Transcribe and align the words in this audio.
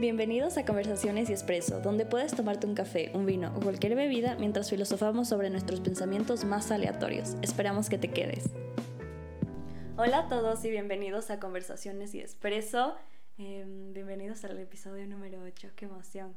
Bienvenidos 0.00 0.56
a 0.56 0.64
Conversaciones 0.64 1.28
y 1.28 1.34
Espresso, 1.34 1.80
donde 1.80 2.06
puedes 2.06 2.34
tomarte 2.34 2.66
un 2.66 2.74
café, 2.74 3.10
un 3.12 3.26
vino 3.26 3.52
o 3.54 3.60
cualquier 3.60 3.94
bebida 3.94 4.34
mientras 4.36 4.70
filosofamos 4.70 5.28
sobre 5.28 5.50
nuestros 5.50 5.80
pensamientos 5.80 6.42
más 6.46 6.70
aleatorios. 6.70 7.36
Esperamos 7.42 7.90
que 7.90 7.98
te 7.98 8.10
quedes. 8.10 8.48
Hola 9.98 10.20
a 10.20 10.28
todos 10.28 10.64
y 10.64 10.70
bienvenidos 10.70 11.28
a 11.28 11.38
Conversaciones 11.38 12.14
y 12.14 12.20
Espresso. 12.20 12.96
Em, 13.36 13.92
bienvenidos 13.92 14.42
al 14.46 14.58
episodio 14.58 15.06
número 15.06 15.42
8, 15.42 15.72
qué 15.76 15.84
emoción. 15.84 16.34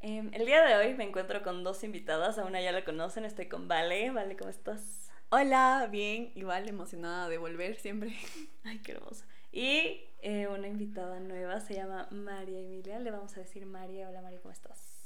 Em, 0.00 0.28
el 0.34 0.44
día 0.44 0.62
de 0.62 0.74
hoy 0.74 0.92
me 0.92 1.04
encuentro 1.04 1.42
con 1.42 1.64
dos 1.64 1.82
invitadas, 1.84 2.36
a 2.36 2.44
una 2.44 2.60
ya 2.60 2.70
la 2.70 2.84
conocen, 2.84 3.24
estoy 3.24 3.46
con 3.46 3.66
Vale. 3.66 4.10
Vale, 4.10 4.36
¿cómo 4.36 4.50
estás? 4.50 5.10
Hola, 5.30 5.88
bien, 5.90 6.32
igual 6.34 6.68
emocionada 6.68 7.30
de 7.30 7.38
volver 7.38 7.76
siempre. 7.76 8.14
Ay, 8.62 8.80
qué 8.80 8.92
hermoso. 8.92 9.24
Y 9.52 10.09
eh, 10.22 10.46
una 10.48 10.68
invitada 10.68 11.18
nueva, 11.20 11.60
se 11.60 11.74
llama 11.74 12.08
María 12.10 12.60
Emilia. 12.60 12.98
Le 12.98 13.10
vamos 13.10 13.36
a 13.36 13.40
decir 13.40 13.64
María. 13.66 14.08
Hola 14.08 14.22
María, 14.22 14.40
¿cómo 14.40 14.52
estás? 14.52 15.04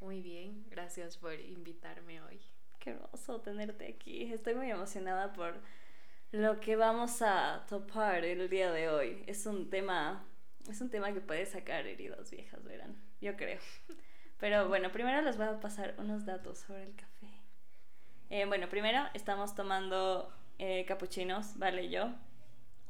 Muy 0.00 0.20
bien, 0.20 0.64
gracias 0.70 1.16
por 1.16 1.38
invitarme 1.38 2.22
hoy. 2.22 2.40
Qué 2.78 2.90
hermoso 2.90 3.40
tenerte 3.40 3.86
aquí. 3.86 4.32
Estoy 4.32 4.54
muy 4.54 4.70
emocionada 4.70 5.32
por 5.32 5.54
lo 6.32 6.60
que 6.60 6.76
vamos 6.76 7.22
a 7.22 7.64
topar 7.68 8.24
el 8.24 8.48
día 8.48 8.72
de 8.72 8.88
hoy. 8.88 9.22
Es 9.26 9.46
un 9.46 9.70
tema, 9.70 10.26
es 10.68 10.80
un 10.80 10.90
tema 10.90 11.12
que 11.12 11.20
puede 11.20 11.46
sacar 11.46 11.86
heridas 11.86 12.30
viejas, 12.30 12.62
verán. 12.64 12.96
Yo 13.20 13.36
creo. 13.36 13.60
Pero 14.38 14.68
bueno, 14.68 14.90
primero 14.92 15.22
les 15.22 15.36
voy 15.36 15.46
a 15.46 15.60
pasar 15.60 15.94
unos 15.98 16.26
datos 16.26 16.58
sobre 16.58 16.84
el 16.84 16.94
café. 16.96 17.28
Eh, 18.30 18.46
bueno, 18.46 18.68
primero 18.68 19.04
estamos 19.14 19.54
tomando 19.54 20.32
eh, 20.58 20.84
capuchinos, 20.86 21.58
vale 21.58 21.88
yo. 21.88 22.12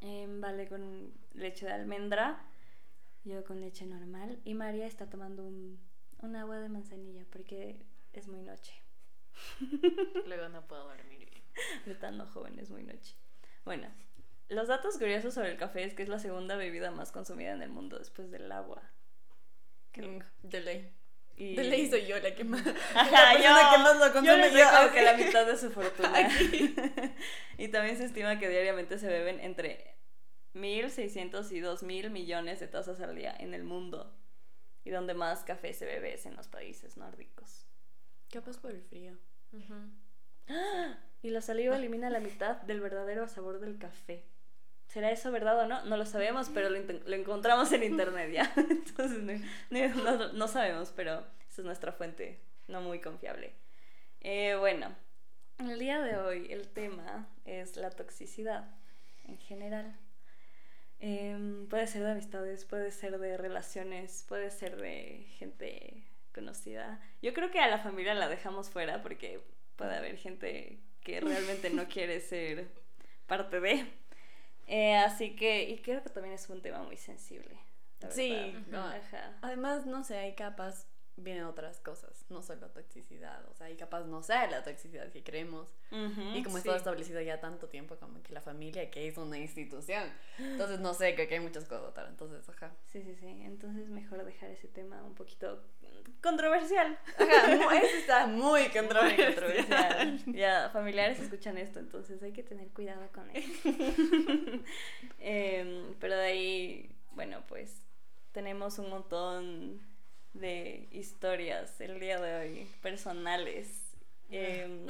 Em, 0.01 0.41
vale 0.41 0.67
con 0.67 1.13
leche 1.33 1.65
de 1.65 1.73
almendra, 1.73 2.39
yo 3.23 3.43
con 3.43 3.61
leche 3.61 3.85
normal 3.85 4.39
y 4.43 4.53
María 4.53 4.85
está 4.85 5.09
tomando 5.09 5.43
un, 5.43 5.79
un 6.19 6.35
agua 6.35 6.59
de 6.59 6.69
manzanilla 6.69 7.25
porque 7.31 7.81
es 8.13 8.27
muy 8.27 8.41
noche. 8.41 8.73
Luego 10.27 10.49
no 10.49 10.67
puedo 10.67 10.87
dormir 10.87 11.29
bien. 11.29 11.43
Estando 11.85 12.25
joven 12.25 12.59
es 12.59 12.69
muy 12.69 12.83
noche. 12.83 13.15
Bueno, 13.63 13.87
los 14.49 14.67
datos 14.67 14.97
curiosos 14.97 15.33
sobre 15.33 15.51
el 15.51 15.57
café 15.57 15.83
es 15.83 15.93
que 15.93 16.03
es 16.03 16.09
la 16.09 16.19
segunda 16.19 16.55
bebida 16.55 16.91
más 16.91 17.11
consumida 17.11 17.51
en 17.51 17.61
el 17.61 17.69
mundo 17.69 17.97
después 17.97 18.29
del 18.31 18.51
agua. 18.51 18.81
Mm, 19.97 20.19
de 20.43 20.61
ley. 20.61 20.93
De 21.37 21.63
ley 21.65 21.89
soy 21.89 22.05
yo 22.05 22.17
la 22.19 22.33
que 22.33 22.45
más, 22.45 22.65
Ajá, 22.95 23.33
la 23.33 23.35
yo, 23.35 23.71
que 23.71 23.83
más 23.83 23.99
lo 23.99 24.13
consume. 24.13 24.51
Yo, 24.51 24.57
yo 24.57 24.93
que 24.93 25.01
la 25.01 25.17
mitad 25.17 25.45
de 25.45 25.57
su 25.57 25.69
fortuna. 25.69 26.13
y 27.57 27.67
también 27.67 27.97
se 27.97 28.05
estima 28.05 28.39
que 28.39 28.47
diariamente 28.47 28.97
se 28.97 29.07
beben 29.07 29.41
entre 29.41 29.97
1.600 30.53 31.51
y 31.51 31.59
2.000 31.59 32.09
millones 32.09 32.61
de 32.61 32.67
tazas 32.67 33.01
al 33.01 33.15
día 33.15 33.35
en 33.37 33.53
el 33.53 33.63
mundo. 33.63 34.15
Y 34.85 34.91
donde 34.91 35.13
más 35.13 35.43
café 35.43 35.73
se 35.73 35.85
bebe 35.85 36.13
es 36.13 36.25
en 36.25 36.35
los 36.35 36.47
países 36.47 36.95
nórdicos. 36.95 37.65
Capaz 38.31 38.57
por 38.57 38.71
el 38.71 38.81
frío. 38.81 39.17
Y 41.21 41.31
la 41.31 41.41
saliva 41.41 41.75
elimina 41.75 42.11
la 42.11 42.19
mitad 42.19 42.57
del 42.61 42.81
verdadero 42.81 43.27
sabor 43.27 43.59
del 43.59 43.79
café. 43.79 44.27
¿Será 44.95 45.11
eso 45.11 45.29
verdad 45.29 45.59
o 45.59 45.67
no? 45.67 45.83
No 45.83 45.97
lo 45.97 46.05
sabemos, 46.05 46.49
pero 46.53 46.69
lo, 46.69 46.77
encontramos 46.77 47.69
en 47.73 47.83
internet 47.83 48.31
ya. 48.31 48.53
Entonces 48.55 49.41
no, 49.69 50.31
no, 50.31 50.47
sabemos, 50.47 50.93
pero 50.95 51.19
esa 51.49 51.61
es 51.61 51.65
nuestra 51.65 51.91
fuente 51.91 52.39
no 52.69 52.79
muy 52.79 53.01
confiable. 53.01 53.51
Eh, 54.21 54.55
bueno, 54.57 54.95
el 55.59 55.79
día 55.79 55.99
de 55.99 56.15
hoy 56.15 56.47
el 56.49 56.69
tema 56.69 57.27
es 57.43 57.75
la 57.75 57.89
toxicidad 57.89 58.73
en 59.25 59.37
general. 59.37 59.99
Em, 61.01 61.67
puede 61.67 61.87
ser 61.87 62.03
de 62.03 62.11
amistades, 62.11 62.63
puede 62.63 62.89
ser 62.91 63.19
de 63.19 63.35
relaciones, 63.35 64.23
puede 64.29 64.49
ser 64.49 64.77
de 64.77 65.27
gente 65.37 66.07
conocida. 66.33 67.01
Yo 67.21 67.33
creo 67.33 67.51
que 67.51 67.59
a 67.59 67.67
la 67.67 67.79
familia 67.79 68.13
la 68.13 68.29
dejamos 68.29 68.69
fuera 68.69 69.01
porque 69.01 69.41
puede 69.75 69.93
haber 69.93 70.15
gente 70.15 70.79
que 71.01 71.19
realmente 71.19 71.69
no 71.69 71.85
quiere 71.89 72.21
ser 72.21 72.69
parte 73.27 73.59
de. 73.59 74.04
Eh, 74.67 74.95
así 74.95 75.35
que, 75.35 75.69
y 75.69 75.81
creo 75.81 76.01
que 76.03 76.09
también 76.09 76.35
es 76.35 76.49
un 76.49 76.61
tema 76.61 76.83
muy 76.83 76.97
sensible. 76.97 77.59
Sí, 78.09 78.53
además, 79.41 79.85
no 79.85 80.03
sé, 80.03 80.17
hay 80.17 80.35
capas 80.35 80.87
vienen 81.17 81.45
otras 81.45 81.79
cosas, 81.79 82.25
no 82.29 82.41
solo 82.41 82.67
toxicidad, 82.69 83.45
o 83.49 83.53
sea, 83.53 83.69
y 83.69 83.77
capaz 83.77 84.05
no 84.05 84.21
sea 84.21 84.47
la 84.47 84.63
toxicidad 84.63 85.11
que 85.11 85.23
creemos. 85.23 85.73
y 85.91 86.43
como 86.43 86.57
está 86.57 86.75
establecido 86.75 87.21
ya 87.21 87.39
tanto 87.39 87.67
tiempo 87.67 87.95
como 87.95 88.21
que 88.21 88.33
la 88.33 88.41
familia, 88.41 88.89
que 88.91 89.07
es 89.07 89.17
una 89.17 89.37
institución. 89.37 90.03
Entonces, 90.37 90.79
no 90.79 90.93
sé, 90.93 91.15
creo 91.15 91.27
que 91.27 91.35
hay 91.35 91.39
muchas 91.39 91.65
cosas, 91.65 91.93
entonces, 92.09 92.47
ajá. 92.49 92.75
Sí, 92.85 93.01
sí, 93.01 93.15
sí, 93.15 93.27
entonces 93.43 93.87
mejor 93.89 94.25
dejar 94.25 94.49
ese 94.51 94.67
tema 94.67 95.01
un 95.03 95.15
poquito 95.15 95.63
controversial. 96.21 96.97
Ajá, 97.17 97.77
eso 97.77 97.97
está 97.97 98.27
muy 98.27 98.67
controversial. 98.69 100.19
ya, 100.27 100.69
familiares 100.71 101.19
escuchan 101.19 101.57
esto, 101.57 101.79
entonces 101.79 102.21
hay 102.23 102.33
que 102.33 102.43
tener 102.43 102.69
cuidado 102.69 103.07
con 103.13 103.29
él. 103.31 103.43
Em, 105.19 105.95
pero 105.99 106.15
de 106.15 106.25
ahí, 106.25 106.95
bueno, 107.13 107.43
pues 107.47 107.81
tenemos 108.31 108.77
un 108.79 108.89
montón 108.89 109.81
de 110.35 110.87
historias 110.91 111.79
el 111.81 111.99
día 111.99 112.19
de 112.19 112.35
hoy, 112.35 112.71
personales 112.81 113.67
em, 114.29 114.85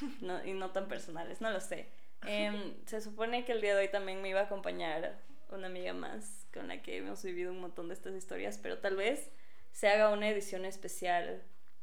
y 0.44 0.52
no 0.52 0.70
tan 0.70 0.88
personales, 0.88 1.40
no 1.40 1.50
lo 1.50 1.60
sé. 1.60 1.88
Em, 2.26 2.74
se 2.86 3.00
supone 3.00 3.44
que 3.44 3.52
el 3.52 3.60
día 3.60 3.74
de 3.74 3.82
hoy 3.82 3.88
también 3.88 4.22
me 4.22 4.28
iba 4.28 4.40
a 4.40 4.44
acompañar 4.44 5.18
una 5.50 5.66
amiga 5.66 5.92
más 5.92 6.46
con 6.52 6.68
la 6.68 6.82
que 6.82 6.98
hemos 6.98 7.22
vivido 7.22 7.50
un 7.50 7.60
montón 7.60 7.88
de 7.88 7.94
estas 7.94 8.14
historias, 8.14 8.58
pero 8.58 8.78
tal 8.78 8.96
vez 8.96 9.30
se 9.72 9.88
haga 9.88 10.10
una 10.10 10.28
edición 10.28 10.64
especial 10.64 11.42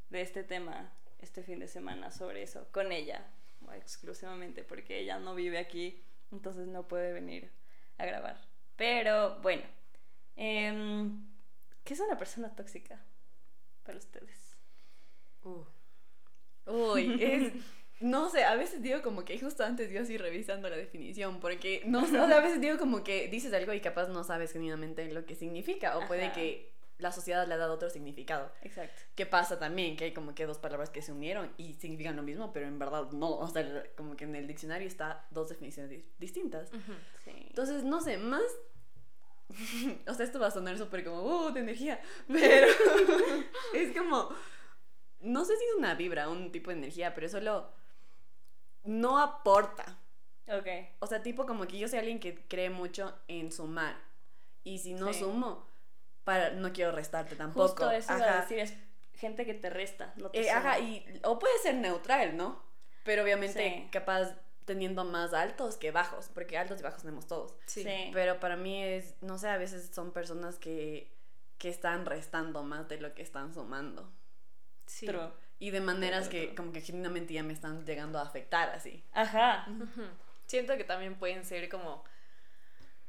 de 0.10 0.22
este 0.22 0.44
tema 0.44 0.94
este 1.20 1.42
fin 1.42 1.60
de 1.60 1.68
semana 1.68 2.12
sobre 2.12 2.44
eso, 2.44 2.68
con 2.72 2.92
ella, 2.92 3.26
exclusivamente, 3.76 4.64
porque 4.64 5.00
ella 5.00 5.18
no 5.18 5.34
vive 5.34 5.58
aquí, 5.58 6.04
entonces 6.32 6.68
no 6.68 6.88
puede 6.88 7.12
venir 7.12 7.52
a 7.98 8.06
grabar. 8.06 8.40
Pero 8.76 9.40
bueno, 9.42 9.64
em, 10.36 11.26
¿qué 11.88 11.94
es 11.94 12.02
una 12.02 12.18
persona 12.18 12.54
tóxica? 12.54 13.02
para 13.86 13.98
ustedes? 13.98 14.58
Uh. 15.44 15.64
Uy, 16.66 17.18
es... 17.24 17.54
No 18.00 18.30
sé, 18.30 18.44
a 18.44 18.56
veces 18.56 18.84
digo 18.84 19.02
como 19.02 19.26
que 19.26 19.40
justo 19.40 19.64
antes 19.64 19.90
yo 19.90 20.02
así 20.02 20.20
revisando 20.20 20.70
la 20.70 20.76
definición, 20.76 21.40
porque 21.40 21.82
no 21.88 22.06
sé, 22.06 22.20
a 22.20 22.40
veces 22.42 22.62
digo 22.62 22.78
como 22.78 23.04
que 23.04 23.28
dices 23.28 23.52
algo 23.54 23.74
y 23.74 23.82
capaz 23.82 24.08
no 24.10 24.24
sabes 24.24 24.54
genuinamente 24.54 25.12
lo 25.12 25.26
que 25.26 25.34
significa, 25.34 25.98
o 25.98 26.06
puede 26.06 26.32
que 26.32 26.76
la 27.00 27.12
sociedad 27.12 27.48
le 27.48 27.56
ha 27.56 27.58
dado 27.58 27.74
otro 27.74 27.90
significado. 27.90 28.52
Exacto. 28.62 29.02
¿Qué 29.16 29.26
pasa 29.26 29.58
también? 29.58 29.98
Que 29.98 30.04
hay 30.04 30.14
como 30.14 30.36
que 30.36 30.46
dos 30.46 30.60
palabras 30.60 30.92
que 30.92 31.02
se 31.02 31.12
unieron 31.12 31.52
y 31.58 31.74
significan 31.74 32.16
lo 32.16 32.22
mismo, 32.22 32.54
pero 32.54 32.68
en 32.68 32.78
verdad 32.78 33.10
no. 33.14 33.36
O 33.36 33.48
sea, 33.48 33.66
como 33.96 34.16
que 34.16 34.26
en 34.26 34.36
el 34.36 34.46
diccionario 34.46 34.88
está 34.88 35.26
dos 35.32 35.50
definiciones 35.50 36.04
distintas. 36.20 36.70
sí. 37.24 37.48
Entonces, 37.50 37.84
no 37.84 38.00
sé, 38.02 38.20
más 38.20 38.44
o 40.08 40.14
sea, 40.14 40.26
esto 40.26 40.40
va 40.40 40.48
a 40.48 40.52
sonar 40.52 40.78
súper 40.78 41.04
como, 41.04 41.22
uh, 41.24 41.52
de 41.52 41.62
energía. 41.62 42.02
Pero 42.28 42.68
es 43.74 43.96
como, 43.96 44.30
no 45.22 45.46
sé 45.46 45.58
si 45.58 45.64
es 45.64 45.76
una 45.78 45.96
vibra, 45.96 46.30
un 46.30 46.52
tipo 46.52 46.70
de 46.70 46.78
energía, 46.78 47.14
pero 47.14 47.30
solo 47.30 47.72
no 48.84 49.20
aporta. 49.20 49.98
Ok. 50.48 50.68
O 51.00 51.08
sea, 51.08 51.24
tipo 51.24 51.46
como 51.46 51.68
que 51.68 51.78
yo 51.78 51.88
soy 51.88 52.00
alguien 52.00 52.20
que 52.20 52.36
cree 52.48 52.70
mucho 52.70 53.18
en 53.28 53.52
sumar. 53.52 53.98
Y 54.64 54.80
si 54.80 54.94
no 54.94 55.14
sumo, 55.14 55.66
para, 56.24 56.52
no 56.52 56.72
quiero 56.74 56.92
restarte 56.92 57.36
tampoco. 57.36 57.68
Justo 57.68 57.92
eso 57.92 58.12
ajá. 58.14 58.42
decir, 58.42 58.60
es 58.60 58.74
gente 59.16 59.46
que 59.46 59.54
te 59.54 59.70
resta. 59.70 60.14
No 60.18 60.30
te 60.30 60.42
eh, 60.42 60.52
ajá, 60.52 60.80
y, 60.80 61.06
o 61.24 61.40
puede 61.40 61.58
ser 61.60 61.76
neutral, 61.76 62.38
¿no? 62.38 62.62
Pero 63.04 63.24
obviamente 63.24 63.88
capaz 63.92 64.36
teniendo 64.68 65.06
más 65.06 65.34
altos 65.34 65.78
que 65.78 65.92
bajos, 65.92 66.30
porque 66.34 66.58
altos 66.58 66.82
y 66.82 66.84
bajos 66.84 67.02
tenemos 67.02 67.26
todos. 67.26 67.56
Sí. 67.66 67.88
Pero 68.12 68.40
para 68.42 68.58
mí 68.58 68.84
es, 68.84 69.16
no 69.22 69.40
sé, 69.40 69.48
a 69.48 69.58
veces 69.58 69.90
son 69.96 70.12
personas 70.12 70.60
que, 70.60 71.10
que 71.58 71.70
están 71.70 72.06
restando 72.06 72.64
más 72.64 72.90
de 72.90 73.00
lo 73.00 73.16
que 73.16 73.22
están 73.22 73.54
sumando. 73.54 74.12
Sí. 74.86 75.08
Y 75.58 75.72
de 75.72 75.80
maneras 75.80 76.28
que 76.28 76.54
como 76.54 76.74
que 76.74 76.82
genuinamente 76.82 77.34
ya 77.34 77.44
me 77.44 77.54
están 77.54 77.86
llegando 77.86 78.20
a 78.20 78.24
afectar 78.24 78.70
así. 78.70 79.06
Ajá. 79.14 79.66
Siento 80.48 80.76
que 80.76 80.84
también 80.84 81.16
pueden 81.18 81.46
ser 81.46 81.70
como 81.70 82.04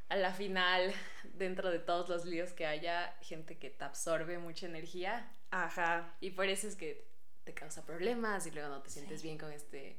a 0.09 0.17
la 0.17 0.33
final, 0.33 0.93
dentro 1.35 1.73
de 1.73 1.81
todos 1.81 2.09
los 2.09 2.25
líos 2.25 2.53
que 2.53 2.67
haya, 2.67 3.17
gente 3.21 3.59
que 3.59 3.69
te 3.69 3.85
absorbe 3.85 4.39
mucha 4.39 4.67
energía. 4.67 5.29
Ajá. 5.51 6.15
Y 6.21 6.31
por 6.31 6.47
eso 6.47 6.69
es 6.69 6.77
que 6.77 7.05
te 7.43 7.53
causa 7.53 7.85
problemas 7.85 8.47
y 8.47 8.53
luego 8.53 8.69
no 8.69 8.81
te 8.81 8.91
sientes 8.91 9.25
bien 9.25 9.39
con 9.39 9.51
este 9.51 9.99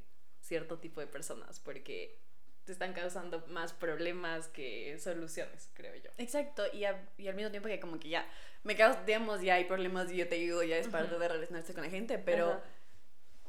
cierto 0.50 0.78
tipo 0.80 1.00
de 1.00 1.06
personas 1.06 1.60
porque 1.60 2.18
te 2.64 2.72
están 2.72 2.92
causando 2.92 3.44
más 3.48 3.72
problemas 3.72 4.48
que 4.48 4.98
soluciones, 4.98 5.70
creo 5.74 5.94
yo. 5.94 6.10
Exacto, 6.18 6.64
y, 6.72 6.84
y 7.22 7.28
al 7.28 7.34
mismo 7.36 7.50
tiempo 7.50 7.68
que 7.68 7.78
como 7.80 7.98
que 8.00 8.08
ya 8.10 8.28
me 8.64 8.74
causamos, 8.76 9.06
digamos, 9.06 9.40
ya 9.42 9.54
hay 9.54 9.64
problemas 9.64 10.10
y 10.12 10.16
yo 10.16 10.28
te 10.28 10.34
ayudo, 10.34 10.62
ya 10.64 10.76
es 10.76 10.88
parte 10.88 11.16
de 11.18 11.28
relacionarse 11.28 11.72
con 11.72 11.84
la 11.84 11.90
gente, 11.90 12.18
pero 12.18 12.60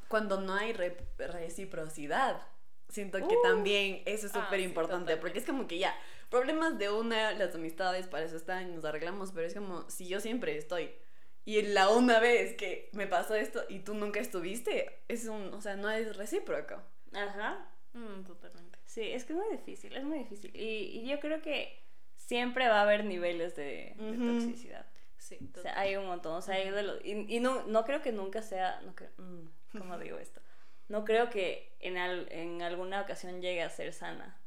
cuando 0.08 0.40
no 0.42 0.54
hay 0.56 0.74
reciprocidad, 0.74 2.42
siento 2.90 3.18
que 3.28 3.36
Uh. 3.36 3.42
también 3.44 4.04
eso 4.06 4.28
es 4.28 4.36
Ah, 4.36 4.44
súper 4.44 4.60
sí, 4.60 4.66
importante, 4.66 5.18
porque 5.18 5.40
es 5.40 5.46
como 5.46 5.68
que 5.68 5.78
ya, 5.80 5.96
problemas 6.30 6.78
de 6.78 6.90
una, 6.90 7.32
las 7.34 7.56
amistades 7.56 8.08
para 8.08 8.26
eso 8.26 8.36
están, 8.38 8.76
nos 8.76 8.86
arreglamos, 8.86 9.32
pero 9.34 9.48
es 9.48 9.54
como 9.54 9.90
si 9.90 10.08
yo 10.08 10.20
siempre 10.20 10.58
estoy 10.58 10.92
y 11.46 11.62
la 11.64 11.90
una 11.90 12.20
vez 12.20 12.56
que 12.56 12.90
me 12.94 13.08
pasó 13.08 13.36
esto 13.36 13.64
y 13.70 13.80
tú 13.80 13.94
nunca 13.96 14.20
estuviste, 14.20 15.04
es 15.08 15.26
un, 15.26 15.54
o 15.54 15.62
sea, 15.62 15.76
no 15.76 15.90
es 15.90 16.16
recíproco. 16.16 16.82
Ajá. 17.14 17.68
Mm, 17.94 18.24
totalmente. 18.24 18.80
Sí, 18.86 19.12
es 19.12 19.26
que 19.26 19.34
es 19.34 19.40
muy 19.40 19.50
difícil, 19.52 19.96
es 19.96 20.04
muy 20.04 20.20
difícil. 20.20 20.52
Y, 20.56 21.00
y 21.00 21.08
yo 21.08 21.20
creo 21.20 21.42
que 21.42 21.78
siempre 22.16 22.68
va 22.68 22.80
a 22.80 22.84
haber 22.84 23.04
niveles 23.06 23.56
de, 23.56 23.96
toxicidad. 23.98 24.86
Sí, 25.18 25.38
O 25.58 25.62
sea, 25.62 25.80
hay 25.80 25.96
un 25.98 26.08
montón. 26.08 26.34
O 26.36 26.42
sea, 26.42 26.56
hay 26.56 26.70
de 26.72 26.84
los- 26.84 27.06
y, 27.06 27.36
y 27.36 27.40
no, 27.40 27.64
no 27.68 27.84
creo 27.86 28.02
que 28.02 28.12
nunca 28.12 28.42
sea. 28.42 28.82
No 28.82 28.96
creo, 28.96 29.12
mm, 29.18 29.78
¿Cómo 29.78 29.98
digo 30.00 30.18
esto? 30.18 30.42
No 30.88 31.06
creo 31.06 31.30
que 31.30 31.76
en, 31.80 31.98
al- 31.98 32.28
en 32.32 32.62
alguna 32.62 33.02
ocasión 33.02 33.42
llegue 33.42 33.62
a 33.62 33.70
ser 33.70 33.94
sana. 33.94 34.38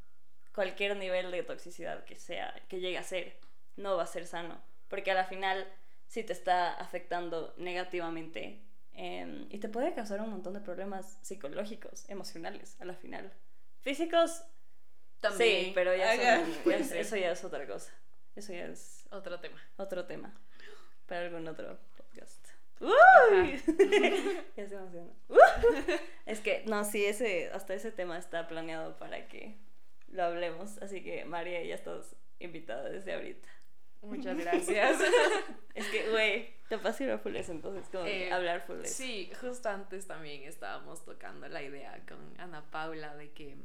Cualquier 0.55 0.97
nivel 0.97 1.31
de 1.31 1.43
toxicidad 1.43 2.05
que 2.05 2.17
sea, 2.17 2.55
que 2.69 2.81
llegue 2.81 2.99
a 2.99 3.03
ser, 3.03 3.39
no 3.77 3.97
va 3.97 4.03
a 4.03 4.07
ser 4.07 4.27
sano. 4.27 4.61
Porque 4.89 5.11
a 5.11 5.15
la 5.15 5.25
final 5.25 5.67
sí 6.07 6.23
te 6.25 6.33
está 6.33 6.75
afectando 6.75 7.55
negativamente. 7.57 8.61
Em, 8.95 9.47
y 9.51 9.59
te 9.59 9.69
puede 9.69 9.95
causar 9.95 10.21
un 10.21 10.31
montón 10.31 10.55
de 10.55 10.61
problemas 10.61 11.19
psicológicos, 11.23 12.09
emocionales, 12.09 12.77
a 12.81 12.85
la 12.85 12.95
final. 12.95 13.33
Físicos, 13.81 14.43
sí, 15.37 15.73
pero 15.75 15.95
ya, 15.95 16.13
son- 16.17 16.55
ya 16.67 16.77
es- 16.77 16.93
eso 16.93 17.17
ya 17.17 17.31
es 17.33 17.45
otra 17.45 17.67
cosa. 17.67 17.93
Eso 18.37 18.53
ya 18.53 18.67
es 18.67 19.07
Otro 19.11 19.39
tema. 19.41 19.61
otro 19.77 20.07
tema 20.07 20.35
para 21.07 21.23
algún 21.27 21.47
otro 21.47 21.79
podcast. 21.97 22.45
¡Uy! 22.81 23.61
ya 24.57 24.67
se 24.69 24.75
emociona. 24.75 25.13
Es 26.27 26.41
que, 26.41 26.65
no, 26.67 26.83
sí, 26.85 27.05
ese, 27.05 27.51
hasta 27.53 27.75
ese 27.75 27.93
tema 27.93 28.19
está 28.19 28.49
planeado 28.49 28.97
para 28.99 29.29
que 29.29 29.57
lo 30.09 30.25
hablemos. 30.25 30.79
Así 30.79 31.03
que, 31.05 31.25
María, 31.27 31.63
ya 31.63 31.75
estás 31.75 32.17
invitada 32.41 32.89
desde 32.89 33.13
ahorita. 33.15 33.49
Muchas 34.05 34.37
gracias. 34.37 34.99
Es 35.75 35.89
que, 35.89 36.09
güey, 36.09 36.55
te 36.69 37.05
ir 37.05 37.11
a 37.11 37.19
Fules, 37.19 37.49
entonces, 37.49 37.89
como 37.91 38.07
Eh, 38.07 38.33
hablar 38.33 38.65
Fules. 38.65 38.95
Sí, 38.95 39.31
justo 39.41 39.69
antes 39.69 40.07
también 40.07 40.45
estábamos 40.45 41.05
tocando 41.05 41.49
la 41.49 41.63
idea 41.63 42.01
con 42.07 42.19
Ana 42.39 42.71
Paula 42.71 43.17
de 43.17 43.33
que 43.33 43.57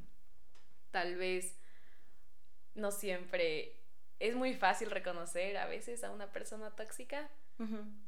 tal 0.90 1.16
vez 1.18 1.56
no 2.74 2.92
siempre 2.92 3.76
es 4.20 4.36
muy 4.36 4.54
fácil 4.54 4.90
reconocer 4.90 5.58
a 5.58 5.68
veces 5.68 6.04
a 6.04 6.12
una 6.12 6.32
persona 6.32 6.76
tóxica, 6.76 7.30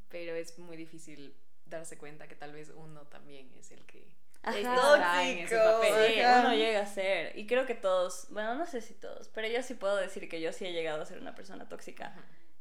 pero 0.10 0.34
es 0.34 0.58
muy 0.58 0.78
difícil 0.78 1.36
darse 1.66 1.98
cuenta 1.98 2.28
que 2.28 2.36
tal 2.36 2.54
vez 2.54 2.72
uno 2.76 3.06
también 3.08 3.52
es 3.58 3.72
el 3.72 3.86
que 3.86 4.08
Ajá. 4.44 4.60
está 4.60 5.24
en 5.24 5.38
ese 5.40 5.56
Tóxico. 5.56 5.74
papel. 5.82 6.14
Sí, 6.14 6.20
uno 6.40 6.54
llega 6.56 6.80
a 6.82 6.86
ser. 6.88 7.38
Y 7.38 7.46
creo 7.48 7.66
que 7.66 7.76
todos, 7.76 8.28
bueno, 8.32 8.56
no 8.56 8.66
sé 8.66 8.82
si 8.82 8.94
todos, 8.96 9.28
pero 9.30 9.48
yo 9.48 9.62
sí 9.64 9.76
puedo 9.76 9.96
decir 9.98 10.28
que 10.30 10.42
yo 10.42 10.52
sí 10.54 10.66
he 10.66 10.74
llegado 10.74 11.02
a 11.02 11.06
ser 11.06 11.20
una 11.20 11.36
persona 11.36 11.68
tóxica. 11.70 12.16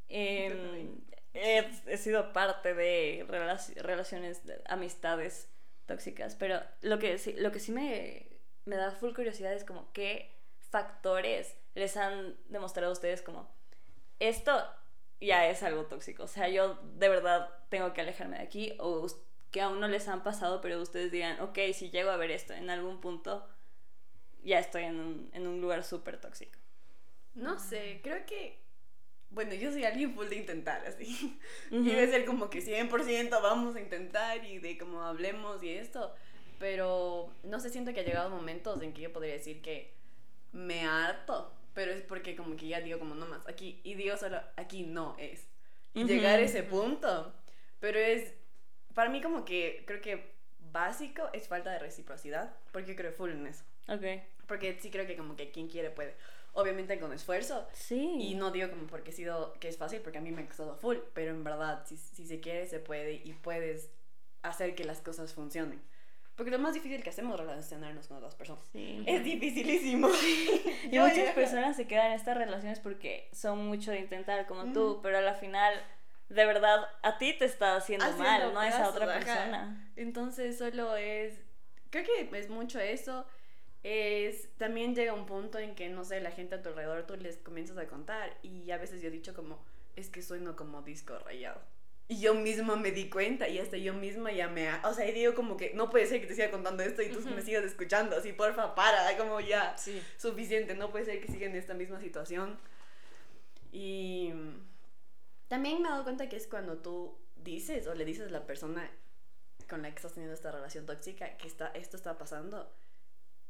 Em, 0.08 1.00
he, 1.34 1.70
he 1.86 1.96
sido 1.96 2.32
parte 2.32 2.74
de 2.74 3.24
relaci- 3.28 3.76
relaciones, 3.80 4.44
de 4.44 4.60
amistades 4.66 5.48
tóxicas, 5.86 6.34
pero 6.36 6.60
lo 6.82 6.98
que 6.98 7.16
sí, 7.18 7.32
lo 7.34 7.52
que 7.52 7.60
sí 7.60 7.72
me, 7.72 8.26
me 8.64 8.76
da 8.76 8.90
full 8.90 9.14
curiosidad 9.14 9.52
es 9.52 9.64
como 9.64 9.92
qué 9.92 10.36
factores 10.70 11.56
les 11.74 11.96
han 11.96 12.36
demostrado 12.48 12.90
a 12.90 12.92
ustedes 12.92 13.22
como 13.22 13.48
esto 14.18 14.62
ya 15.20 15.46
es 15.48 15.62
algo 15.62 15.84
tóxico. 15.86 16.24
O 16.24 16.28
sea, 16.28 16.48
yo 16.48 16.74
de 16.94 17.08
verdad 17.08 17.48
tengo 17.68 17.92
que 17.92 18.00
alejarme 18.00 18.38
de 18.38 18.42
aquí 18.44 18.74
o 18.78 19.06
que 19.50 19.60
aún 19.60 19.80
no 19.80 19.88
les 19.88 20.08
han 20.08 20.22
pasado, 20.22 20.60
pero 20.60 20.80
ustedes 20.80 21.10
digan, 21.10 21.40
ok, 21.40 21.58
si 21.74 21.90
llego 21.90 22.10
a 22.10 22.16
ver 22.16 22.30
esto 22.30 22.52
en 22.52 22.70
algún 22.70 23.00
punto, 23.00 23.48
ya 24.44 24.58
estoy 24.58 24.84
en 24.84 25.00
un, 25.00 25.30
en 25.32 25.46
un 25.46 25.60
lugar 25.60 25.84
súper 25.84 26.18
tóxico. 26.20 26.58
No 27.34 27.58
sé, 27.58 28.00
creo 28.02 28.24
que. 28.26 28.58
Bueno, 29.30 29.54
yo 29.54 29.70
soy 29.70 29.84
alguien 29.84 30.14
full 30.14 30.26
de 30.26 30.36
intentar, 30.36 30.84
así. 30.86 31.38
Ujú. 31.70 31.84
Y 31.84 31.90
de 31.92 32.08
ser 32.08 32.24
como 32.24 32.50
que 32.50 32.60
100% 32.60 33.30
vamos 33.42 33.76
a 33.76 33.80
intentar 33.80 34.44
y 34.44 34.58
de 34.58 34.76
como 34.76 35.02
hablemos 35.02 35.62
y 35.62 35.70
esto. 35.70 36.14
Pero 36.58 37.32
no 37.44 37.60
sé, 37.60 37.70
siento 37.70 37.92
que 37.94 38.00
ha 38.00 38.04
llegado 38.04 38.28
momentos 38.30 38.82
en 38.82 38.92
que 38.92 39.02
yo 39.02 39.12
podría 39.12 39.34
decir 39.34 39.62
que 39.62 39.94
me 40.52 40.84
harto. 40.84 41.52
Pero 41.74 41.92
es 41.92 42.02
porque 42.02 42.34
como 42.34 42.56
que 42.56 42.66
ya 42.66 42.80
digo 42.80 42.98
como 42.98 43.14
no 43.14 43.26
más 43.26 43.46
aquí. 43.48 43.80
Y 43.84 43.94
digo 43.94 44.16
solo 44.16 44.40
aquí 44.56 44.82
no 44.82 45.16
es. 45.18 45.46
Y 45.94 46.00
Ujú. 46.00 46.08
llegar 46.08 46.38
a 46.40 46.42
ese 46.42 46.62
punto. 46.64 47.32
Pero 47.78 47.98
es. 47.98 48.34
Para 49.00 49.08
mí 49.08 49.22
como 49.22 49.46
que 49.46 49.82
creo 49.86 50.02
que 50.02 50.34
básico 50.72 51.22
es 51.32 51.48
falta 51.48 51.70
de 51.70 51.78
reciprocidad. 51.78 52.54
Porque 52.70 52.90
yo 52.90 52.96
creo 52.96 53.12
full 53.12 53.30
en 53.30 53.46
eso. 53.46 53.64
Ok. 53.88 54.04
Porque 54.46 54.76
sí 54.78 54.90
creo 54.90 55.06
que 55.06 55.16
como 55.16 55.36
que 55.36 55.50
quien 55.50 55.68
quiere 55.68 55.88
puede. 55.88 56.14
Obviamente 56.52 57.00
con 57.00 57.10
esfuerzo. 57.14 57.66
Sí. 57.72 58.18
Y 58.20 58.34
no 58.34 58.50
digo 58.50 58.68
como 58.68 58.86
porque 58.88 59.08
he 59.08 59.14
sido 59.14 59.54
que 59.54 59.68
es 59.68 59.78
fácil, 59.78 60.02
porque 60.02 60.18
a 60.18 60.20
mí 60.20 60.32
me 60.32 60.42
ha 60.42 60.46
costado 60.46 60.76
full, 60.76 60.98
pero 61.14 61.30
en 61.30 61.42
verdad, 61.42 61.82
si, 61.86 61.96
si 61.96 62.26
se 62.26 62.40
quiere, 62.40 62.66
se 62.66 62.78
puede 62.78 63.14
y 63.14 63.32
puedes 63.32 63.88
hacer 64.42 64.74
que 64.74 64.84
las 64.84 65.00
cosas 65.00 65.32
funcionen. 65.32 65.80
Porque 66.36 66.50
lo 66.50 66.58
más 66.58 66.74
difícil 66.74 67.02
que 67.02 67.08
hacemos 67.08 67.40
es 67.40 67.46
relacionarnos 67.46 68.06
con 68.06 68.18
otras 68.18 68.34
personas. 68.34 68.66
Sí. 68.70 69.02
Es 69.06 69.24
dificilísimo. 69.24 70.10
Y 70.92 70.98
muchas 70.98 71.32
personas 71.34 71.74
se 71.74 71.86
quedan 71.86 72.08
en 72.08 72.12
estas 72.12 72.36
relaciones 72.36 72.80
porque 72.80 73.30
son 73.32 73.66
mucho 73.66 73.92
de 73.92 74.00
intentar, 74.00 74.46
como 74.46 74.64
Ujú. 74.64 74.72
tú, 74.74 75.00
pero 75.02 75.16
a 75.16 75.22
la 75.22 75.32
final, 75.32 75.72
de 76.30 76.46
verdad, 76.46 76.88
a 77.02 77.18
ti 77.18 77.34
te 77.36 77.44
está 77.44 77.76
haciendo, 77.76 78.06
Haciendo 78.06 78.24
mal, 78.24 78.54
no 78.54 78.62
es 78.62 78.74
a 78.74 78.88
otra 78.88 79.04
ajá. 79.04 79.18
persona. 79.18 79.92
Entonces 79.96 80.56
solo 80.58 80.96
es, 80.96 81.34
creo 81.90 82.04
que 82.04 82.38
es 82.38 82.48
mucho 82.48 82.78
eso. 82.80 83.26
Es, 83.82 84.48
también 84.58 84.94
llega 84.94 85.12
un 85.12 85.26
punto 85.26 85.58
en 85.58 85.74
que, 85.74 85.88
no 85.88 86.04
sé, 86.04 86.20
la 86.20 86.30
gente 86.30 86.54
a 86.54 86.62
tu 86.62 86.68
alrededor 86.68 87.06
tú 87.06 87.16
les 87.16 87.36
comienzas 87.38 87.78
a 87.78 87.86
contar 87.86 88.36
y 88.42 88.70
a 88.70 88.76
veces 88.78 89.00
yo 89.02 89.08
he 89.08 89.10
dicho 89.10 89.34
como, 89.34 89.58
es 89.96 90.08
que 90.10 90.22
sueno 90.22 90.54
como 90.56 90.82
disco 90.82 91.18
rayado. 91.18 91.60
Y 92.06 92.20
yo 92.20 92.34
misma 92.34 92.74
me 92.76 92.90
di 92.90 93.08
cuenta 93.08 93.48
y 93.48 93.58
hasta 93.58 93.76
yo 93.76 93.94
misma 93.94 94.32
ya 94.32 94.48
me... 94.48 94.68
ha- 94.68 94.82
O 94.84 94.92
sea, 94.94 95.08
y 95.08 95.12
digo 95.12 95.34
como 95.34 95.56
que 95.56 95.72
no 95.74 95.90
puede 95.90 96.06
ser 96.06 96.20
que 96.20 96.26
te 96.26 96.34
siga 96.34 96.50
contando 96.50 96.82
esto 96.82 97.02
y 97.02 97.08
tú 97.08 97.20
Ujú. 97.20 97.30
me 97.30 97.40
sigas 97.42 97.64
escuchando. 97.64 98.16
Así, 98.16 98.32
porfa, 98.32 98.74
para, 98.74 99.16
como 99.16 99.40
ya 99.40 99.76
Sí. 99.78 100.02
suficiente, 100.16 100.74
no 100.74 100.90
puede 100.90 101.04
ser 101.06 101.20
que 101.20 101.28
siga 101.32 101.46
en 101.46 101.54
esta 101.56 101.72
misma 101.74 102.00
situación. 102.00 102.58
Y 103.72 104.29
también 105.50 105.82
me 105.82 105.88
he 105.88 105.90
dado 105.90 106.04
cuenta 106.04 106.30
que 106.30 106.36
es 106.36 106.46
cuando 106.46 106.78
tú 106.78 107.18
dices 107.36 107.86
o 107.86 107.94
le 107.94 108.06
dices 108.06 108.28
a 108.28 108.30
la 108.30 108.46
persona 108.46 108.90
con 109.68 109.82
la 109.82 109.90
que 109.90 109.96
estás 109.96 110.12
teniendo 110.14 110.34
esta 110.34 110.50
relación 110.50 110.86
tóxica 110.86 111.36
que 111.36 111.46
está, 111.46 111.66
esto 111.74 111.96
está 111.98 112.16
pasando 112.16 112.72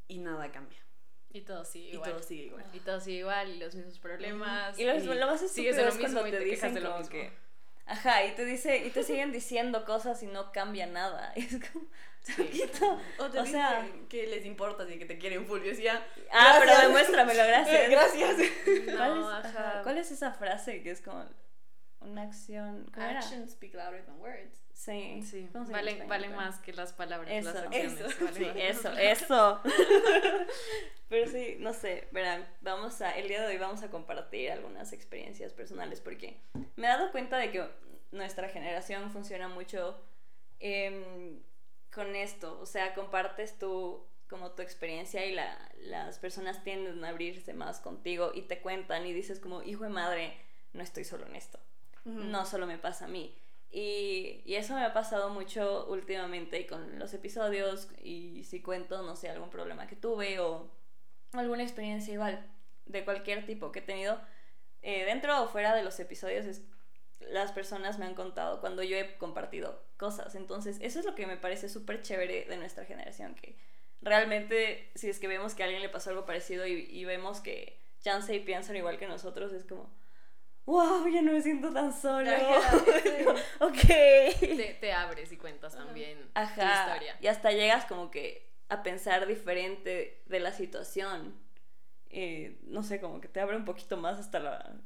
y 0.08 0.18
nada 0.18 0.50
cambia. 0.50 0.78
Y 1.32 1.42
todo 1.42 1.64
sigue 1.64 1.90
Y 1.90 1.94
igual. 1.94 2.10
todo 2.10 2.22
sigue 2.22 2.42
igual. 2.46 2.64
Y 2.72 2.80
todo 2.80 3.00
sigue 3.00 3.18
igual, 3.18 3.48
y 3.50 3.58
los 3.58 3.74
mismos 3.76 3.98
problemas. 4.00 4.76
Y 4.78 4.84
lo, 4.84 4.98
lo 5.14 5.26
más 5.28 5.40
estúpido 5.42 5.70
es 5.70 5.76
lo 5.76 5.82
cuando 6.00 6.02
mismo 6.24 6.26
y 6.26 6.30
te 6.32 6.38
te 6.38 6.44
dicen 6.44 6.74
de 6.74 6.80
lo 6.80 6.88
como 6.88 6.98
mismo. 7.00 7.12
que... 7.12 7.32
Ajá, 7.86 8.24
y 8.24 8.34
te 8.34 8.44
dice, 8.44 8.78
y 8.86 8.90
te 8.90 9.02
siguen 9.04 9.30
diciendo 9.32 9.84
cosas 9.84 10.22
y 10.22 10.26
no 10.26 10.50
cambia 10.52 10.86
nada. 10.86 11.32
Y 11.36 11.40
es 11.42 11.60
como, 11.70 11.86
Sí. 12.22 12.62
O 13.18 13.30
te 13.30 13.38
O 13.38 13.46
sea- 13.46 13.82
dicen 13.82 14.06
que 14.08 14.26
les 14.26 14.44
importa 14.44 14.84
y 14.92 14.98
que 14.98 15.06
te 15.06 15.16
quieren 15.18 15.46
full. 15.46 15.60
Yo 15.60 15.68
decía, 15.68 16.04
Ah, 16.30 16.56
pero 16.58 16.66
Gracias. 16.66 16.86
demuéstramelo, 16.88 17.46
gracias. 17.46 17.90
gracias. 17.90 18.36
¿Cuál, 18.94 19.20
No, 19.20 19.38
es, 19.38 19.44
ajá. 19.46 19.70
ajá, 19.70 19.82
¿Cuál 19.82 19.98
es 19.98 20.10
esa 20.10 20.32
frase 20.34 20.82
que 20.82 20.90
es 20.90 21.00
como 21.00 21.24
una 22.00 22.22
acción? 22.22 22.86
¿Cómo 22.92 23.06
era? 23.06 23.20
Actions 23.20 23.52
speak 23.52 23.74
louder 23.74 24.04
than 24.04 24.18
words. 24.20 24.64
Sí. 24.72 25.22
Sí, 25.22 25.48
¿Cómo 25.52 25.66
se 25.66 25.72
llama 25.72 25.90
en 25.90 25.98
valen, 25.98 26.08
valen 26.08 26.36
más 26.36 26.58
que 26.58 26.72
las 26.72 26.92
palabras, 26.92 27.30
Eso, 27.30 27.52
las 27.52 27.64
acciones. 27.64 28.00
eso, 28.00 28.24
valen 28.24 28.34
Sí, 28.34 28.60
eso, 28.60 28.92
eso. 28.98 29.60
Pero 31.08 31.30
sí, 31.30 31.56
no 31.58 31.72
sé, 31.72 32.08
verán, 32.12 32.46
vamos 32.60 33.00
a, 33.02 33.16
el 33.18 33.28
día 33.28 33.42
de 33.42 33.48
hoy 33.48 33.58
vamos 33.58 33.82
a 33.82 33.90
compartir 33.90 34.50
algunas 34.50 34.92
experiencias 34.92 35.52
personales 35.52 36.00
porque 36.00 36.40
me 36.76 36.86
he 36.86 36.90
dado 36.90 37.10
cuenta 37.10 37.36
de 37.36 37.50
que 37.50 37.68
nuestra 38.12 38.48
generación 38.48 39.10
funciona 39.10 39.48
mucho 39.48 40.00
em, 40.60 41.42
con 41.92 42.14
esto, 42.16 42.58
o 42.60 42.66
sea, 42.66 42.94
compartes 42.94 43.58
tú 43.58 44.06
como 44.28 44.52
tu 44.52 44.62
experiencia 44.62 45.26
y 45.26 45.34
la, 45.34 45.58
las 45.78 46.20
personas 46.20 46.62
tienden 46.62 47.04
a 47.04 47.08
abrirse 47.08 47.52
más 47.52 47.80
contigo 47.80 48.30
y 48.32 48.42
te 48.42 48.60
cuentan 48.60 49.04
y 49.04 49.12
dices 49.12 49.40
como, 49.40 49.62
hijo 49.62 49.82
de 49.82 49.90
madre, 49.90 50.38
no 50.72 50.82
estoy 50.82 51.04
solo 51.04 51.26
en 51.26 51.34
esto 51.34 51.58
no 52.04 52.46
solo 52.46 52.66
me 52.66 52.78
pasa 52.78 53.06
a 53.06 53.08
mí. 53.08 53.34
Y, 53.72 54.42
y 54.44 54.56
eso 54.56 54.74
me 54.74 54.84
ha 54.84 54.92
pasado 54.92 55.30
mucho 55.30 55.86
últimamente 55.88 56.66
con 56.66 56.98
los 56.98 57.14
episodios 57.14 57.88
y 58.02 58.42
si 58.44 58.60
cuento, 58.60 59.02
no 59.02 59.14
sé, 59.14 59.28
algún 59.28 59.50
problema 59.50 59.86
que 59.86 59.94
tuve 59.94 60.40
o 60.40 60.68
alguna 61.32 61.62
experiencia 61.62 62.12
igual, 62.12 62.44
de 62.86 63.04
cualquier 63.04 63.46
tipo 63.46 63.70
que 63.70 63.78
he 63.78 63.82
tenido, 63.82 64.20
eh, 64.82 65.04
dentro 65.04 65.42
o 65.42 65.48
fuera 65.48 65.74
de 65.74 65.84
los 65.84 66.00
episodios, 66.00 66.46
es, 66.46 66.62
las 67.20 67.52
personas 67.52 67.98
me 67.98 68.06
han 68.06 68.14
contado 68.14 68.60
cuando 68.60 68.82
yo 68.82 68.96
he 68.96 69.16
compartido 69.18 69.84
cosas. 69.96 70.34
Entonces, 70.34 70.78
eso 70.80 70.98
es 70.98 71.04
lo 71.04 71.14
que 71.14 71.26
me 71.26 71.36
parece 71.36 71.68
súper 71.68 72.02
chévere 72.02 72.46
de 72.46 72.56
nuestra 72.56 72.84
generación, 72.84 73.36
que 73.36 73.56
realmente 74.00 74.90
si 74.96 75.10
es 75.10 75.20
que 75.20 75.28
vemos 75.28 75.54
que 75.54 75.62
a 75.62 75.66
alguien 75.66 75.82
le 75.82 75.88
pasó 75.88 76.10
algo 76.10 76.26
parecido 76.26 76.66
y, 76.66 76.88
y 76.90 77.04
vemos 77.04 77.40
que 77.40 77.78
chance 78.00 78.34
y 78.34 78.40
piensan 78.40 78.76
igual 78.76 78.98
que 78.98 79.06
nosotros, 79.06 79.52
es 79.52 79.64
como, 79.64 79.90
wow, 80.66 81.06
ya 81.08 81.22
no 81.22 81.32
me 81.32 81.42
siento 81.42 81.72
tan 81.72 81.92
solo. 81.92 82.30
Ok. 83.60 83.86
Te, 84.40 84.78
te 84.80 84.92
abres 84.92 85.30
y 85.32 85.36
cuentas 85.36 85.74
también 85.74 86.18
tu 86.18 86.30
Ajá. 86.34 86.86
historia. 86.86 87.16
Y 87.20 87.26
hasta 87.26 87.52
llegas 87.52 87.84
como 87.84 88.10
que 88.10 88.50
a 88.68 88.82
pensar 88.82 89.26
diferente 89.26 90.22
de 90.26 90.40
la 90.40 90.52
situación. 90.52 91.34
Eh, 92.08 92.58
no 92.64 92.82
sé, 92.82 93.00
como 93.00 93.20
que 93.20 93.28
te 93.28 93.40
abre 93.40 93.56
un 93.56 93.64
poquito 93.64 93.96
más 93.96 94.18
hasta 94.18 94.38
la... 94.38 94.76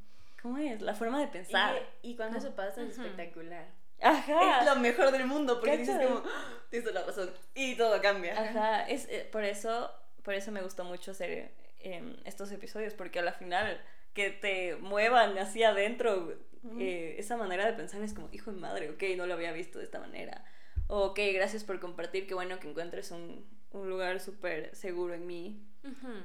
¿Cómo 0.43 0.59
es? 0.59 0.83
La 0.83 0.95
forma 0.95 1.21
de 1.21 1.29
pensar. 1.29 1.81
Y, 2.03 2.17
cuando 2.17 2.39
eso 2.39 2.55
pasa 2.55 2.83
es 2.83 2.99
espectacular. 2.99 3.67
Ajá. 4.01 4.61
Es 4.61 4.67
lo 4.67 4.77
mejor 4.77 5.11
del 5.11 5.27
mundo 5.27 5.61
porque 5.61 5.79
dices 5.79 5.97
como, 5.97 6.23
¡Ah! 6.27 6.59
tienes 6.69 6.93
la 6.93 7.03
razón 7.03 7.31
y 7.55 7.77
todo 7.77 8.01
cambia. 8.03 8.39
Ajá, 8.39 8.89
es, 8.89 9.07
eh, 9.09 9.29
por, 9.31 9.45
eso, 9.45 9.91
por 10.23 10.35
eso 10.35 10.53
me 10.53 10.61
gustó 10.61 10.85
mucho 10.85 11.13
hacer 11.13 11.53
em, 11.81 12.17
estos 12.25 12.51
episodios 12.53 12.93
porque 12.93 13.21
a 13.21 13.23
la 13.23 13.33
final 13.33 13.81
que 14.15 14.31
te 14.31 14.77
muevan 14.77 15.37
así 15.39 15.63
adentro, 15.63 16.39
eh, 16.79 17.17
esa 17.19 17.37
manera 17.37 17.67
de 17.67 17.75
pensar 17.75 18.03
es 18.03 18.15
como, 18.15 18.29
hijo 18.33 18.53
de 18.53 18.59
madre, 18.59 18.91
ok, 18.91 19.03
no 19.17 19.27
lo 19.27 19.35
había 19.35 19.53
visto 19.53 19.79
de 19.79 19.85
esta 19.85 20.01
manera. 20.01 20.45
O, 20.87 21.07
ok, 21.07 21.21
gracias 21.35 21.65
por 21.65 21.81
compartir, 21.81 22.27
qué 22.27 22.35
bueno 22.35 22.59
que 22.61 22.69
encuentres 22.69 23.11
un, 23.11 23.45
un 23.73 23.91
lugar 23.91 24.21
súper 24.21 24.75
seguro 24.75 25.15
en 25.15 25.27
mí. 25.27 25.63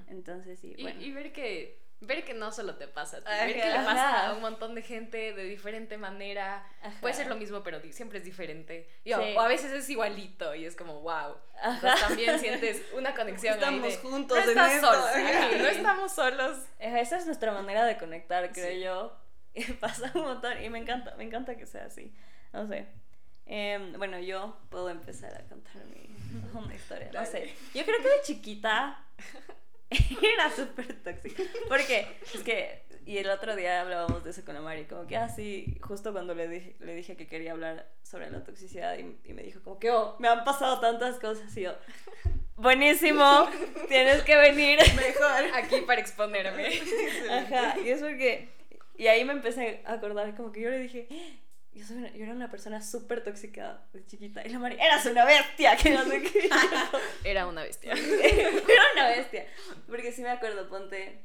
Entonces, 0.07 0.59
sí, 0.59 0.75
bueno. 0.79 1.01
y 1.01 1.11
ver 1.11 1.33
que 1.33 1.81
ver 2.01 2.23
que 2.23 2.33
no 2.33 2.51
solo 2.51 2.75
te 2.75 2.87
pasa 2.87 3.17
a 3.17 3.19
ti, 3.21 3.25
ver 3.29 3.61
que 3.61 3.65
le 3.65 3.75
pasa 3.85 4.27
a 4.27 4.33
un 4.33 4.41
montón 4.41 4.73
de 4.75 4.81
gente 4.81 5.33
de 5.33 5.43
diferente 5.43 5.97
manera. 5.97 6.65
Puede 7.01 7.13
ser 7.13 7.27
lo 7.27 7.35
mismo, 7.35 7.61
pero 7.63 7.79
siempre 7.91 8.19
es 8.19 8.25
diferente. 8.25 8.89
O 9.35 9.39
a 9.41 9.47
veces 9.47 9.71
es 9.71 9.89
igualito 9.89 10.55
y 10.55 10.65
es 10.65 10.75
como, 10.75 11.01
wow. 11.01 11.35
también 12.01 12.39
sientes 12.39 12.81
una 12.93 13.13
conexión. 13.13 13.55
Estamos 13.55 13.97
juntos. 13.97 14.37
No 14.37 14.43
estás 14.43 14.81
solo. 14.81 15.05
no 15.57 15.67
estamos 15.67 16.11
solos. 16.11 16.57
Esa 16.79 17.17
es 17.17 17.25
nuestra 17.25 17.51
manera 17.51 17.85
de 17.85 17.97
conectar, 17.97 18.51
creo 18.51 18.83
yo. 18.83 19.19
Y 19.53 19.63
pasa 19.79 20.11
un 20.13 20.21
montón 20.21 20.63
y 20.63 20.69
me 20.69 20.79
encanta, 20.79 21.15
me 21.15 21.23
encanta 21.23 21.55
que 21.55 21.65
sea 21.65 21.85
así. 21.85 22.13
No 22.53 22.67
sé. 22.67 22.87
Em, 23.45 23.93
bueno, 23.93 24.19
yo 24.19 24.57
puedo 24.69 24.89
empezar 24.89 25.33
a 25.33 25.43
contar 25.47 25.83
mi 25.85 26.15
una 26.53 26.75
historia. 26.75 27.09
No 27.11 27.25
sé. 27.25 27.53
Yo 27.73 27.83
creo 27.83 27.97
que 27.97 28.09
de 28.09 28.21
chiquita 28.23 29.03
era 30.33 30.49
súper 30.55 30.93
tóxica. 31.01 31.43
Porque 31.67 32.07
es 32.33 32.41
que, 32.41 32.83
y 33.05 33.17
el 33.17 33.29
otro 33.29 33.55
día 33.55 33.81
hablábamos 33.81 34.23
de 34.23 34.31
eso 34.31 34.45
con 34.45 34.53
la 34.53 34.61
Mari, 34.61 34.85
como 34.85 35.07
que 35.07 35.17
así, 35.17 35.65
ah, 35.75 35.87
justo 35.87 36.11
cuando 36.11 36.35
le 36.35 36.47
dije, 36.47 36.75
le 36.79 36.93
dije 36.93 37.15
que 37.15 37.27
quería 37.27 37.53
hablar 37.53 37.89
sobre 38.03 38.29
la 38.29 38.43
toxicidad 38.43 38.97
y, 38.97 39.33
me 39.33 39.43
dijo 39.43 39.61
como 39.63 39.79
que, 39.79 39.89
oh, 39.91 40.15
me 40.19 40.27
han 40.27 40.43
pasado 40.43 40.79
tantas 40.79 41.19
cosas 41.19 41.55
y 41.57 41.61
yo, 41.61 41.73
buenísimo, 42.55 43.49
tienes 43.87 44.21
que 44.23 44.35
venir. 44.35 44.79
Mejor 44.95 45.55
aquí 45.55 45.81
para 45.81 46.01
exponerme. 46.01 46.67
Ajá, 47.31 47.79
y 47.79 47.89
es 47.89 48.01
porque, 48.01 48.49
y 48.95 49.07
ahí 49.07 49.25
me 49.25 49.33
empecé 49.33 49.81
a 49.85 49.93
acordar 49.93 50.35
como 50.35 50.51
que 50.51 50.61
yo 50.61 50.69
le 50.69 50.79
dije, 50.79 51.07
yo, 51.79 51.85
soy 51.85 52.11
yo 52.13 52.23
era 52.23 52.33
una 52.33 52.51
persona 52.51 52.81
súper 52.81 53.23
tóxica 53.23 53.81
de 53.93 54.05
chiquita. 54.05 54.45
Y 54.45 54.49
la 54.49 54.59
Mari, 54.59 54.75
eras 54.79 55.05
una 55.05 55.23
bestia, 55.23 55.77
que 55.77 55.91
no 55.91 56.03
sé 56.03 56.21
qué. 56.21 56.49
era 57.23 57.47
una 57.47 57.63
bestia. 57.63 57.93
era 57.93 58.83
una 58.93 59.07
bestia. 59.07 59.47
Porque 59.87 60.11
sí 60.11 60.21
me 60.21 60.29
acuerdo, 60.29 60.67
ponte, 60.67 61.23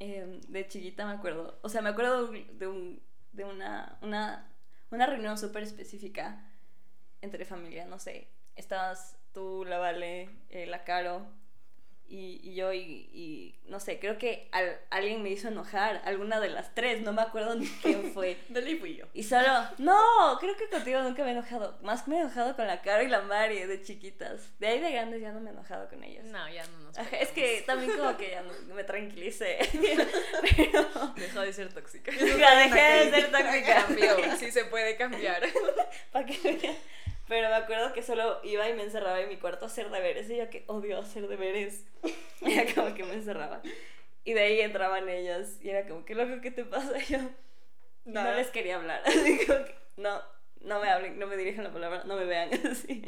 em, 0.00 0.40
de 0.40 0.66
chiquita 0.66 1.06
me 1.06 1.12
acuerdo. 1.12 1.60
O 1.62 1.68
sea, 1.68 1.82
me 1.82 1.90
acuerdo 1.90 2.26
de, 2.28 2.66
un, 2.66 3.02
de 3.32 3.44
una, 3.44 3.98
una, 4.02 4.52
una 4.90 5.06
reunión 5.06 5.38
súper 5.38 5.62
específica 5.62 6.44
entre 7.20 7.44
familia, 7.44 7.86
no 7.86 7.98
sé. 7.98 8.28
Estabas 8.56 9.16
tú, 9.32 9.64
la 9.64 9.78
Vale, 9.78 10.30
eh, 10.48 10.66
la 10.66 10.82
Caro, 10.82 11.26
y, 12.10 12.40
y 12.42 12.54
yo, 12.56 12.72
y, 12.72 13.08
y, 13.12 13.54
no 13.68 13.78
sé, 13.78 14.00
creo 14.00 14.18
que 14.18 14.48
al, 14.50 14.80
alguien 14.90 15.22
me 15.22 15.30
hizo 15.30 15.46
enojar, 15.46 16.02
alguna 16.04 16.40
de 16.40 16.48
las 16.48 16.74
tres, 16.74 17.02
no 17.02 17.12
me 17.12 17.22
acuerdo 17.22 17.54
ni 17.54 17.68
quién 17.68 18.10
fue. 18.14 18.36
Dale 18.48 18.76
fui 18.76 18.96
yo. 18.96 19.06
Y 19.14 19.22
solo, 19.22 19.48
no, 19.78 19.96
creo 20.40 20.56
que 20.56 20.68
contigo 20.68 21.00
nunca 21.02 21.22
me 21.22 21.30
he 21.30 21.32
enojado. 21.32 21.78
Más 21.82 22.08
me 22.08 22.16
he 22.16 22.20
enojado 22.20 22.56
con 22.56 22.66
la 22.66 22.82
Caro 22.82 23.04
y 23.04 23.08
la 23.08 23.22
Mari 23.22 23.60
de 23.60 23.80
chiquitas. 23.80 24.58
De 24.58 24.66
ahí 24.66 24.80
de 24.80 24.90
grandes 24.90 25.20
ya 25.20 25.30
no 25.30 25.40
me 25.40 25.50
he 25.50 25.52
enojado 25.52 25.88
con 25.88 26.02
ellas. 26.02 26.24
No, 26.24 26.48
ya 26.48 26.66
no 26.66 26.78
nos 26.80 26.98
Es 27.12 27.28
que 27.28 27.62
también 27.64 27.96
como 27.96 28.16
que 28.16 28.30
ya 28.30 28.42
me 28.74 28.82
tranquilicé. 28.82 29.58
Pero... 30.56 30.88
Dejó 31.14 31.40
de 31.42 31.52
ser 31.52 31.72
tóxica. 31.72 32.10
Ya 32.10 32.56
dejé 32.56 33.04
de 33.04 33.10
ser 33.10 33.30
tóxica. 33.30 33.84
Cambió, 33.86 34.36
sí 34.36 34.50
se 34.50 34.64
puede 34.64 34.96
cambiar. 34.96 35.42
Para 36.10 36.26
que 36.26 36.76
pero 37.30 37.48
me 37.48 37.54
acuerdo 37.54 37.92
que 37.92 38.02
solo 38.02 38.40
iba 38.42 38.68
y 38.68 38.74
me 38.74 38.82
encerraba 38.82 39.20
en 39.20 39.28
mi 39.28 39.36
cuarto 39.36 39.64
a 39.64 39.68
hacer 39.68 39.88
deberes. 39.88 40.28
Y 40.28 40.36
yo 40.36 40.50
que 40.50 40.64
odio 40.66 40.98
hacer 40.98 41.28
deberes. 41.28 41.86
Y 42.40 42.52
era 42.58 42.74
como 42.74 42.92
que 42.92 43.04
me 43.04 43.14
encerraba. 43.14 43.62
Y 44.24 44.32
de 44.32 44.40
ahí 44.40 44.60
entraban 44.60 45.08
ellas. 45.08 45.58
Y 45.62 45.70
era 45.70 45.86
como, 45.86 46.04
¿qué 46.04 46.16
loco 46.16 46.40
que 46.40 46.50
te 46.50 46.64
pasa? 46.64 46.92
Y 47.08 47.12
yo 47.12 47.20
no 48.04 48.34
les 48.34 48.48
quería 48.48 48.76
hablar. 48.76 49.02
Así 49.06 49.46
como 49.46 49.64
que, 49.64 49.76
no, 49.96 50.20
no 50.62 50.80
me 50.80 50.88
hablen, 50.88 51.20
no 51.20 51.28
me 51.28 51.36
dirijan 51.36 51.62
la 51.62 51.72
palabra, 51.72 52.02
no 52.02 52.16
me 52.16 52.24
vean. 52.24 52.50
Así. 52.66 53.00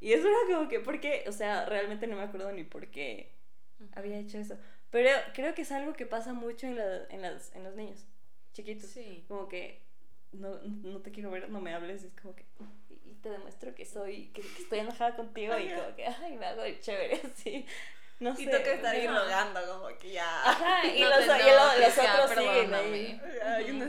Y 0.00 0.14
eso 0.14 0.26
era 0.26 0.56
como 0.56 0.70
que, 0.70 0.80
¿por 0.80 0.98
qué? 0.98 1.24
O 1.26 1.32
sea, 1.32 1.66
realmente 1.66 2.06
no 2.06 2.16
me 2.16 2.22
acuerdo 2.22 2.50
ni 2.52 2.64
por 2.64 2.86
qué 2.86 3.34
había 3.92 4.18
hecho 4.18 4.38
eso. 4.38 4.56
Pero 4.88 5.10
creo 5.34 5.54
que 5.54 5.62
es 5.62 5.72
algo 5.72 5.92
que 5.92 6.06
pasa 6.06 6.32
mucho 6.32 6.66
en, 6.66 6.76
la, 6.76 7.04
en, 7.10 7.20
las, 7.20 7.54
en 7.54 7.62
los 7.62 7.74
niños 7.74 8.06
chiquitos. 8.54 8.88
Sí. 8.88 9.26
Como 9.28 9.48
que 9.48 9.85
no, 10.38 10.58
no 10.62 11.00
te 11.00 11.10
quiero 11.10 11.30
ver, 11.30 11.48
no 11.50 11.60
me 11.60 11.74
hables. 11.74 12.02
Es 12.02 12.12
como 12.20 12.34
que 12.34 12.44
te 13.22 13.30
demuestro 13.30 13.74
que 13.74 13.84
soy, 13.84 14.28
que, 14.28 14.40
estoy 14.40 14.80
enojada 14.80 15.16
contigo 15.16 15.58
y 15.58 15.68
como 15.68 15.96
que, 15.96 16.06
ay, 16.06 16.36
me 16.36 16.46
hago 16.46 16.62
el 16.62 16.80
chévere, 16.80 17.20
así. 17.34 17.66
No 18.18 18.34
sé. 18.34 18.42
Y 18.42 18.46
toca 18.46 18.72
estar 18.72 18.94
ahí 18.94 19.06
rogando, 19.06 19.60
como 19.66 19.98
que 19.98 20.12
ya. 20.12 20.50
Ajá, 20.50 20.86
y, 20.86 21.00
los, 21.00 21.24
y 21.24 21.80
los, 21.80 21.98
otros 21.98 22.30
siguen 22.30 22.72
ahí. 22.72 23.20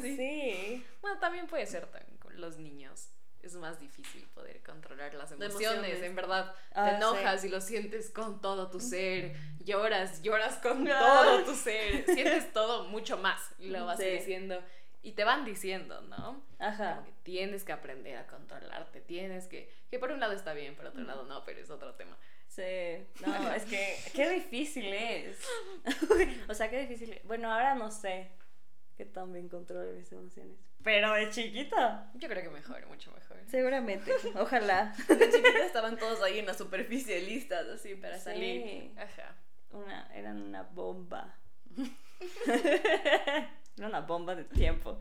Sí. 0.02 0.86
Bueno, 1.02 1.20
también 1.20 1.48
puede 1.48 1.66
ser 1.66 1.88
con 1.88 2.42
los 2.42 2.58
niños. 2.58 3.10
Es 3.42 3.54
más 3.54 3.80
difícil 3.80 4.28
poder 4.34 4.62
controlar 4.62 5.14
las 5.14 5.32
emociones, 5.32 6.02
en 6.02 6.16
verdad. 6.16 6.54
te 6.74 6.80
ah, 6.80 6.98
enojas 6.98 7.46
y 7.46 7.50
lo 7.50 7.62
sientes 7.62 8.10
con 8.10 8.42
todo 8.42 8.70
tu 8.70 8.82
ser. 8.82 9.34
Lloras, 9.60 10.22
lloras 10.22 10.58
con 10.58 10.86
todo 10.86 11.44
tu 11.44 11.56
ser. 11.56 12.04
Sientes 12.06 12.52
todo 12.52 12.86
mucho 12.86 13.18
más. 13.18 13.40
Y 13.60 13.70
lo 13.70 13.86
vas 13.86 14.00
diciendo 14.00 14.62
y 15.02 15.14
te 15.14 15.24
van 15.24 15.46
diciendo, 15.46 16.02
¿no? 16.02 16.42
Ajá. 16.60 17.04
que 17.06 17.12
tienes 17.24 17.64
que 17.64 17.72
aprender 17.72 18.18
a 18.18 18.28
controlarte, 18.28 19.02
tienes 19.02 19.48
que, 19.48 19.72
que 19.90 20.00
por 20.00 20.12
un 20.12 20.20
lado 20.20 20.34
está 20.34 20.54
bien, 20.54 20.76
por 20.76 20.86
otro 20.86 21.04
lado 21.04 21.24
no, 21.24 21.44
pero 21.46 21.60
es 21.60 21.70
otro 21.70 21.96
tema. 21.96 22.18
Sí, 22.48 23.06
no, 23.26 23.54
es 23.54 23.66
que 23.66 23.96
qué 24.14 24.30
difícil 24.32 24.86
es. 24.86 25.38
o 26.50 26.54
sea, 26.54 26.70
qué 26.70 26.80
difícil. 26.80 27.20
Bueno, 27.26 27.52
ahora 27.52 27.76
no 27.76 27.92
sé 27.92 28.32
qué 28.98 29.06
tan 29.06 29.32
bien 29.32 29.48
controlo 29.48 29.94
mis 29.94 30.12
emociones. 30.12 30.58
Pero 30.84 31.14
de 31.14 31.30
chiquita. 31.30 32.10
Yo 32.16 32.30
creo 32.30 32.44
que 32.44 32.50
mejor, 32.50 32.86
mucho 32.88 33.12
mejor. 33.12 33.38
Seguramente, 33.48 34.12
ojalá. 34.36 34.96
De 35.08 35.30
chiquita 35.30 35.66
estaban 35.66 35.98
todos 35.98 36.22
ahí 36.22 36.40
en 36.40 36.46
la 36.46 36.54
superficie 36.54 37.22
listas, 37.22 37.68
así, 37.68 37.96
para 37.96 38.18
salir. 38.18 38.92
Ajá. 38.98 39.36
Una, 39.72 40.10
eran 40.16 40.42
una 40.42 40.64
bomba. 40.64 41.36
Era 43.78 43.88
una 43.88 44.02
bomba 44.02 44.36
de 44.36 44.44
tiempo. 44.44 45.00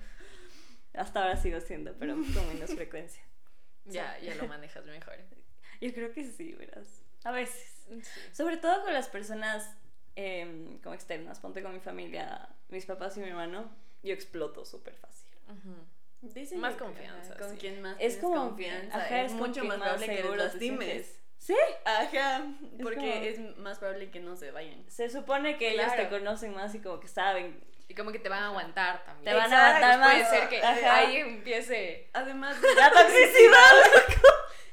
Hasta 0.95 1.23
ahora 1.23 1.37
sigo 1.37 1.61
siendo, 1.61 1.95
pero 1.99 2.15
con 2.15 2.49
menos 2.49 2.71
frecuencia. 2.75 3.23
Ya, 3.89 4.19
ya 4.19 4.35
lo 4.35 4.49
manejas 4.49 4.85
mejor. 4.87 5.15
Yo 5.81 5.95
creo 5.95 6.13
que 6.13 6.25
sí, 6.25 6.55
verás. 6.55 7.05
A 7.23 7.31
veces. 7.31 7.87
Sobre 8.33 8.57
todo 8.57 8.83
con 8.83 8.93
las 8.93 9.09
personas 9.09 9.77
em, 10.17 10.79
como 10.79 10.93
externas. 10.93 11.39
Ponte 11.39 11.63
con 11.63 11.73
mi 11.73 11.79
familia, 11.79 12.49
mis 12.69 12.85
papás 12.85 13.17
y 13.17 13.21
mi 13.21 13.29
hermano. 13.29 13.71
Yo 14.03 14.13
exploto 14.13 14.65
súper 14.65 14.95
fácil. 14.95 15.31
más 16.57 16.75
confianza. 16.75 17.37
Con 17.37 17.57
quien 17.57 17.81
más 17.81 17.97
es 18.01 18.17
como 18.17 18.49
confianza. 18.49 18.97
Ajá, 18.97 19.23
es, 19.23 19.33
mucho 19.35 19.63
más 19.63 19.79
probable 19.79 20.07
que 20.07 20.23
los 20.25 20.37
lastimes. 20.37 21.21
¿Sí? 21.39 21.55
Ajá, 21.85 22.45
porque 22.83 23.29
es, 23.29 23.57
más 23.59 23.79
probable 23.79 24.11
que 24.11 24.19
no 24.19 24.35
se 24.35 24.51
vayan. 24.51 24.85
Se 24.91 25.09
supone 25.11 25.59
que 25.59 25.75
ellos 25.75 25.95
te 25.95 26.09
conocen 26.09 26.55
más 26.55 26.75
y 26.75 26.81
como 26.81 26.99
que 26.99 27.07
saben 27.07 27.63
y 27.89 27.95
como 27.95 28.13
que 28.13 28.19
te 28.19 28.29
van 28.29 28.43
a 28.43 28.47
aguantar 28.49 29.05
también. 29.05 29.25
Te 29.25 29.35
van 29.35 29.53
a 29.53 29.67
aguantar 29.69 29.99
más. 29.99 30.13
Puede 30.13 30.41
ser 30.41 30.49
que 30.49 30.63
ahí 30.63 31.17
empiece. 31.17 32.11
Además 32.13 32.61
de 32.63 32.75
la 32.75 32.91
toxicidad. 32.91 33.73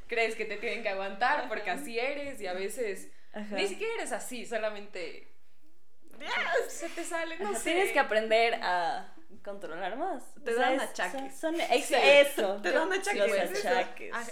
Crees 0.08 0.36
que 0.36 0.46
te 0.46 0.58
tienen 0.58 0.84
que 0.84 0.89
aguantar 0.89 1.48
porque 1.48 1.70
así 1.70 2.00
eres 2.00 2.39
y 2.41 2.48
a 2.48 2.53
veces 2.53 3.10
ni 3.51 3.67
siquiera 3.67 3.93
eres 3.96 4.12
así, 4.12 4.46
solamente. 4.46 5.29
Se 6.70 6.89
te 6.89 7.03
sale, 7.03 7.38
no 7.39 7.53
sé. 7.55 7.72
Tienes 7.72 7.91
que 7.91 8.00
aprender 8.00 8.55
a 8.62 9.13
controlar 9.43 9.98
más. 9.98 10.24
Te 10.43 10.53
dan 10.53 10.79
achaques. 10.79 11.36
Son, 11.36 11.55
eso. 11.60 12.62
Te 12.62 12.72
dan 12.72 12.91
achaques. 12.93 13.65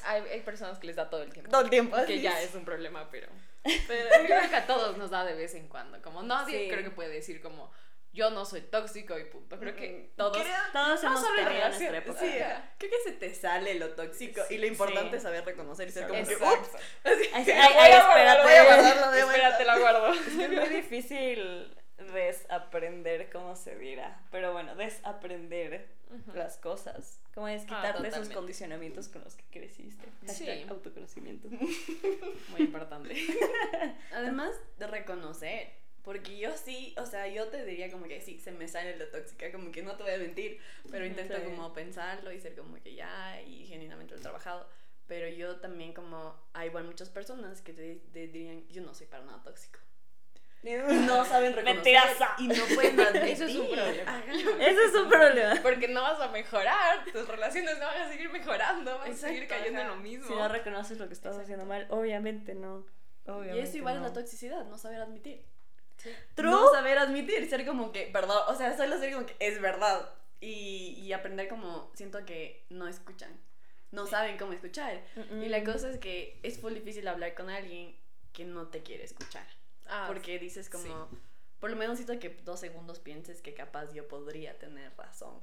Hay, 0.05 0.23
hay, 0.31 0.41
personas 0.41 0.79
que 0.79 0.87
les 0.87 0.95
da 0.95 1.09
todo 1.09 1.23
el 1.23 1.33
tiempo. 1.33 1.51
Todo 1.51 1.61
el 1.61 1.69
tiempo. 1.69 1.97
Que 2.05 2.21
ya 2.21 2.41
es 2.41 2.53
un 2.55 2.63
problema, 2.63 3.09
pero. 3.09 3.27
Pero 3.63 4.09
creo 4.25 4.49
que 4.49 4.55
a 4.55 4.65
todos 4.65 4.97
nos 4.97 5.09
da 5.09 5.25
de 5.25 5.33
vez 5.33 5.53
en 5.55 5.67
cuando. 5.67 6.01
Como 6.01 6.23
nadie 6.23 6.69
creo 6.69 6.83
que 6.83 6.91
puede 6.91 7.09
decir 7.09 7.41
como 7.41 7.71
yo 8.13 8.29
no 8.29 8.45
soy 8.45 8.61
tóxico 8.61 9.17
y 9.17 9.25
punto. 9.25 9.57
Creo 9.59 9.75
que 9.75 10.11
todos, 10.15 10.37
todos 10.73 11.03
hemos 11.03 11.35
tenido 11.35 11.67
nuestra 11.67 11.97
época. 11.97 12.19
Sí, 12.19 12.31
creo 12.77 12.91
que 12.91 13.09
se 13.09 13.11
te 13.13 13.33
sale 13.33 13.75
lo 13.75 13.91
tóxico 13.91 14.41
y 14.49 14.57
lo 14.57 14.67
importante 14.67 15.17
es 15.17 15.23
saber 15.23 15.45
reconocer 15.45 15.87
y 15.87 15.91
ser 15.91 16.07
como 16.07 16.25
que, 16.25 16.35
ups. 16.35 16.69
Ay, 17.03 17.41
espérate, 17.41 18.43
voy 18.43 18.53
a 18.53 18.65
guardarlo 18.65 19.11
de 19.11 19.19
Espérate, 19.19 19.65
lo 19.65 19.79
guardo. 19.79 20.13
Es 20.31 20.35
muy 20.35 20.69
difícil 20.69 21.75
desaprender, 22.13 23.29
como 23.31 23.55
se 23.55 23.77
dirá. 23.77 24.21
Pero 24.31 24.51
bueno, 24.53 24.75
desaprender 24.75 25.87
las 26.33 26.57
cosas. 26.57 27.21
Como 27.33 27.47
es 27.47 27.63
ah, 27.63 27.65
quitarte 27.65 28.07
esos 28.07 28.29
condicionamientos 28.29 29.07
con 29.07 29.23
los 29.23 29.35
que 29.35 29.43
creciste. 29.51 30.05
Sí. 30.27 30.65
autoconocimiento. 30.69 31.47
Muy 31.49 32.59
importante. 32.59 33.15
Además 34.13 34.51
de 34.77 34.87
reconocer. 34.87 35.80
Porque 36.03 36.37
yo 36.37 36.55
sí, 36.57 36.95
o 36.97 37.05
sea, 37.05 37.27
yo 37.27 37.47
te 37.49 37.63
diría 37.63 37.91
como 37.91 38.07
que 38.07 38.21
sí, 38.21 38.39
se 38.39 38.51
me 38.51 38.67
sale 38.67 38.97
lo 38.97 39.07
tóxica, 39.07 39.51
como 39.51 39.71
que 39.71 39.83
no 39.83 39.95
te 39.95 40.03
voy 40.03 40.13
a 40.13 40.17
mentir, 40.17 40.59
pero 40.89 41.05
intento 41.05 41.35
como 41.43 41.73
pensarlo 41.73 42.31
y 42.31 42.39
ser 42.39 42.55
como 42.55 42.81
que 42.81 42.95
ya, 42.95 43.41
y 43.41 43.65
genuinamente 43.67 44.13
lo 44.13 44.19
he 44.19 44.23
trabajado. 44.23 44.67
Pero 45.07 45.27
yo 45.27 45.57
también 45.57 45.93
como, 45.93 46.35
hay 46.53 46.69
igual 46.69 46.85
muchas 46.85 47.09
personas 47.09 47.61
que 47.61 47.73
te, 47.73 47.95
te 48.13 48.27
dirían, 48.27 48.67
yo 48.69 48.81
no 48.81 48.93
soy 48.93 49.07
para 49.07 49.25
nada 49.25 49.43
tóxico. 49.43 49.79
no 50.63 51.25
saben 51.25 51.53
reconocer 51.55 52.07
y 52.37 52.47
no 52.47 52.63
pueden 52.75 52.99
Eso 53.25 53.45
es 53.45 53.55
un 53.55 53.67
problema. 53.67 54.23
Eso 54.59 54.81
es 54.81 54.95
un 54.95 55.09
problema. 55.09 55.59
Porque 55.61 55.87
no 55.87 56.03
vas 56.03 56.19
a 56.21 56.27
mejorar, 56.27 57.03
tus 57.11 57.27
relaciones 57.27 57.79
no 57.79 57.85
van 57.87 58.01
a 58.03 58.09
seguir 58.09 58.29
mejorando, 58.29 58.97
vas 58.99 59.09
a 59.09 59.13
seguir 59.15 59.47
cayendo 59.47 59.81
en 59.81 59.87
lo 59.87 59.95
mismo. 59.97 60.27
Si 60.27 60.33
no 60.33 60.47
reconoces 60.47 60.99
lo 60.99 61.07
que 61.07 61.13
estás 61.13 61.37
haciendo 61.37 61.65
mal, 61.65 61.87
obviamente 61.89 62.53
no. 62.53 62.85
Obviamente 63.25 63.57
y 63.57 63.61
eso 63.61 63.77
igual 63.77 63.97
es 63.97 64.01
la 64.01 64.13
toxicidad, 64.13 64.65
no 64.65 64.77
saber 64.77 65.01
admitir. 65.01 65.43
No 66.37 66.71
saber 66.71 66.97
admitir, 66.97 67.47
ser 67.49 67.65
como 67.65 67.91
que, 67.91 68.11
verdad, 68.11 68.49
o 68.49 68.55
sea, 68.55 68.75
solo 68.75 68.97
ser 68.99 69.13
como 69.13 69.25
que 69.25 69.35
es 69.39 69.61
verdad. 69.61 70.09
Y, 70.39 70.95
y 70.99 71.13
aprender 71.13 71.47
como, 71.47 71.91
siento 71.93 72.25
que 72.25 72.65
no 72.69 72.87
escuchan, 72.87 73.31
no 73.91 74.07
saben 74.07 74.37
cómo 74.37 74.53
escuchar. 74.53 75.03
Y 75.41 75.49
la 75.49 75.63
cosa 75.63 75.89
es 75.89 75.99
que 75.99 76.39
es 76.43 76.61
muy 76.63 76.73
difícil 76.73 77.07
hablar 77.07 77.35
con 77.35 77.49
alguien 77.49 77.95
que 78.33 78.45
no 78.45 78.67
te 78.67 78.81
quiere 78.81 79.03
escuchar. 79.03 79.45
Ah, 79.85 80.05
porque 80.07 80.39
dices 80.39 80.69
como, 80.69 81.09
por 81.59 81.69
lo 81.69 81.75
menos 81.75 81.97
siento 81.97 82.17
que 82.19 82.29
dos 82.43 82.59
segundos 82.59 82.99
pienses 82.99 83.41
que 83.41 83.53
capaz 83.53 83.93
yo 83.93 84.07
podría 84.07 84.57
tener 84.57 84.95
razón. 84.97 85.39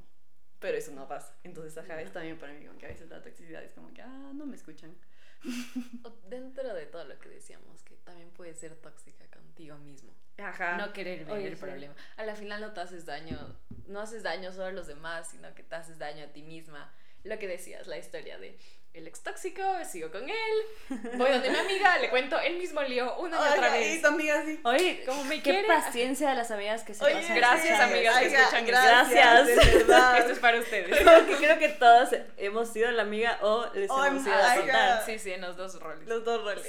Pero 0.59 0.77
eso 0.77 0.91
no 0.93 1.07
pasa. 1.07 1.37
Entonces, 1.45 1.77
ajá, 1.79 2.01
es 2.01 2.13
también 2.13 2.39
para 2.39 2.53
mí 2.53 2.67
como 2.67 2.79
que 2.79 2.87
a 2.87 2.89
veces 2.89 3.09
la 3.09 3.23
toxicidad 3.23 3.63
es 3.63 3.73
como 3.73 3.93
que, 3.95 4.03
ah, 4.03 4.33
no 4.35 4.47
me 4.47 4.57
escuchan. 4.57 4.97
Dentro 6.29 6.75
de 6.75 6.87
todo 6.87 7.05
lo 7.05 7.19
que 7.21 7.29
decíamos, 7.29 7.83
que 7.85 7.95
también 7.97 8.31
puede 8.31 8.55
ser 8.55 8.75
tóxica 8.77 9.25
contigo 9.29 9.77
mismo. 9.79 10.13
Ajá. 10.39 10.77
No 10.77 10.93
querer 10.93 11.25
ver 11.25 11.47
el 11.47 11.57
problema. 11.57 11.95
A 12.17 12.25
la 12.25 12.35
final 12.35 12.61
no 12.61 12.73
te 12.73 12.81
haces 12.81 13.05
daño, 13.05 13.57
no 13.87 14.01
haces 14.01 14.23
daño 14.23 14.53
solo 14.53 14.67
a 14.67 14.73
los 14.73 14.87
demás, 14.87 15.31
sino 15.31 15.53
que 15.55 15.63
te 15.63 15.75
haces 15.75 15.99
daño 15.99 16.25
a 16.25 16.29
ti 16.29 16.43
misma. 16.43 16.93
Lo 17.25 17.39
que 17.39 17.49
decías, 17.49 17.87
la 17.87 17.99
historia 17.99 18.39
de 18.39 18.57
el 18.95 19.07
ex 19.07 19.23
tóxico, 19.23 19.63
sigo 19.85 20.11
con 20.11 20.29
él, 20.29 20.99
voy 21.17 21.31
donde 21.31 21.51
mi 21.51 21.57
amiga, 21.57 21.99
le 21.99 22.11
cuento 22.11 22.39
el 22.41 22.59
mismo 22.59 22.83
lío 22.83 23.17
una 23.19 23.37
y 23.37 23.53
otra 23.53 23.71
vez. 23.71 23.97
Y 23.97 24.03
tu 24.03 24.09
amiga 24.09 24.43
sí. 24.45 24.61
Oye, 24.65 25.05
como 25.07 25.25
me 25.25 25.41
qué 25.41 25.65
paciencia 25.67 26.31
de 26.31 26.35
las 26.35 26.51
amigas 26.51 26.83
que 26.83 26.95
se 26.95 27.05
Oye, 27.05 27.15
pasan. 27.15 27.37
Gracias, 27.37 27.81
amigas 27.81 28.19
que 28.19 28.27
escuchan 28.27 28.67
Gracias. 28.67 29.49
Esto 29.49 30.33
es 30.33 30.39
para 30.41 30.59
ustedes. 30.59 30.99
que 30.99 31.37
creo 31.37 31.59
que 31.59 31.69
todas 31.69 32.15
hemos 32.37 32.69
sido 32.69 32.91
la 32.91 33.03
amiga 33.03 33.39
o 33.43 33.67
les 33.75 33.89
hemos 33.91 34.23
sido 34.23 34.35
a 34.35 34.55
contar. 34.57 35.07
Sí, 35.07 35.19
sí, 35.19 35.33
en 35.33 35.43
los 35.43 35.57
dos 35.57 35.81
roles. 35.81 36.09
Los 36.09 36.25
dos 36.25 36.43
roles. 36.43 36.67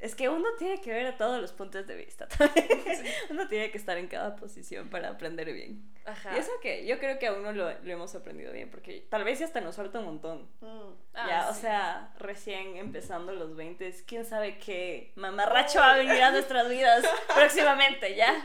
Es 0.00 0.14
que 0.14 0.28
uno 0.28 0.46
tiene 0.58 0.80
que 0.80 0.92
ver 0.92 1.06
a 1.06 1.16
todos 1.16 1.40
los 1.40 1.52
puntos 1.52 1.86
de 1.86 1.96
vista 1.96 2.28
Uno 3.30 3.48
tiene 3.48 3.70
que 3.70 3.78
estar 3.78 3.98
en 3.98 4.08
cada 4.08 4.36
posición 4.36 4.88
para 4.88 5.10
aprender 5.10 5.52
bien. 5.52 5.82
Ajá. 6.04 6.36
Y 6.36 6.38
eso 6.38 6.50
que 6.62 6.86
yo 6.86 6.98
creo 6.98 7.18
que 7.18 7.26
a 7.26 7.32
uno 7.32 7.52
lo, 7.52 7.70
lo 7.70 7.92
hemos 7.92 8.14
aprendido 8.14 8.52
bien, 8.52 8.70
porque 8.70 9.04
tal 9.10 9.24
vez 9.24 9.40
ya 9.40 9.46
hasta 9.46 9.60
nos 9.60 9.76
falta 9.76 9.98
un 9.98 10.04
montón. 10.04 10.48
Mm. 10.60 10.92
ya, 11.14 11.45
ah, 11.45 11.45
o 11.48 11.54
sea, 11.54 12.12
recién 12.18 12.76
empezando 12.76 13.32
los 13.32 13.56
20, 13.56 14.04
quién 14.06 14.24
sabe 14.24 14.58
qué 14.58 15.12
mamarracho 15.16 15.78
va 15.78 15.94
a 15.94 15.96
venir 15.96 16.22
a 16.22 16.30
nuestras 16.30 16.68
vidas 16.68 17.04
próximamente, 17.34 18.14
¿ya? 18.14 18.44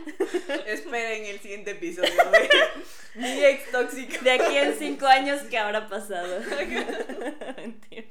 Esperen 0.65 1.25
el 1.25 1.39
siguiente 1.39 1.72
episodio 1.72 2.12
de 2.31 2.50
mi 3.15 3.43
ex 3.43 3.72
tóxico. 3.72 4.24
De 4.24 4.31
aquí 4.31 4.58
en 4.58 4.74
5 4.77 5.05
años, 5.05 5.41
¿qué 5.50 5.58
habrá 5.58 5.88
pasado? 5.88 6.39
Mentira. 7.58 8.08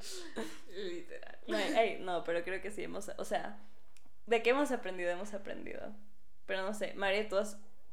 Literal. 0.69 1.37
No, 1.47 1.57
no, 1.99 2.23
pero 2.23 2.43
creo 2.43 2.61
que 2.61 2.71
sí 2.71 2.83
hemos, 2.83 3.09
o 3.17 3.25
sea, 3.25 3.57
de 4.25 4.41
qué 4.41 4.51
hemos 4.51 4.71
aprendido, 4.71 5.09
hemos 5.09 5.33
aprendido. 5.33 5.93
Pero 6.45 6.63
no 6.63 6.73
sé, 6.73 6.93
María, 6.95 7.27
tú, 7.27 7.37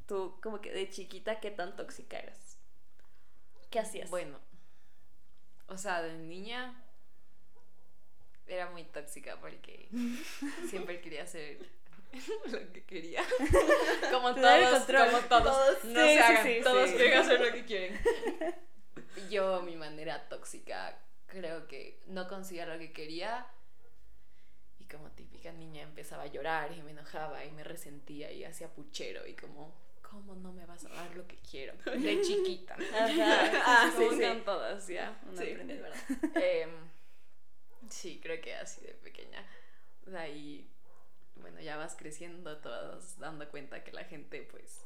tú 0.07 0.39
como 0.43 0.61
que 0.61 0.73
de 0.73 0.89
chiquita, 0.89 1.41
¿qué 1.41 1.51
tan 1.51 1.77
tóxica 1.77 2.19
eras? 2.19 2.59
¿Qué 3.71 3.79
hacías? 3.79 4.11
Bueno, 4.11 4.39
o 5.67 5.77
sea, 5.77 6.03
de 6.03 6.15
niña 6.15 6.75
era 8.49 8.71
muy 8.71 8.85
tóxica 8.85 9.37
porque 9.41 9.89
siempre 10.69 11.01
quería 11.01 11.23
hacer 11.25 11.59
lo 12.51 12.73
que 12.73 12.85
quería. 12.85 13.23
Como 14.11 14.35
todos, 14.35 14.85
como 14.85 15.19
todos. 15.29 15.85
No 15.85 16.01
se 16.01 16.19
hagan, 16.19 16.63
todos 16.63 16.91
quieren 16.91 17.19
hacer 17.19 17.41
lo 17.41 17.53
que 17.53 17.65
quieren. 17.65 18.01
Yo, 19.31 19.63
mi 19.63 19.77
manera 19.77 20.29
tóxica, 20.29 20.99
creo 21.27 21.67
que 21.69 22.01
no 22.07 22.27
conseguía 22.29 22.67
lo 22.67 22.79
que 22.79 22.93
quería. 22.93 23.47
Y 24.79 24.85
como 24.85 25.11
típica 25.11 25.53
niña 25.53 25.83
empezaba 25.83 26.23
a 26.23 26.27
llorar 26.27 26.73
y 26.73 26.83
me 26.83 26.93
enojaba 26.93 27.45
y 27.45 27.51
me 27.51 27.63
resentía 27.65 28.33
y 28.33 28.45
hacía 28.45 28.69
puchero 28.69 29.27
y 29.27 29.35
como, 29.35 29.75
¿cómo 30.01 30.35
no 30.35 30.53
me 30.53 30.65
vas 30.65 30.87
a 30.87 30.89
dar 30.89 31.15
lo 31.15 31.27
que 31.27 31.37
quiero? 31.39 31.75
De 31.85 32.23
chiquita. 32.23 32.75
Ajá. 32.75 33.63
Ah, 33.67 33.93
sí, 33.97 34.05
sí. 34.17 34.43
todas, 34.45 34.87
ya. 34.89 35.21
es 35.33 35.67
verdad. 35.67 35.93
Eh, 36.37 36.67
Sí, 37.91 38.21
creo 38.23 38.41
que 38.41 38.55
así 38.55 38.81
de 38.83 38.95
pequeña. 38.95 39.45
De 40.07 40.19
ahí, 40.19 40.71
bueno, 41.37 41.61
ya 41.61 41.77
vas 41.77 41.97
creciendo, 41.97 42.59
todos 42.59 43.19
dando 43.19 43.49
cuenta 43.51 43.85
que 43.85 43.93
la 43.93 44.05
gente, 44.05 44.43
pues, 44.51 44.85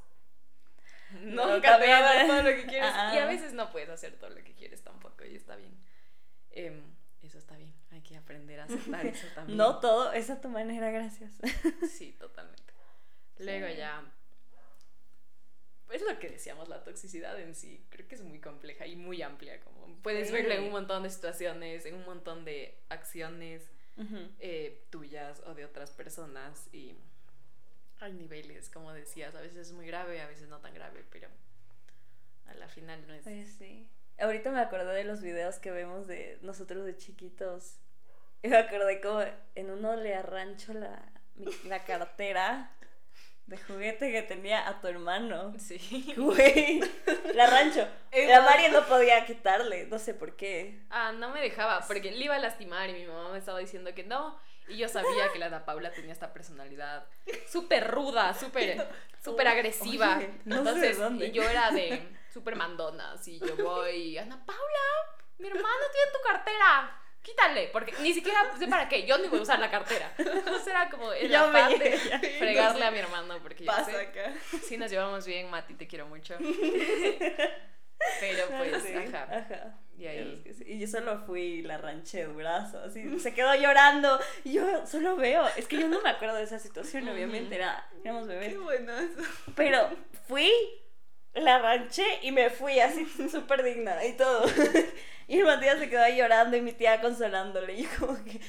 nunca 1.21 1.79
te 1.79 1.89
va 1.89 1.99
a 1.99 2.03
dar 2.03 2.27
todo 2.27 2.43
lo 2.43 2.57
que 2.57 2.67
quieres. 2.67 2.91
Y 3.15 3.19
a 3.19 3.27
veces 3.27 3.53
no 3.53 3.71
puedes 3.71 3.89
hacer 3.89 4.19
todo 4.19 4.31
lo 4.31 4.43
que 4.43 4.55
quieres 4.55 4.83
tampoco, 4.83 5.25
y 5.25 5.37
está 5.37 5.57
bien. 5.57 5.77
Em, 6.51 6.83
eso 7.23 7.39
está 7.39 7.57
bien, 7.57 7.75
hay 7.91 8.03
que 8.03 8.17
aprender 8.17 8.61
a 8.61 8.65
aceptar 8.65 9.07
eso 9.07 9.27
también. 9.35 9.57
No 9.57 9.79
todo, 9.79 10.13
es 10.13 10.29
a 10.31 10.41
tu 10.41 10.49
manera, 10.49 10.91
gracias. 10.91 11.33
Sí, 11.91 12.13
totalmente. 12.13 12.73
Luego 13.39 13.69
ya 13.69 14.05
es 15.93 16.03
lo 16.03 16.19
que 16.19 16.31
decíamos, 16.31 16.69
la 16.69 16.83
toxicidad 16.85 17.39
en 17.41 17.55
sí, 17.55 17.85
creo 17.91 18.09
que 18.09 18.15
es 18.15 18.23
muy 18.23 18.41
compleja 18.41 18.87
y 18.87 18.97
muy 18.97 19.23
amplia, 19.23 19.61
como 19.61 19.95
puedes 20.03 20.33
verla 20.33 20.55
en 20.55 20.65
un 20.65 20.71
montón 20.71 21.03
de 21.03 21.11
situaciones, 21.11 21.87
en 21.87 21.95
un 21.95 22.05
montón 22.05 22.45
de 22.45 22.79
acciones 22.89 23.71
eh, 24.41 24.85
tuyas 24.91 25.43
o 25.47 25.55
de 25.55 25.65
otras 25.65 25.91
personas 25.91 26.69
y 26.73 26.97
hay 28.01 28.13
niveles, 28.15 28.69
como 28.69 28.93
decías, 28.93 29.35
a 29.35 29.41
veces 29.41 29.69
es 29.69 29.73
muy 29.73 29.87
grave, 29.87 30.21
a 30.21 30.27
veces 30.27 30.49
no 30.49 30.59
tan 30.59 30.75
grave, 30.75 31.05
pero 31.11 31.29
a 32.47 32.55
la 32.55 32.69
final 32.69 33.07
no 33.07 33.15
es... 33.15 33.25
sí. 33.53 33.87
Ahorita 34.19 34.51
me 34.51 34.61
acordé 34.61 34.93
de 34.93 35.05
los 35.05 35.23
videos 35.23 35.59
que 35.59 35.71
vemos 35.71 36.07
de 36.07 36.39
nosotros 36.43 36.85
de 36.85 36.97
chiquitos. 36.97 37.79
Y 38.43 38.49
me 38.49 38.57
acordé 38.57 39.01
como 39.01 39.23
en 39.55 39.71
uno 39.71 39.97
le 39.97 40.15
arrancho 40.15 40.75
la, 40.75 41.13
la 41.65 41.85
cartera 41.85 42.77
de 43.47 43.59
juguete 43.59 44.13
que 44.13 44.23
tenía 44.23 44.69
a 44.69 44.81
tu 44.81 44.89
hermano. 44.89 45.55
Sí. 45.59 46.15
Güey. 46.17 46.81
La 47.35 47.47
rancho. 47.47 47.87
La 48.13 48.43
Mari 48.43 48.69
no 48.71 48.85
podía 48.87 49.25
quitarle, 49.27 49.87
no 49.87 49.99
sé 49.99 50.15
por 50.15 50.37
qué. 50.37 50.81
Ah, 50.91 51.13
no 51.13 51.31
me 51.31 51.41
dejaba, 51.41 51.81
porque 51.87 52.11
le 52.11 52.25
iba 52.25 52.35
a 52.35 52.39
lastimar 52.39 52.89
y 52.91 52.95
mi 52.95 53.07
mamá 53.07 53.31
me 53.31 53.39
estaba 53.39 53.59
diciendo 53.59 53.95
que 53.95 54.05
no. 54.05 54.39
Y 54.69 54.77
yo 54.77 54.89
sabía 54.89 55.31
que 55.33 55.39
la 55.39 55.47
Ana 55.47 55.65
Paula 55.65 55.91
tenía 55.91 56.13
esta 56.13 56.33
personalidad 56.33 57.05
súper 57.49 57.91
ruda, 57.91 58.33
súper 58.33 58.89
súper 59.23 59.49
agresiva. 59.49 60.21
Entonces, 60.47 60.99
y 61.19 61.31
yo 61.33 61.43
era 61.43 61.71
de 61.71 62.09
súper 62.33 62.57
mandona, 62.57 63.13
así 63.13 63.39
yo 63.41 63.57
voy, 63.57 64.17
Ana 64.19 64.45
Paula, 64.47 64.81
mi 65.39 65.49
hermano 65.49 65.85
tiene 65.93 66.13
tu 66.13 66.21
cartera 66.27 67.02
quítale, 67.23 67.69
porque 67.73 67.95
ni 68.03 68.13
siquiera 68.13 68.41
sé 68.59 68.67
para 68.67 68.89
qué, 68.89 69.07
yo 69.07 69.19
ni 69.19 69.29
voy 69.29 69.39
a 69.39 69.43
usar 69.43 69.59
la 69.59 69.71
cartera. 69.71 70.13
Entonces 70.19 70.67
era 70.67 70.91
como 70.91 71.13
el 71.13 71.35
afán 71.35 71.79
de 71.79 71.97
fregarle 72.39 72.85
a 72.85 72.91
mi 72.91 72.99
hermano, 72.99 73.39
porque 73.43 73.65
pasa 73.65 73.91
yo 73.91 73.99
sé, 73.99 74.07
acá. 74.07 74.33
Sí 74.63 74.77
nos 74.77 74.91
llevamos 74.91 75.27
bien, 75.27 75.51
Mati, 75.51 75.75
te 75.75 75.87
quiero 75.87 76.07
mucho. 76.07 76.37
Pero 78.21 78.49
pues, 78.59 78.85
ajá. 78.97 79.29
ajá. 79.31 79.79
Y 79.97 80.07
ahí. 80.07 80.43
Y 80.67 80.81
yo 80.81 80.89
solo 80.89 81.19
fui 81.25 81.63
la 81.63 81.79
brazo, 81.79 82.81
así, 82.83 83.21
se 83.21 83.35
quedó 83.35 83.55
llorando. 83.55 84.19
Y 84.45 84.55
yo 84.55 84.87
solo 84.87 85.17
veo, 85.17 85.47
es 85.57 85.69
que 85.69 85.79
yo 85.79 85.89
no 85.89 86.01
me 86.01 86.11
acuerdo 86.11 86.37
de 86.37 86.43
esa 86.43 86.59
situación, 86.59 87.09
obviamente, 87.09 87.55
era, 87.55 87.89
éramos 88.03 88.27
bebés. 88.27 88.49
Qué 88.51 88.59
bueno 88.59 88.93
eso. 88.97 89.21
Pero 89.55 89.91
fui, 90.27 90.51
la 91.35 91.59
ranché 91.59 92.05
y 92.23 92.33
me 92.33 92.51
fui 92.51 92.81
así 92.81 93.07
súper 93.31 93.63
digna 93.63 94.05
y 94.05 94.15
todo. 94.15 94.45
Y 95.29 95.39
el 95.39 95.47
Matías 95.47 95.79
se 95.79 95.89
quedó 95.89 96.03
ahí 96.03 96.19
llorando 96.19 96.57
y 96.57 96.61
mi 96.61 96.73
tía 96.73 97.01
consolándole. 97.01 97.75
Y 97.75 97.85
yo 97.85 97.89
como 97.99 98.23
que... 98.25 98.41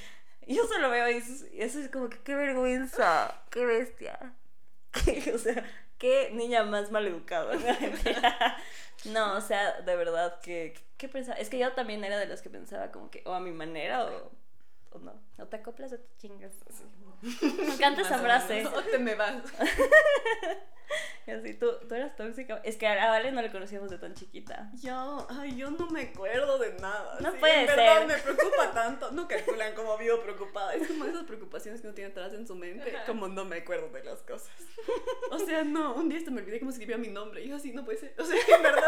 Yo 0.48 0.66
solo 0.68 0.90
veo 0.90 1.10
y 1.10 1.24
eso 1.58 1.80
es 1.80 1.90
como 1.90 2.10
que 2.10 2.20
qué 2.20 2.36
vergüenza, 2.36 3.42
qué 3.50 3.66
bestia. 3.66 4.34
o 5.34 5.38
sea, 5.38 5.64
qué 5.98 6.32
niña 6.34 6.64
más 6.64 6.92
maleducada. 6.92 7.54
no, 9.06 9.38
o 9.38 9.42
sea, 9.42 9.80
de 9.82 9.96
verdad, 9.96 10.42
que 10.42 10.74
¿qué 10.98 11.08
pensaba? 11.08 11.38
Es 11.38 11.50
que 11.50 11.60
yo 11.60 11.72
también 11.72 12.04
era 12.04 12.18
de 12.18 12.26
los 12.26 12.42
que 12.42 12.50
pensaba 12.50 12.92
como 12.92 13.10
que 13.10 13.22
o 13.26 13.34
a 13.34 13.40
mi 13.40 13.52
manera 13.52 14.06
o, 14.06 14.32
o 14.92 15.00
no. 15.00 15.14
O 15.38 15.46
te 15.46 15.56
acoplas 15.58 15.94
o 15.94 15.98
te 15.98 16.10
chingas. 16.18 16.52
Me 17.24 17.74
encanta 17.74 18.02
esa 18.02 18.20
frase. 18.20 18.66
O 18.68 18.82
te 18.84 18.98
me 19.00 19.16
vas. 19.16 19.44
Y 21.26 21.32
así, 21.32 21.54
tú, 21.54 21.72
tú 21.88 21.96
eras 21.96 22.16
tóxica. 22.18 22.62
Es 22.66 22.76
que 22.76 22.86
a 22.86 23.10
Vale 23.10 23.32
no 23.32 23.42
le 23.42 23.50
conocíamos 23.52 23.90
de 23.90 23.98
tan 23.98 24.14
chiquita. 24.14 24.70
Yo, 24.82 25.26
ay, 25.30 25.56
yo 25.56 25.72
no 25.72 25.88
me 25.90 26.02
acuerdo 26.02 26.60
de 26.60 26.74
nada. 26.74 27.18
No 27.22 27.32
sí, 27.32 27.38
puede 27.40 27.62
en 27.62 27.68
verdad 27.68 28.00
ser. 28.00 28.08
me 28.08 28.18
preocupa 28.18 28.72
tanto. 28.74 29.12
No 29.12 29.28
calculan 29.28 29.74
cómo 29.74 29.98
vivo 29.98 30.20
preocupada. 30.22 30.74
Es 30.76 30.88
como 30.88 31.06
esas 31.06 31.24
preocupaciones 31.24 31.80
que 31.82 31.88
uno 31.88 31.96
tiene 31.96 32.12
atrás 32.12 32.34
en 32.34 32.46
su 32.46 32.56
mente. 32.56 32.94
Como 33.08 33.30
no 33.30 33.46
me 33.46 33.58
acuerdo 33.58 33.90
de 33.90 34.04
las 34.04 34.22
cosas. 34.24 34.52
O 35.32 35.40
sea, 35.40 35.64
no, 35.64 35.96
un 35.96 36.10
día 36.10 36.20
hasta 36.20 36.30
me 36.30 36.42
olvidé 36.42 36.60
cómo 36.60 36.70
escribía 36.72 36.98
mi 36.98 37.08
nombre. 37.08 37.44
Y 37.44 37.50
yo 37.50 37.56
así, 37.56 37.72
no 37.72 37.84
puede 37.86 37.98
ser. 37.98 38.14
O 38.20 38.24
sea, 38.24 38.36
en 38.56 38.62
verdad, 38.62 38.84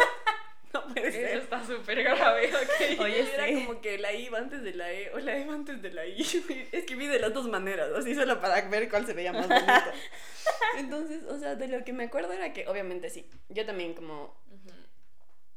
no 0.76 0.94
puede 0.94 1.08
Eso 1.08 1.44
está 1.44 1.66
súper 1.66 2.04
grave, 2.04 2.52
ok. 2.54 3.00
Oye, 3.00 3.34
era 3.34 3.48
sí. 3.48 3.66
como 3.66 3.82
que 3.82 3.98
la 3.98 4.14
I 4.14 4.30
va 4.30 4.40
antes 4.40 4.62
de 4.64 4.74
la 4.74 4.92
E 4.92 5.12
o 5.14 5.20
la 5.20 5.38
E 5.38 5.46
va 5.46 5.54
antes 5.54 5.82
de 5.82 5.92
la 5.92 6.06
I. 6.06 6.22
Escribí 6.72 7.08
de 7.08 7.20
las 7.20 7.34
dos 7.34 7.48
maneras, 7.48 7.92
así 7.96 8.14
solo 8.16 8.40
para 8.40 8.62
ver 8.68 8.90
cuál 8.90 9.06
se 9.06 9.14
veía 9.14 9.34
más 9.34 9.48
bonito. 9.48 9.92
Entonces, 10.78 11.24
o 11.24 11.38
sea, 11.38 11.56
de 11.56 11.68
lo 11.68 11.84
que 11.84 11.94
me 11.94 12.06
acuerdo 12.06 12.34
era 12.34 12.54
que, 12.54 12.68
obviamente 12.68 13.10
sí, 13.10 13.30
yo 13.50 13.66
también 13.66 13.94
como... 13.94 14.44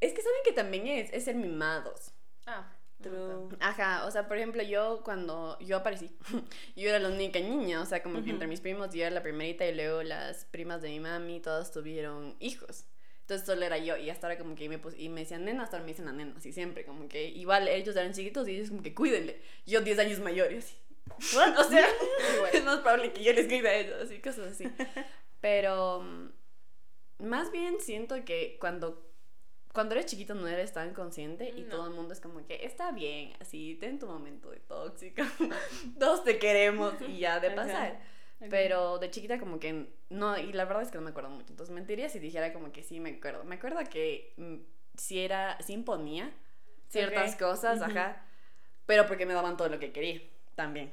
Es 0.00 0.12
que 0.12 0.22
saben 0.22 0.38
que 0.44 0.52
también 0.52 0.86
es, 0.86 1.12
es 1.12 1.24
ser 1.24 1.34
mimados. 1.34 2.12
Ah, 2.46 2.72
True. 3.02 3.56
Ajá, 3.60 4.06
o 4.06 4.10
sea, 4.10 4.26
por 4.26 4.36
ejemplo, 4.38 4.62
yo 4.62 5.02
cuando 5.04 5.56
yo 5.60 5.76
aparecí, 5.76 6.16
yo 6.76 6.88
era 6.88 6.98
la 6.98 7.08
única 7.08 7.38
niña, 7.38 7.80
o 7.80 7.86
sea, 7.86 8.02
como 8.02 8.22
que 8.22 8.30
entre 8.30 8.48
mis 8.48 8.60
primos 8.60 8.92
yo 8.92 9.02
era 9.02 9.10
la 9.10 9.22
primerita 9.22 9.64
y 9.66 9.74
luego 9.74 10.02
las 10.02 10.44
primas 10.46 10.82
de 10.82 10.88
mi 10.88 11.00
mami, 11.00 11.40
todas 11.40 11.70
tuvieron 11.70 12.36
hijos. 12.40 12.86
Entonces 13.28 13.46
solo 13.46 13.62
era 13.66 13.76
yo 13.76 13.94
y 13.98 14.08
hasta 14.08 14.26
ahora 14.26 14.38
como 14.38 14.54
que 14.54 14.70
me 14.70 14.80
y 14.96 15.10
me 15.10 15.20
decían 15.20 15.44
nena, 15.44 15.64
hasta 15.64 15.76
ahora 15.76 15.84
me 15.84 15.92
dicen 15.92 16.06
la 16.06 16.12
nena, 16.12 16.32
así 16.38 16.50
siempre, 16.50 16.86
como 16.86 17.08
que 17.08 17.26
igual 17.28 17.68
ellos 17.68 17.94
eran 17.94 18.14
chiquitos 18.14 18.48
y 18.48 18.52
ellos 18.56 18.70
como 18.70 18.82
que 18.82 18.94
cuídenle. 18.94 19.38
Yo 19.66 19.82
10 19.82 19.98
años 19.98 20.20
mayor 20.20 20.50
y 20.50 20.56
así. 20.56 20.74
O 21.18 21.64
sea, 21.64 21.86
es 22.54 22.64
más 22.64 22.78
probable 22.78 23.12
que 23.12 23.22
yo 23.22 23.34
les 23.34 23.44
cuide 23.46 23.68
a 23.68 23.74
ellos, 23.74 23.96
así, 24.02 24.18
cosas 24.20 24.52
así. 24.52 24.64
Pero 25.42 26.00
mm, 26.00 27.26
más 27.26 27.52
bien 27.52 27.82
siento 27.82 28.24
que 28.24 28.56
cuando 28.58 29.04
cuando 29.74 29.94
eres 29.94 30.06
chiquito 30.06 30.34
no 30.34 30.48
eres 30.48 30.72
tan 30.72 30.94
consciente 30.94 31.52
y 31.54 31.64
No. 31.64 31.68
todo 31.68 31.86
el 31.88 31.92
mundo 31.92 32.14
es 32.14 32.20
como 32.20 32.46
que 32.46 32.64
está 32.64 32.92
bien, 32.92 33.34
así, 33.40 33.76
ten 33.78 33.98
tu 33.98 34.06
momento 34.06 34.48
de 34.48 34.60
tóxica. 34.60 35.30
Todos 36.00 36.24
te 36.24 36.38
queremos 36.38 36.94
y 37.06 37.18
ya 37.18 37.40
de 37.40 37.48
Ajá. 37.48 38.00
Pero 38.50 38.98
de 38.98 39.10
chiquita 39.10 39.38
como 39.38 39.58
que 39.58 39.88
no, 40.10 40.38
y 40.38 40.52
la 40.52 40.64
verdad 40.64 40.82
es 40.82 40.90
que 40.90 40.98
no 40.98 41.02
me 41.02 41.10
acuerdo 41.10 41.30
mucho. 41.30 41.50
Entonces 41.50 41.74
mentiría 41.74 42.08
si 42.08 42.18
dijera 42.18 42.52
como 42.52 42.70
que 42.70 42.82
sí 42.82 43.00
me 43.00 43.10
acuerdo. 43.10 43.44
Me 43.44 43.56
acuerdo 43.56 43.80
que 43.90 44.32
mm, 44.36 44.56
sí 44.96 45.20
era, 45.20 45.60
sí 45.60 45.72
imponía 45.72 46.32
ciertas 46.88 47.36
cosas, 47.36 47.82
ajá. 47.82 48.24
Pero 48.86 49.06
porque 49.06 49.26
me 49.26 49.34
daban 49.34 49.56
todo 49.56 49.68
lo 49.68 49.78
que 49.78 49.92
quería, 49.92 50.22
también. 50.54 50.92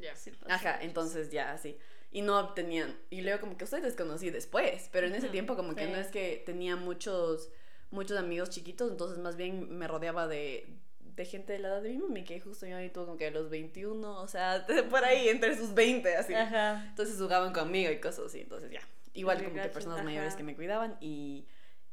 ya. 0.00 0.14
Sí 0.14 0.30
pasa 0.30 0.54
Ajá, 0.54 0.78
entonces 0.82 1.30
ya, 1.30 1.52
así. 1.52 1.78
Y 2.12 2.22
no 2.22 2.38
obtenían. 2.38 2.96
Y 3.10 3.22
luego 3.22 3.40
como 3.40 3.56
que 3.56 3.64
ustedes 3.64 3.82
les 3.82 3.96
conocí 3.96 4.30
después, 4.30 4.88
pero 4.92 5.06
en 5.06 5.14
ese 5.14 5.28
tiempo 5.28 5.56
como 5.56 5.74
que 5.74 5.86
sí. 5.86 5.90
no 5.90 5.96
es 5.96 6.08
que 6.08 6.42
tenía 6.46 6.76
muchos, 6.76 7.50
muchos 7.90 8.16
amigos 8.16 8.50
chiquitos, 8.50 8.90
entonces 8.90 9.18
más 9.18 9.36
bien 9.36 9.76
me 9.76 9.88
rodeaba 9.88 10.28
de, 10.28 10.78
de 11.16 11.24
gente 11.24 11.54
de 11.54 11.58
la 11.58 11.68
edad 11.68 11.82
de 11.82 11.88
mi 11.90 11.98
mami, 11.98 12.24
que 12.24 12.38
justo 12.40 12.66
yo 12.66 12.76
ahí 12.76 12.90
tuvo 12.90 13.06
como 13.06 13.16
que 13.18 13.26
a 13.26 13.30
los 13.30 13.48
21, 13.50 14.20
o 14.20 14.28
sea, 14.28 14.64
por 14.90 15.04
ahí 15.04 15.28
entre 15.28 15.56
sus 15.56 15.74
20, 15.74 16.14
así. 16.16 16.34
Ajá. 16.34 16.84
Entonces 16.90 17.16
jugaban 17.18 17.52
conmigo 17.52 17.90
y 17.90 17.98
cosas 18.00 18.26
así, 18.26 18.40
entonces 18.40 18.70
ya. 18.70 18.80
Igual 19.14 19.42
como 19.42 19.54
que 19.62 19.68
personas 19.70 19.96
ajá. 19.98 20.04
mayores 20.04 20.34
que 20.36 20.42
me 20.42 20.54
cuidaban 20.54 20.96
y, 21.00 21.46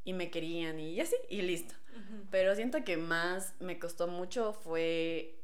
y 0.04 0.12
me 0.14 0.30
querían 0.30 0.78
y 0.80 1.00
así, 1.00 1.16
y 1.30 1.42
listo. 1.42 1.74
Pero 2.32 2.54
siento 2.56 2.84
que 2.84 2.98
más 2.98 3.54
me 3.60 3.80
costó 3.80 4.08
mucho 4.08 4.52
fue 4.54 5.40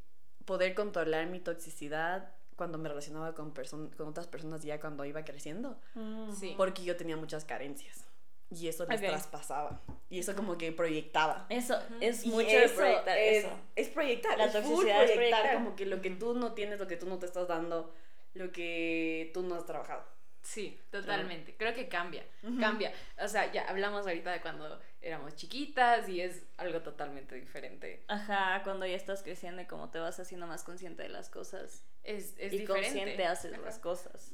poder 0.46 0.74
controlar 0.76 1.28
mi 1.28 1.40
toxicidad 1.40 2.32
cuando 2.58 2.78
me 2.78 2.90
relacionaba 2.90 3.34
con, 3.36 3.52
con 3.54 4.08
otras 4.08 4.28
personas 4.28 4.64
ya 4.64 4.80
cuando 4.82 5.06
iba 5.06 5.24
creciendo, 5.24 5.80
Mm. 5.96 6.34
Sí. 6.36 6.54
porque 6.58 6.84
yo 6.84 6.98
tenía 6.98 7.16
muchas 7.16 7.46
carencias 7.46 8.04
y 8.52 8.68
eso 8.68 8.86
les 8.86 9.00
Ok. 9.00 9.08
traspasaba 9.08 9.82
y 10.10 10.20
eso 10.20 10.36
como 10.36 10.58
que 10.58 10.72
proyectaba. 10.72 11.46
Eso 11.50 11.78
es 12.02 12.24
Y 12.26 12.30
mucho 12.30 12.48
de 12.48 12.64
eso 12.66 12.76
proyectar 12.76 13.18
es, 13.18 13.46
eso. 13.46 13.54
es 13.76 13.88
proyectar. 13.90 14.38
La 14.38 14.46
es 14.46 14.54
toxicidad 14.54 15.04
es 15.04 15.12
proyectar. 15.12 15.54
como 15.56 15.76
que 15.76 15.86
lo 15.86 16.02
que 16.02 16.10
tú 16.12 16.34
no 16.34 16.54
tienes, 16.54 16.80
lo 16.80 16.88
que 16.88 16.98
tú 16.98 17.08
no 17.08 17.20
te 17.20 17.26
estás 17.28 17.48
dando, 17.48 17.94
lo 18.34 18.52
que 18.52 19.30
tú 19.34 19.44
no 19.44 19.56
has 19.56 19.66
trabajado. 19.66 20.04
Sí, 20.42 20.80
totalmente. 20.90 21.56
Creo 21.56 21.74
que 21.74 21.88
cambia, 21.88 22.24
cambia. 22.60 22.94
O 23.22 23.28
sea, 23.28 23.52
ya 23.52 23.68
hablamos 23.70 24.08
ahorita 24.08 24.32
de 24.32 24.42
cuando 24.42 24.82
éramos 25.02 25.36
chiquitas 25.36 26.08
y 26.10 26.22
es 26.22 26.44
algo 26.58 26.82
totalmente 26.82 27.36
diferente. 27.36 28.04
Ajá, 28.08 28.62
cuando 28.64 28.86
ya 28.86 28.96
estás 28.96 29.22
creciendo 29.22 29.62
y 29.62 29.66
como 29.66 29.90
te 29.90 30.00
vas 30.00 30.20
haciendo 30.20 30.48
más 30.48 30.64
consciente 30.64 31.04
de 31.04 31.10
las 31.10 31.30
cosas. 31.30 31.84
Es, 32.04 32.36
es 32.38 32.54
y 32.54 32.60
diferente. 32.60 32.68
consciente 32.68 33.26
haces 33.26 33.54
Ajá. 33.54 33.62
las 33.62 33.80
cosas. 33.80 34.32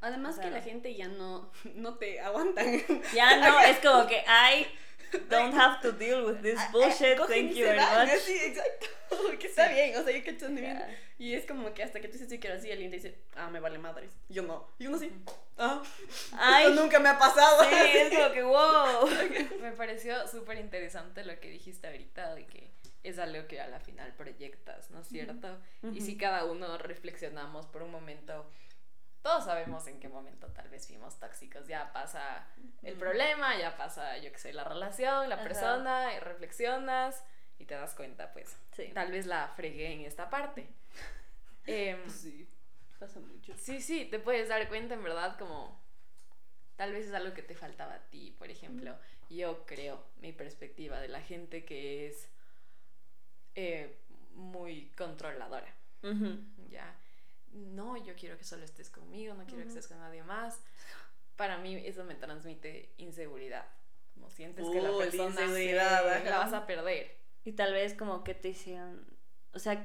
Además 0.00 0.38
que 0.38 0.50
la 0.50 0.62
gente 0.62 0.94
ya 0.94 1.08
no, 1.08 1.50
no 1.74 1.98
te 1.98 2.20
aguantan. 2.20 2.80
Ya 3.14 3.36
no, 3.38 3.60
es 3.60 3.78
como 3.80 4.06
que 4.06 4.18
I 4.18 4.66
don't 5.28 5.54
have 5.54 5.80
to 5.82 5.92
deal 5.92 6.24
with 6.26 6.40
this 6.42 6.60
bullshit, 6.72 7.18
Cogen 7.18 7.28
thank 7.28 7.52
y 7.52 7.58
you 7.60 7.66
very 7.66 7.78
much. 7.78 7.88
así, 8.16 8.36
exacto. 8.38 8.86
Que 9.38 9.46
está 9.48 9.68
bien, 9.68 9.96
o 9.96 10.04
sea, 10.04 10.16
yo 10.16 10.24
cacho 10.24 10.48
bien. 10.48 10.80
Y 11.18 11.34
es 11.34 11.44
como 11.44 11.74
que 11.74 11.82
hasta 11.82 12.00
que 12.00 12.08
tú 12.08 12.12
dices 12.14 12.28
sí 12.28 12.38
quiero 12.38 12.56
así, 12.56 12.70
alguien 12.70 12.90
te 12.90 12.96
dice, 12.96 13.18
ah, 13.36 13.50
me 13.50 13.60
vale 13.60 13.78
madres. 13.78 14.12
Yo 14.28 14.42
no. 14.42 14.68
Y 14.78 14.86
uno 14.86 14.98
sí. 14.98 15.12
Ah, 15.58 15.82
Ay, 16.38 16.66
esto 16.68 16.80
nunca 16.80 16.98
me 16.98 17.08
ha 17.08 17.18
pasado. 17.18 17.64
sí, 17.64 17.74
es 17.74 18.14
como 18.14 18.32
que 18.32 18.42
wow. 18.42 19.08
Me 19.60 19.72
pareció 19.72 20.26
súper 20.28 20.58
interesante 20.58 21.24
lo 21.24 21.38
que 21.40 21.50
dijiste 21.50 21.86
ahorita 21.88 22.34
de 22.34 22.46
que 22.46 22.70
es 23.02 23.18
algo 23.18 23.46
que 23.48 23.60
a 23.60 23.66
la 23.68 23.80
final 23.80 24.12
proyectas, 24.14 24.90
¿no 24.90 25.00
es 25.00 25.08
cierto? 25.08 25.58
Y 25.94 26.00
si 26.02 26.16
cada 26.16 26.44
uno 26.44 26.78
reflexionamos 26.78 27.66
por 27.66 27.82
un 27.82 27.90
momento, 27.90 28.46
todos 29.22 29.44
sabemos 29.44 29.86
en 29.86 30.00
qué 30.00 30.08
momento 30.08 30.46
tal 30.48 30.68
vez 30.68 30.86
fuimos 30.86 31.18
tóxicos. 31.18 31.66
Ya 31.68 31.92
pasa 31.92 32.46
el 32.82 32.96
problema, 32.96 33.56
ya 33.58 33.76
pasa, 33.76 34.16
yo 34.18 34.32
qué 34.32 34.38
sé, 34.38 34.52
la 34.52 34.64
relación, 34.64 35.28
la 35.28 35.34
Ajá. 35.36 35.44
persona, 35.44 36.14
y 36.14 36.20
reflexionas 36.20 37.22
y 37.58 37.66
te 37.66 37.74
das 37.74 37.94
cuenta, 37.94 38.32
pues, 38.32 38.56
Sí. 38.72 38.90
tal 38.94 39.10
vez 39.10 39.26
la 39.26 39.48
fregué 39.48 39.92
en 39.92 40.00
esta 40.02 40.30
parte. 40.30 40.68
Em, 41.66 42.08
Sí, 42.08 42.48
pasa 42.98 43.20
mucho. 43.20 43.54
Sí, 43.56 43.80
sí, 43.82 44.06
te 44.06 44.18
puedes 44.18 44.48
dar 44.48 44.66
cuenta 44.68 44.94
en 44.94 45.02
verdad 45.04 45.38
como 45.38 45.78
tal 46.76 46.92
vez 46.92 47.06
es 47.06 47.12
algo 47.14 47.34
que 47.34 47.42
te 47.42 47.54
faltaba 47.54 47.94
a 47.94 48.00
ti, 48.08 48.34
por 48.38 48.50
ejemplo. 48.50 48.96
Yo 49.28 49.66
creo, 49.66 50.02
mi 50.16 50.32
perspectiva 50.32 50.98
de 51.00 51.08
la 51.08 51.20
gente 51.20 51.64
que 51.66 52.08
es 52.08 52.30
eh, 53.54 53.98
muy 54.32 54.90
controladora, 54.96 55.72
Ujú. 56.02 56.38
¿ya? 56.70 56.94
No, 57.52 57.96
yo 57.96 58.14
quiero 58.14 58.36
que 58.38 58.44
solo 58.44 58.64
estés 58.64 58.90
conmigo, 58.90 59.34
no 59.34 59.44
quiero 59.44 59.58
que 59.62 59.68
Ujú. 59.68 59.78
estés 59.78 59.88
con 59.88 59.98
nadie 59.98 60.22
más. 60.22 60.60
Para 61.36 61.58
mí 61.58 61.74
eso 61.84 62.04
me 62.04 62.14
transmite 62.14 62.92
inseguridad. 62.98 63.66
Como 64.14 64.30
sientes 64.30 64.66
que 64.70 64.80
la 64.80 64.96
persona 64.96 65.46
se- 65.48 65.72
la 65.74 66.38
vas 66.38 66.52
a 66.52 66.66
perder. 66.66 67.16
Y 67.44 67.52
tal 67.52 67.72
vez 67.72 67.94
como 67.94 68.22
que 68.22 68.34
te 68.34 68.48
hicieron, 68.50 69.06
o 69.54 69.58
sea, 69.58 69.82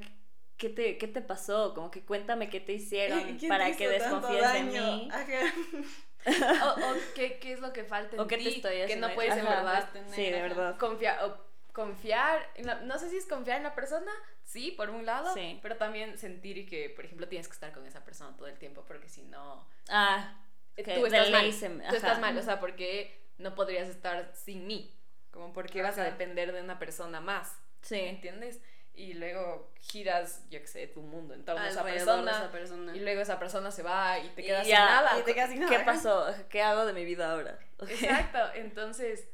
¿qué 0.58 0.68
te, 0.68 0.98
qué 0.98 1.08
te 1.08 1.22
pasó? 1.22 1.72
Como 1.74 1.90
que 1.90 2.04
cuéntame 2.04 2.50
qué 2.50 2.60
te 2.60 2.72
hicieron 2.74 3.38
¿Quién 3.38 3.48
para 3.48 3.66
te 3.66 3.76
que 3.76 3.88
desconfíes 3.88 4.52
de 4.52 4.62
mí. 4.64 5.08
O, 5.10 6.28
Ajá. 6.28 6.74
o 6.74 6.94
qué, 7.14 7.38
qué 7.38 7.52
es 7.52 7.60
lo 7.60 7.72
que 7.72 7.84
falta 7.84 8.16
en 8.16 8.20
O 8.20 8.26
qué 8.26 8.36
ti 8.36 8.44
te 8.44 8.50
estoy 8.56 8.86
que 8.86 8.96
no 8.96 9.14
puedes 9.14 9.36
en 9.36 9.44
verdad 9.44 9.88
Sí, 10.12 10.24
de 10.30 10.42
verdad. 10.42 10.76
confiar 10.76 11.24
o 11.24 11.36
confiar 11.72 12.50
en 12.56 12.66
la- 12.66 12.80
no 12.80 12.98
sé 12.98 13.08
si 13.10 13.16
es 13.16 13.26
confiar 13.26 13.58
en 13.58 13.62
la 13.62 13.74
persona 13.74 14.10
sí 14.46 14.70
por 14.70 14.88
un 14.90 15.04
lado 15.04 15.34
Sí. 15.34 15.58
pero 15.60 15.76
también 15.76 16.16
sentir 16.16 16.66
que 16.68 16.88
por 16.90 17.04
ejemplo 17.04 17.28
tienes 17.28 17.46
que 17.48 17.52
estar 17.54 17.72
con 17.72 17.84
esa 17.86 18.02
persona 18.04 18.34
todo 18.36 18.46
el 18.48 18.58
tiempo 18.58 18.84
porque 18.86 19.08
si 19.08 19.22
no 19.24 19.66
Ah, 19.88 20.34
eh, 20.76 20.82
que 20.84 20.94
tú 20.94 21.04
estás 21.06 21.30
mal 21.30 21.50
tú 21.90 21.94
estás 21.96 22.20
mal 22.20 22.38
o 22.38 22.42
sea 22.42 22.58
porque 22.60 23.20
no 23.38 23.54
podrías 23.54 23.88
estar 23.88 24.32
sin 24.34 24.66
mí 24.66 24.94
como 25.30 25.52
porque 25.52 25.82
vas 25.82 25.98
a 25.98 26.04
depender 26.04 26.52
de 26.52 26.62
una 26.62 26.78
persona 26.78 27.20
más 27.20 27.58
sí. 27.82 27.98
¿entiendes? 28.00 28.60
y 28.94 29.12
luego 29.12 29.74
giras 29.80 30.48
yo 30.48 30.58
qué 30.60 30.66
sé 30.66 30.86
tu 30.86 31.02
mundo 31.02 31.34
en 31.34 31.44
torno 31.44 31.60
a 31.60 31.68
esa 31.68 31.84
persona 31.84 32.96
y 32.96 33.00
luego 33.00 33.20
esa 33.20 33.38
persona 33.38 33.70
se 33.70 33.82
va 33.82 34.18
y 34.20 34.30
te 34.30 34.40
Y 34.40 34.44
quedas 34.46 34.62
sin 34.64 34.70
ya, 34.74 34.84
nada 34.86 35.18
y 35.18 35.22
te 35.22 35.34
quedas 35.34 35.50
sin 35.50 35.60
nada. 35.60 35.76
¿Qué 35.76 35.84
pasó? 35.84 36.34
¿Qué 36.48 36.62
hago 36.62 36.86
de 36.86 36.94
mi 36.94 37.04
vida 37.04 37.30
ahora? 37.32 37.58
Ok. 37.78 37.90
Exacto, 37.90 38.38
entonces 38.54 39.28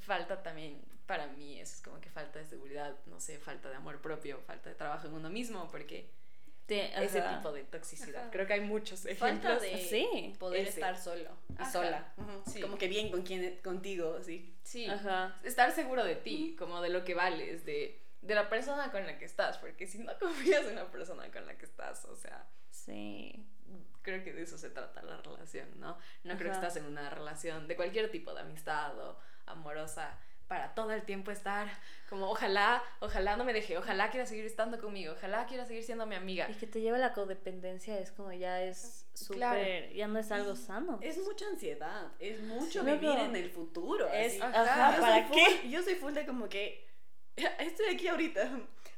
falta 0.00 0.42
también, 0.42 0.80
para 1.06 1.26
mí, 1.28 1.60
eso 1.60 1.74
es 1.76 1.82
como 1.82 2.00
que 2.00 2.10
falta 2.10 2.38
de 2.38 2.44
seguridad, 2.46 2.96
no 3.06 3.20
sé, 3.20 3.38
falta 3.38 3.68
de 3.70 3.76
amor 3.76 4.00
propio, 4.00 4.40
falta 4.46 4.68
de 4.70 4.74
trabajo 4.74 5.06
en 5.06 5.14
uno 5.14 5.30
mismo, 5.30 5.68
porque 5.70 6.10
Sí, 6.68 6.80
ese 6.80 7.20
ajá. 7.20 7.36
tipo 7.36 7.52
de 7.52 7.62
toxicidad, 7.62 8.22
Ajá. 8.22 8.30
creo 8.32 8.44
que 8.48 8.54
hay 8.54 8.60
muchos 8.60 9.02
Falta 9.02 9.12
ejemplos. 9.28 9.62
de 9.62 9.78
Sí. 9.88 10.34
poder 10.36 10.62
Ese. 10.62 10.70
estar 10.70 10.98
solo 10.98 11.30
y 11.48 11.62
Ajá. 11.62 11.70
sola. 11.70 12.12
Sí. 12.52 12.60
Como 12.60 12.76
que 12.76 12.88
bien 12.88 13.10
con 13.12 13.22
quien, 13.22 13.58
contigo, 13.62 14.16
así. 14.18 14.52
Sí, 14.64 14.86
Ajá. 14.86 15.38
estar 15.44 15.70
seguro 15.70 16.02
de 16.04 16.16
ti, 16.16 16.56
como 16.58 16.80
de 16.82 16.88
lo 16.88 17.04
que 17.04 17.14
vales, 17.14 17.64
de, 17.64 18.00
de 18.20 18.34
la 18.34 18.48
persona 18.48 18.90
con 18.90 19.06
la 19.06 19.16
que 19.16 19.26
estás, 19.26 19.58
porque 19.58 19.86
si 19.86 19.98
no 19.98 20.12
confías 20.18 20.66
en 20.66 20.74
la 20.74 20.90
persona 20.90 21.30
con 21.30 21.46
la 21.46 21.56
que 21.56 21.66
estás, 21.66 22.04
o 22.06 22.16
sea, 22.16 22.44
Sí. 22.72 23.46
creo 24.02 24.24
que 24.24 24.32
de 24.32 24.42
eso 24.42 24.58
se 24.58 24.70
trata 24.70 25.02
la 25.02 25.18
relación, 25.22 25.68
¿no? 25.78 25.96
No 26.24 26.36
creo 26.36 26.50
que 26.50 26.56
estás 26.56 26.74
en 26.76 26.86
una 26.86 27.10
relación 27.10 27.68
de 27.68 27.76
cualquier 27.76 28.10
tipo 28.10 28.34
de 28.34 28.40
amistad 28.40 28.98
o 28.98 29.16
amorosa 29.46 30.18
para 30.48 30.74
todo 30.74 30.92
el 30.92 31.02
tiempo 31.02 31.30
estar 31.30 31.68
como 32.08 32.30
ojalá, 32.30 32.82
ojalá 33.00 33.36
no 33.36 33.44
me 33.44 33.52
deje, 33.52 33.76
ojalá 33.76 34.10
quiera 34.10 34.26
seguir 34.26 34.44
estando 34.44 34.80
conmigo, 34.80 35.14
ojalá 35.16 35.46
quiera 35.46 35.66
seguir 35.66 35.82
siendo 35.82 36.06
mi 36.06 36.14
amiga. 36.14 36.48
Y 36.48 36.54
que 36.54 36.66
te 36.66 36.80
lleva 36.80 36.96
a 36.96 37.00
la 37.00 37.12
codependencia 37.12 37.98
es 37.98 38.12
como 38.12 38.32
ya 38.32 38.62
es 38.62 39.06
súper, 39.14 39.92
ya 39.92 40.06
no 40.06 40.18
es 40.18 40.30
algo 40.30 40.54
sano. 40.54 40.98
Es 41.02 41.18
mucha 41.18 41.46
ansiedad, 41.46 42.12
es 42.20 42.40
mucho 42.40 42.84
vivir 42.84 43.18
en 43.18 43.34
el 43.34 43.50
futuro. 43.50 44.08
Es, 44.12 44.40
ajá, 44.40 45.00
¿para 45.00 45.28
qué? 45.28 45.68
yo 45.68 45.82
soy 45.82 45.96
full 45.96 46.12
de 46.12 46.24
como 46.26 46.48
que 46.48 46.86
estoy 47.58 47.94
aquí 47.94 48.08
ahorita. 48.08 48.42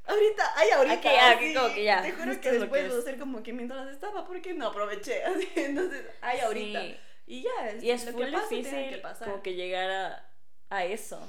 Ahorita, 0.06 0.52
ay, 0.56 0.70
ahorita. 0.70 0.94
Aquí, 0.94 1.08
aquí, 1.08 1.54
como 1.54 1.74
que 1.74 1.84
ya. 1.84 2.02
Te 2.02 2.12
juro 2.12 2.40
que 2.40 2.52
después 2.52 2.94
de 2.94 3.02
ser 3.02 3.18
como 3.18 3.42
que 3.42 3.52
mientras 3.52 3.88
estaba, 3.88 4.26
porque 4.26 4.54
no 4.54 4.68
aproveché. 4.68 5.22
Así, 5.24 5.48
entonces, 5.56 6.06
ay, 6.20 6.40
ahorita. 6.40 6.82
Y 7.26 7.42
ya, 7.42 7.68
es, 7.68 7.82
y 7.82 7.90
es 7.90 8.06
lo 8.06 8.16
que 8.16 8.24
difícil 8.24 8.88
que 8.88 9.02
como 9.22 9.42
que 9.42 9.54
llegar 9.54 9.90
a 9.90 10.27
a 10.70 10.84
eso. 10.84 11.20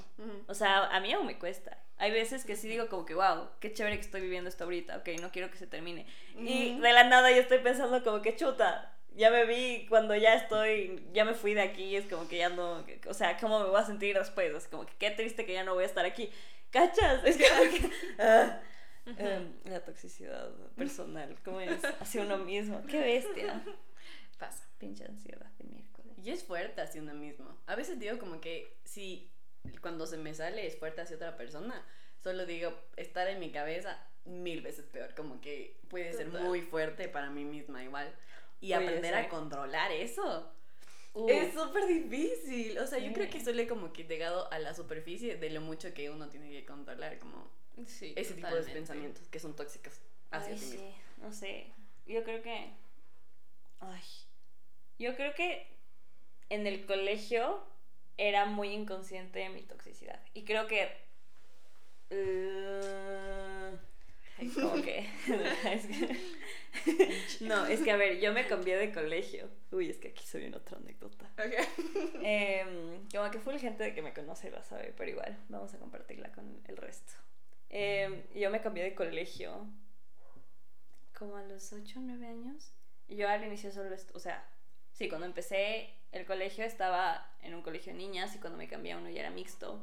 O 0.48 0.54
sea, 0.54 0.86
a 0.86 1.00
mí 1.00 1.12
aún 1.14 1.28
me 1.28 1.38
cuesta. 1.38 1.78
Hay 1.98 2.12
veces 2.12 2.46
que 2.46 2.56
sí 2.56 2.68
digo 2.68 2.88
como 2.88 3.06
que, 3.06 3.14
wow, 3.14 3.50
qué 3.60 3.74
chévere 3.74 3.96
que 3.96 4.06
estoy 4.06 4.22
viviendo 4.22 4.50
esto 4.50 4.64
ahorita, 4.64 4.98
ok, 4.98 5.10
no 5.22 5.32
quiero 5.32 5.52
que 5.52 5.58
se 5.58 5.68
termine. 5.68 6.06
Y 6.38 6.80
de 6.80 6.94
la 6.94 7.04
nada 7.04 7.30
yo 7.32 7.38
estoy 7.38 7.60
pensando 7.60 8.04
como 8.04 8.22
que 8.22 8.36
chuta, 8.36 8.98
ya 9.16 9.30
me 9.32 9.46
vi 9.46 9.86
cuando 9.88 10.16
ya 10.16 10.34
estoy, 10.36 11.06
ya 11.12 11.26
me 11.26 11.34
fui 11.34 11.54
de 11.54 11.62
aquí, 11.62 11.96
es 11.96 12.06
como 12.06 12.28
que 12.28 12.38
ya 12.38 12.50
no, 12.50 12.86
o 13.08 13.14
sea, 13.14 13.38
¿cómo 13.38 13.60
me 13.60 13.70
voy 13.70 13.80
a 13.80 13.86
sentir 13.86 14.18
después? 14.18 14.54
Es 14.54 14.68
como 14.68 14.86
que 14.86 14.94
qué 14.98 15.12
triste 15.12 15.46
que 15.46 15.54
ya 15.54 15.64
no 15.64 15.74
voy 15.74 15.84
a 15.84 15.88
estar 15.88 16.06
aquí. 16.06 16.30
¿Cachas? 16.72 17.24
Es 17.26 17.38
como 17.50 17.72
que... 17.72 17.92
Ah, 19.08 19.16
em, 19.18 19.54
la 19.64 19.80
toxicidad 19.80 20.52
personal, 20.76 21.36
¿cómo 21.44 21.60
es? 21.60 21.84
Hacia 22.00 22.22
uno 22.22 22.38
mismo, 22.38 22.84
qué 22.86 23.00
bestia. 23.00 23.64
Pasa. 24.38 24.64
Pinche 24.78 25.04
ansiedad 25.04 25.50
de 25.58 25.64
miércoles. 25.64 25.99
Y 26.24 26.32
es 26.32 26.44
fuerte 26.44 26.82
hacia 26.82 27.02
uno 27.02 27.14
mismo. 27.14 27.58
A 27.66 27.76
veces 27.76 28.00
digo 28.00 28.18
como 28.20 28.42
que 28.42 28.78
si 28.84 29.32
cuando 29.82 30.06
se 30.06 30.18
me 30.18 30.34
sale 30.34 30.66
es 30.66 30.78
fuerte 30.78 31.02
hacia 31.02 31.16
otra 31.16 31.38
persona, 31.38 31.86
solo 32.22 32.46
digo, 32.46 32.74
estar 32.98 33.28
en 33.28 33.40
mi 33.40 33.52
cabeza 33.52 33.98
mil 34.26 34.62
veces 34.62 34.86
peor, 34.86 35.16
como 35.16 35.42
que 35.42 35.78
puede 35.90 36.14
ser 36.14 36.28
muy 36.28 36.62
fuerte 36.62 37.08
para 37.08 37.30
mí 37.30 37.46
misma 37.46 37.84
igual. 37.84 38.14
Y 38.62 38.74
aprender 38.74 39.16
a 39.16 39.30
controlar 39.30 39.92
eso. 39.92 40.52
Es 41.28 41.54
súper 41.54 41.88
difícil. 41.88 42.78
O 42.80 42.88
sea, 42.88 43.00
yo 43.00 43.14
creo 43.14 43.30
que 43.30 43.44
suele 43.44 43.68
como 43.68 43.94
que 43.94 44.04
llegado 44.04 44.52
a 44.52 44.60
la 44.60 44.74
superficie 44.74 45.38
de 45.38 45.50
lo 45.50 45.62
mucho 45.62 45.94
que 45.94 46.10
uno 46.10 46.30
tiene 46.30 46.50
que 46.52 46.66
controlar, 46.66 47.18
como 47.20 47.50
ese 47.78 48.14
tipo 48.14 48.54
de 48.54 48.64
pensamientos 48.64 49.28
que 49.30 49.40
son 49.40 49.56
tóxicos 49.56 49.94
hacia 50.32 50.58
sí 50.58 50.66
mismo. 50.66 50.94
No 51.18 51.32
sé. 51.32 51.72
Yo 52.06 52.24
creo 52.24 52.42
que. 52.42 52.74
Ay. 53.80 54.04
Yo 55.00 55.16
creo 55.16 55.34
que 55.34 55.79
en 56.50 56.68
el 56.68 56.86
colegio 56.86 57.64
era 58.18 58.46
muy 58.46 58.70
inconsciente 58.70 59.40
de 59.40 59.50
mi 59.50 59.62
toxicidad. 59.64 60.20
Y 60.34 60.44
creo 60.44 60.68
que... 60.68 60.90
Uh, 62.12 63.78
como 64.54 64.76
que... 64.84 65.06
no, 67.42 67.66
es 67.66 67.82
que 67.82 67.92
a 67.92 67.98
ver, 67.98 68.20
yo 68.20 68.34
me 68.34 68.48
cambié 68.48 68.78
de 68.78 68.92
colegio. 68.92 69.50
Uy, 69.72 69.90
es 69.90 69.98
que 69.98 70.10
aquí 70.10 70.26
soy 70.26 70.46
en 70.46 70.56
otra 70.56 70.78
anécdota. 70.78 71.30
Em, 72.24 73.08
como 73.10 73.30
que 73.32 73.40
fue 73.40 73.54
la 73.54 73.60
gente 73.60 73.94
que 73.94 74.02
me 74.02 74.14
conoce 74.14 74.50
va 74.50 74.60
a 74.60 74.64
saber, 74.64 74.94
pero 74.96 75.12
igual, 75.12 75.38
vamos 75.50 75.74
a 75.74 75.80
compartirla 75.80 76.32
con 76.32 76.62
el 76.68 76.78
resto. 76.78 77.14
Em, 77.70 78.24
yo 78.34 78.50
me 78.50 78.62
cambié 78.62 78.84
de 78.84 78.96
colegio 78.96 79.68
como 81.18 81.36
a 81.36 81.44
los 81.44 81.74
8 81.74 82.00
o 82.00 82.02
9 82.02 82.28
años. 82.28 82.74
Y 83.08 83.16
yo 83.16 83.28
al 83.28 83.44
inicio 83.44 83.72
solo, 83.72 83.96
o 84.14 84.20
sea, 84.20 84.48
sí, 85.00 85.08
cuando 85.08 85.26
empecé 85.26 85.90
el 86.12 86.26
colegio 86.26 86.66
estaba 86.66 87.26
en 87.42 87.56
un 87.56 87.62
colegio 87.62 87.94
de 87.94 87.98
niñas 87.98 88.36
y 88.36 88.40
cuando 88.40 88.58
me 88.58 88.68
cambié 88.68 88.92
a 88.92 88.98
uno 88.98 89.10
ya 89.10 89.22
era 89.22 89.30
mixto. 89.30 89.82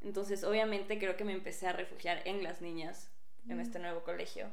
Entonces, 0.00 0.44
obviamente, 0.44 0.96
creo 0.98 1.16
que 1.16 1.24
me 1.24 1.32
empecé 1.32 1.66
a 1.66 1.72
refugiar 1.72 2.22
en 2.24 2.44
las 2.44 2.62
niñas 2.62 3.10
en 3.48 3.58
este 3.58 3.80
nuevo 3.80 4.04
colegio. 4.04 4.48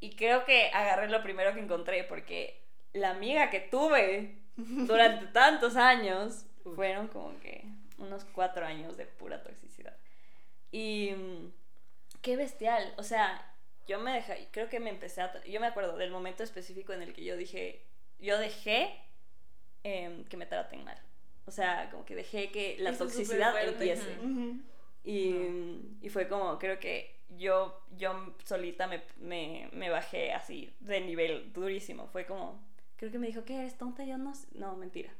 Y 0.00 0.16
creo 0.16 0.46
que 0.46 0.70
agarré 0.72 1.10
lo 1.10 1.22
primero 1.22 1.52
que 1.52 1.60
encontré 1.60 2.04
porque 2.04 2.64
la 2.94 3.10
amiga 3.10 3.50
que 3.50 3.60
tuve 3.60 4.38
durante 4.56 5.26
tantos 5.26 5.76
años 5.76 6.46
fueron 6.74 7.08
como 7.08 7.38
que 7.40 7.66
unos 7.98 8.24
cuatro 8.24 8.64
años 8.64 8.96
de 8.96 9.04
pura 9.04 9.42
toxicidad. 9.42 9.96
Y 10.70 11.12
mm, 11.14 11.52
qué 12.22 12.36
bestial. 12.36 12.94
O 12.96 13.02
sea, 13.02 13.54
yo 13.86 14.00
me 14.00 14.14
dejé, 14.14 14.48
creo 14.52 14.70
que 14.70 14.80
me 14.80 14.88
empecé 14.88 15.20
a... 15.20 15.44
Yo 15.44 15.60
me 15.60 15.66
acuerdo 15.66 15.98
del 15.98 16.10
momento 16.10 16.42
específico 16.42 16.94
en 16.94 17.02
el 17.02 17.12
que 17.12 17.24
yo 17.24 17.36
dije, 17.36 17.84
yo 18.22 18.38
dejé 18.38 19.02
Em, 19.84 20.24
que 20.24 20.36
me 20.36 20.46
traten 20.46 20.84
mal. 20.84 20.96
O 21.44 21.50
sea, 21.50 21.90
como 21.90 22.04
que 22.04 22.14
dejé 22.14 22.52
que 22.52 22.76
la 22.78 22.96
toxicidad 22.96 23.52
empiece. 23.64 24.16
y, 25.04 25.98
y, 26.00 26.08
fue 26.08 26.28
como, 26.28 26.56
creo 26.58 26.78
que 26.78 27.16
yo, 27.30 27.82
yo 27.96 28.36
solita 28.44 28.86
me, 28.86 29.02
me, 29.16 29.68
me, 29.72 29.90
bajé 29.90 30.32
así 30.32 30.72
de 30.78 31.00
nivel 31.00 31.52
durísimo. 31.52 32.06
Fue 32.06 32.26
como, 32.26 32.64
creo 32.96 33.10
que 33.10 33.18
me 33.18 33.26
dijo, 33.26 33.44
¿qué 33.44 33.58
eres 33.58 33.76
tonta? 33.76 34.04
Yo 34.04 34.18
no, 34.18 34.32
no, 34.54 34.76
mentira. 34.76 35.10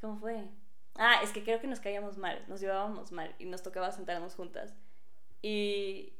¿Cómo 0.00 0.18
fue? 0.18 0.42
Ah, 0.94 1.20
es 1.22 1.30
que 1.30 1.44
creo 1.44 1.60
que 1.60 1.66
nos 1.66 1.80
caíamos 1.80 2.16
mal, 2.16 2.42
nos 2.48 2.60
llevábamos 2.60 3.12
mal 3.12 3.34
y 3.38 3.44
nos 3.44 3.62
tocaba 3.62 3.92
sentarnos 3.92 4.34
juntas. 4.34 4.74
Y, 5.42 6.14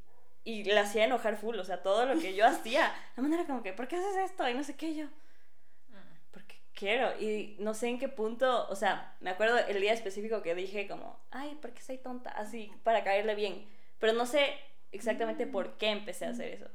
y 0.44 0.64
la 0.64 0.83
hacía 0.83 1.05
enojar 1.05 1.38
full, 1.38 1.57
o 1.57 1.64
sea, 1.64 1.83
todo 1.83 2.05
lo 2.05 2.20
que 2.20 2.35
yo 2.35 2.46
hacía, 2.46 2.92
la 3.16 3.22
manera 3.22 3.46
como 3.46 3.62
que, 3.62 3.72
¿por 3.72 3.88
qué 3.88 3.96
haces 3.96 4.31
esto? 4.31 4.46
Y 4.46 4.53
no 4.53 4.62
sé 4.62 4.77
qué 4.77 4.94
yo 4.94 5.09
quiero. 6.74 7.18
Y 7.18 7.56
no 7.58 7.74
sé 7.74 7.88
en 7.88 7.98
qué 7.98 8.08
punto, 8.08 8.68
o 8.68 8.76
sea, 8.76 9.16
me 9.20 9.30
acuerdo 9.30 9.58
el 9.58 9.80
día 9.80 9.92
específico 9.92 10.42
que 10.42 10.54
dije 10.54 10.87
como, 10.88 11.18
ay, 11.30 11.56
¿por 11.60 11.72
qué 11.72 11.82
soy 11.82 11.98
tonta? 11.98 12.30
Así, 12.30 12.72
para 12.82 13.04
caerle 13.04 13.34
bien. 13.34 13.66
Pero 13.98 14.12
no 14.12 14.26
sé 14.26 14.54
exactamente 14.92 15.46
por 15.46 15.76
qué 15.76 15.88
empecé 15.88 16.26
a 16.26 16.30
hacer 16.30 16.52
eso. 16.52 16.68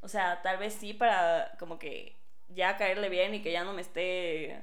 O 0.00 0.08
sea, 0.08 0.40
tal 0.42 0.58
vez 0.58 0.74
sí 0.74 0.94
para 0.94 1.52
como 1.58 1.78
que 1.78 2.16
ya 2.48 2.76
caerle 2.76 3.08
bien 3.08 3.34
y 3.34 3.42
que 3.42 3.52
ya 3.52 3.64
no 3.64 3.72
me 3.72 3.82
esté... 3.82 4.60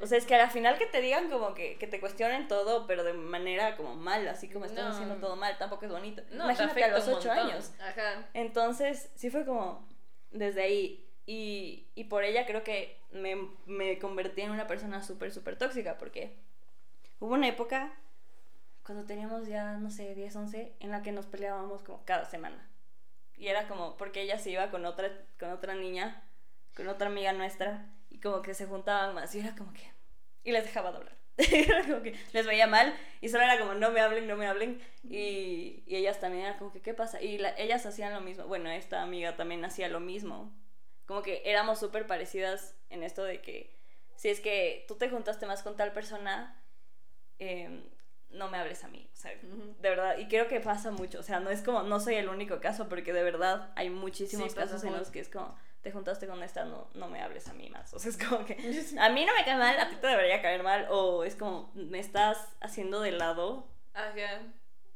O 0.00 0.06
sea, 0.06 0.18
es 0.18 0.26
que 0.26 0.34
al 0.34 0.50
final 0.50 0.78
que 0.78 0.86
te 0.86 1.00
digan 1.00 1.30
como 1.30 1.54
que, 1.54 1.78
que 1.78 1.86
te 1.86 2.00
cuestionen 2.00 2.48
todo, 2.48 2.88
pero 2.88 3.04
de 3.04 3.12
manera 3.12 3.76
como 3.76 3.94
mal, 3.94 4.26
así 4.26 4.48
como 4.48 4.64
están 4.64 4.88
haciendo 4.88 5.14
todo 5.16 5.36
mal, 5.36 5.56
tampoco 5.58 5.84
es 5.84 5.92
bonito. 5.92 6.22
No, 6.32 6.44
Imagínate 6.44 6.82
a 6.82 6.88
los 6.88 7.06
ocho 7.06 7.30
años. 7.30 7.70
Ajá. 7.78 8.28
Entonces, 8.34 9.10
sí 9.14 9.30
fue 9.30 9.44
como 9.44 9.86
desde 10.32 10.62
ahí. 10.62 11.06
Y, 11.26 11.86
y 11.94 12.04
por 12.04 12.24
ella 12.24 12.46
creo 12.46 12.64
que 12.64 12.98
me, 13.12 13.36
me 13.66 13.98
convertí 13.98 14.42
en 14.42 14.50
una 14.50 14.66
persona 14.66 15.02
súper, 15.02 15.32
súper 15.32 15.56
tóxica, 15.56 15.98
porque 15.98 16.36
hubo 17.20 17.34
una 17.34 17.48
época, 17.48 17.92
cuando 18.84 19.04
teníamos 19.04 19.46
ya, 19.46 19.74
no 19.74 19.90
sé, 19.90 20.14
10, 20.14 20.34
11, 20.34 20.74
en 20.80 20.90
la 20.90 21.02
que 21.02 21.12
nos 21.12 21.26
peleábamos 21.26 21.82
como 21.82 22.04
cada 22.04 22.24
semana. 22.24 22.68
Y 23.36 23.48
era 23.48 23.68
como, 23.68 23.96
porque 23.96 24.22
ella 24.22 24.38
se 24.38 24.50
iba 24.50 24.70
con 24.70 24.84
otra, 24.84 25.10
con 25.38 25.50
otra 25.50 25.74
niña, 25.74 26.22
con 26.74 26.88
otra 26.88 27.08
amiga 27.08 27.32
nuestra, 27.32 27.86
y 28.10 28.18
como 28.20 28.42
que 28.42 28.54
se 28.54 28.66
juntaban 28.66 29.14
más, 29.14 29.34
y 29.34 29.40
era 29.40 29.54
como 29.54 29.72
que, 29.72 29.92
y 30.44 30.52
les 30.52 30.64
dejaba 30.64 30.90
de 30.90 30.98
hablar. 30.98 31.20
era 31.52 31.84
como 31.84 32.02
que 32.02 32.14
les 32.32 32.46
veía 32.46 32.66
mal 32.66 32.94
y 33.20 33.28
solo 33.28 33.44
era 33.44 33.58
como 33.58 33.74
no 33.74 33.90
me 33.90 34.00
hablen, 34.00 34.26
no 34.26 34.36
me 34.36 34.46
hablen 34.46 34.80
y, 35.04 35.82
y 35.86 35.96
ellas 35.96 36.20
también 36.20 36.44
era 36.44 36.58
como 36.58 36.72
que 36.72 36.82
qué 36.82 36.92
pasa 36.92 37.22
y 37.22 37.40
ellas 37.56 37.86
hacían 37.86 38.12
lo 38.12 38.20
mismo, 38.20 38.44
bueno 38.46 38.70
esta 38.70 39.02
amiga 39.02 39.36
también 39.36 39.64
hacía 39.64 39.88
lo 39.88 40.00
mismo 40.00 40.52
como 41.10 41.22
que 41.22 41.42
éramos 41.44 41.80
súper 41.80 42.06
parecidas 42.06 42.76
en 42.88 43.02
esto 43.02 43.24
de 43.24 43.42
que 43.42 43.76
si 44.14 44.28
es 44.28 44.38
que 44.38 44.84
tú 44.86 44.94
te 44.94 45.10
juntaste 45.10 45.44
más 45.44 45.60
con 45.64 45.76
tal 45.76 45.92
persona, 45.92 46.62
em, 47.40 47.82
no 48.28 48.48
me 48.48 48.58
hables 48.58 48.84
a 48.84 48.88
mí, 48.88 49.10
o 49.12 49.16
sea, 49.16 49.32
de 49.32 49.88
verdad, 49.90 50.18
y 50.18 50.28
creo 50.28 50.46
que 50.46 50.60
pasa 50.60 50.92
mucho, 50.92 51.18
o 51.18 51.24
sea, 51.24 51.40
no 51.40 51.50
es 51.50 51.62
como, 51.62 51.82
no 51.82 51.98
soy 51.98 52.14
el 52.14 52.28
único 52.28 52.60
caso, 52.60 52.88
porque 52.88 53.12
de 53.12 53.24
verdad 53.24 53.72
hay 53.74 53.90
muchísimos 53.90 54.54
casos 54.54 54.84
en 54.84 54.92
los 54.92 55.10
que 55.10 55.18
es 55.18 55.28
como, 55.28 55.58
te 55.80 55.90
juntaste 55.90 56.28
con 56.28 56.44
esta, 56.44 56.64
no, 56.64 56.88
no 56.94 57.08
me 57.08 57.20
hables 57.20 57.48
a 57.48 57.54
mí 57.54 57.68
más, 57.70 57.92
o 57.92 57.98
sea, 57.98 58.12
es 58.12 58.16
como 58.16 58.44
que, 58.44 58.52
a 59.00 59.08
mí 59.08 59.24
no 59.24 59.34
me 59.34 59.44
cae 59.44 59.56
mal, 59.56 59.80
a 59.80 59.88
ti 59.88 59.96
te 59.96 60.06
debería 60.06 60.40
caer 60.40 60.62
mal, 60.62 60.86
o 60.90 61.24
es 61.24 61.34
como, 61.34 61.72
me 61.74 61.98
estás 61.98 62.38
haciendo 62.60 63.00
de 63.00 63.10
lado. 63.10 63.66
Ajá 63.94 64.44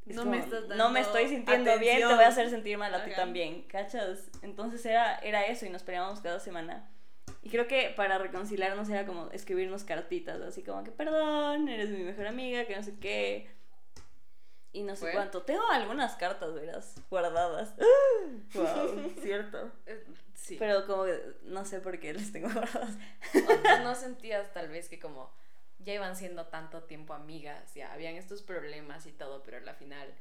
no, 0.07 0.25
me 0.27 0.39
estás 0.39 0.69
no 0.69 0.91
me 0.91 1.01
estoy 1.01 1.29
sintiendo 1.29 1.79
bien, 1.79 1.99
te 1.99 2.15
voy 2.15 2.25
a 2.25 2.29
hacer 2.29 2.51
sentir 2.51 2.77
mal 2.77 2.95
a 2.95 3.05
ti 3.05 3.13
también, 3.15 3.63
¿cachas? 3.63 4.31
Entonces 4.43 4.85
era, 4.85 5.17
era 5.19 5.47
eso 5.47 5.65
y 5.67 5.71
nos 5.71 5.83
peleábamos 5.83 6.21
cada 6.21 6.41
semana. 6.41 6.91
Y 7.43 7.51
creo 7.51 7.67
que 7.67 7.93
para 7.97 8.19
reconciliarnos 8.19 8.89
era 8.89 9.07
como 9.07 9.31
escribirnos 9.31 9.85
cartitas, 9.85 10.41
así 10.41 10.63
como 10.63 10.83
que 10.85 10.91
perdón, 10.91 11.69
eres 11.69 11.91
mi 11.91 12.03
mejor 12.03 12.27
amiga, 12.27 12.67
que 12.67 12.77
no 12.77 12.83
sé 12.83 12.99
qué. 12.99 13.51
Y 14.73 14.83
no 14.83 14.97
sé 14.97 15.13
cuánto. 15.13 15.43
Tengo 15.43 15.63
algunas 15.71 16.17
cartas, 16.17 16.53
verás, 16.53 16.97
guardadas. 17.09 17.75
wow, 18.55 19.13
cierto. 19.23 19.71
Eh, 19.87 20.05
sí. 20.35 20.57
Pero 20.59 20.85
como 20.87 21.05
no 21.45 21.65
sé 21.65 21.81
por 21.81 22.01
qué 22.01 22.13
las 22.13 22.33
tengo 22.33 22.49
guardadas. 22.53 22.99
no 23.85 23.95
sentías 23.95 24.53
tal 24.53 24.69
vez 24.69 24.89
que 24.89 24.99
como 24.99 25.33
ya 25.79 25.95
iban 25.95 26.17
siendo 26.17 26.47
tanto 26.47 26.85
tiempo 26.85 27.15
amigas, 27.15 27.75
ya 27.75 27.93
habían 27.93 28.17
estos 28.17 28.43
problemas 28.43 29.07
y 29.07 29.13
todo, 29.13 29.43
pero 29.43 29.59
al 29.59 29.77
final 29.77 30.15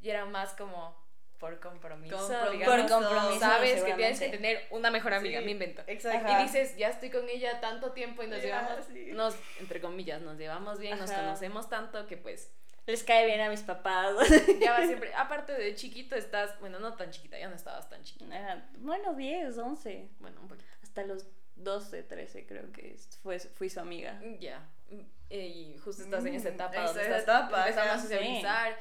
ya 0.00 0.12
era 0.12 0.24
más 0.26 0.54
como 0.54 0.96
por 1.38 1.60
compromiso. 1.60 2.16
por 2.64 2.88
compromiso. 2.88 3.38
Sabes 3.38 3.82
que 3.82 3.94
tienes 3.94 4.18
que 4.18 4.28
tener 4.30 4.66
una 4.70 4.90
mejor 4.90 5.14
amiga, 5.14 5.40
me 5.40 5.50
invento. 5.50 5.82
Exacto. 5.86 6.32
Y 6.32 6.42
dices, 6.42 6.76
ya 6.76 6.88
estoy 6.88 7.10
con 7.10 7.28
ella 7.28 7.60
tanto 7.60 7.92
tiempo 7.92 8.22
y 8.22 8.28
nos 8.28 8.42
llevamos, 8.42 8.88
nos, 9.12 9.36
entre 9.60 9.80
comillas, 9.80 10.22
nos 10.22 10.38
llevamos 10.38 10.78
bien, 10.78 10.98
nos 10.98 11.10
conocemos 11.10 11.68
tanto 11.68 12.06
que 12.06 12.16
pues 12.16 12.50
les 12.86 13.02
cae 13.02 13.26
bien 13.26 13.40
a 13.40 13.50
mis 13.50 13.62
papás. 13.62 14.14
ya 14.60 14.72
va 14.72 14.86
siempre, 14.86 15.14
aparte 15.16 15.52
de 15.52 15.74
chiquito 15.74 16.16
estás, 16.16 16.58
bueno, 16.60 16.78
no 16.78 16.94
tan 16.94 17.10
chiquita, 17.10 17.38
ya 17.38 17.48
no 17.48 17.56
estabas 17.56 17.88
tan 17.88 18.02
chiquita. 18.02 18.66
bueno, 18.78 19.14
10, 19.14 19.58
11. 19.58 20.08
Bueno, 20.20 20.40
un 20.40 20.48
poquito. 20.48 20.68
Hasta 20.82 21.04
los 21.04 21.26
12, 21.56 22.02
13 22.02 22.46
creo 22.46 22.72
que 22.72 22.96
fue, 23.22 23.38
fui 23.38 23.70
su 23.70 23.80
amiga. 23.80 24.20
Ya. 24.38 24.68
Eh, 24.83 24.83
y 25.30 25.76
justo 25.78 26.02
estás 26.02 26.24
en 26.24 26.34
esa 26.34 26.50
mm, 26.50 26.54
etapa 26.54 26.80
donde 26.82 27.02
estás 27.02 27.22
etapa, 27.22 27.60
empezando 27.68 27.92
a 27.92 27.98
socializar. 27.98 28.76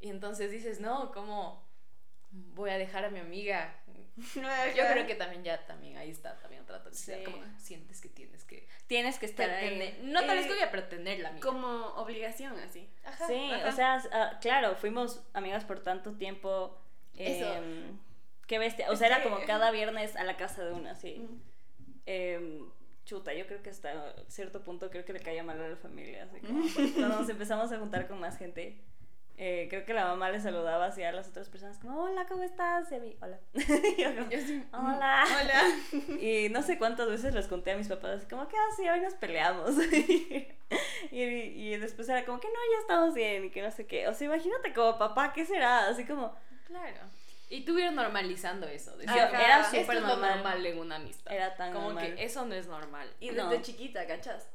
Y 0.00 0.08
entonces 0.08 0.50
dices, 0.50 0.80
no, 0.80 1.12
¿cómo 1.12 1.68
voy 2.30 2.70
a 2.70 2.78
dejar 2.78 3.04
a 3.04 3.10
mi 3.10 3.20
amiga? 3.20 3.74
Yo 4.34 4.84
creo 4.92 5.06
que 5.06 5.14
también 5.14 5.42
ya 5.42 5.64
también 5.66 5.96
ahí 5.96 6.10
está 6.10 6.38
también 6.38 6.62
otra 6.62 6.82
toxicidad. 6.82 7.24
Como 7.24 7.42
sientes 7.58 8.00
que 8.00 8.08
tienes 8.08 8.44
que 8.44 8.68
tienes 8.86 9.18
que 9.18 9.26
estar 9.26 9.48
ahí. 9.48 9.98
No 10.02 10.24
tal 10.24 10.36
vez 10.36 10.46
que 10.46 10.52
voy 10.52 10.62
a 10.62 10.70
pretender 10.70 11.20
la 11.20 11.30
amiga. 11.30 11.46
Como 11.46 11.68
obligación 11.96 12.58
así. 12.58 12.90
Ajá, 13.04 13.26
sí, 13.26 13.50
o 13.66 13.72
sea, 13.72 14.02
ah, 14.12 14.38
claro, 14.40 14.76
fuimos 14.76 15.22
amigas 15.32 15.64
por 15.64 15.80
tanto 15.80 16.12
tiempo. 16.12 16.78
Eh, 17.14 17.90
qué 18.46 18.58
bestia. 18.58 18.90
O 18.90 18.96
sea, 18.96 19.06
era 19.08 19.22
como 19.22 19.44
cada 19.46 19.70
viernes 19.70 20.16
a 20.16 20.24
la 20.24 20.36
casa 20.36 20.64
de 20.64 20.72
una, 20.72 20.94
sí. 20.94 21.26
Eh, 22.06 22.62
chuta, 23.04 23.34
yo 23.34 23.46
creo 23.46 23.62
que 23.62 23.70
hasta 23.70 24.14
cierto 24.28 24.62
punto 24.62 24.90
creo 24.90 25.04
que 25.04 25.12
le 25.12 25.20
caía 25.20 25.42
mal 25.42 25.60
a 25.60 25.68
la 25.68 25.76
familia. 25.76 26.24
Así 26.24 26.40
como, 26.40 26.62
cuando 26.94 27.20
nos 27.20 27.28
empezamos 27.28 27.72
a 27.72 27.78
juntar 27.78 28.06
con 28.08 28.20
más 28.20 28.38
gente, 28.38 28.78
eh, 29.38 29.66
creo 29.70 29.84
que 29.84 29.94
la 29.94 30.04
mamá 30.04 30.30
le 30.30 30.40
saludaba 30.40 30.86
así 30.86 31.02
a 31.02 31.10
las 31.10 31.28
otras 31.28 31.48
personas 31.48 31.78
como, 31.78 32.02
hola, 32.02 32.26
¿cómo 32.26 32.42
estás? 32.42 32.92
Y 32.92 32.94
a 32.94 32.98
mí, 33.00 33.16
hola. 33.20 33.38
hola. 34.72 35.24
Hola. 35.40 36.18
y 36.20 36.48
no 36.50 36.62
sé 36.62 36.78
cuántas 36.78 37.08
veces 37.08 37.34
les 37.34 37.48
conté 37.48 37.72
a 37.72 37.76
mis 37.76 37.88
papás 37.88 38.18
así 38.18 38.26
como, 38.26 38.46
¿qué 38.46 38.56
así? 38.72 38.88
Hoy 38.88 39.00
nos 39.00 39.14
peleamos. 39.14 39.74
y, 41.10 41.18
y, 41.20 41.76
después 41.76 42.08
era 42.08 42.24
como 42.24 42.40
que 42.40 42.48
no, 42.48 42.54
ya 42.54 42.80
estamos 42.80 43.14
bien 43.14 43.46
y 43.46 43.50
que 43.50 43.62
no 43.62 43.70
sé 43.70 43.86
qué. 43.86 44.06
O 44.08 44.14
sea, 44.14 44.26
imagínate 44.26 44.72
como 44.72 44.98
papá, 44.98 45.32
¿qué 45.32 45.44
será? 45.44 45.88
Así 45.88 46.04
como... 46.04 46.34
Claro. 46.66 47.00
Y 47.52 47.66
tuvieron 47.66 47.94
normalizando 47.94 48.66
eso. 48.66 48.98
era 49.00 49.62
súper 49.64 50.00
normal. 50.00 50.64
en 50.64 50.78
una 50.78 50.96
amistad. 50.96 51.32
Era 51.32 51.54
tan 51.54 51.72
como 51.74 51.94
que 51.96 52.14
eso 52.18 52.46
no 52.46 52.54
es 52.54 52.66
normal. 52.66 53.08
Y 53.20 53.30
desde 53.30 53.60
chiquita, 53.60 54.06
¿cachas? 54.06 54.48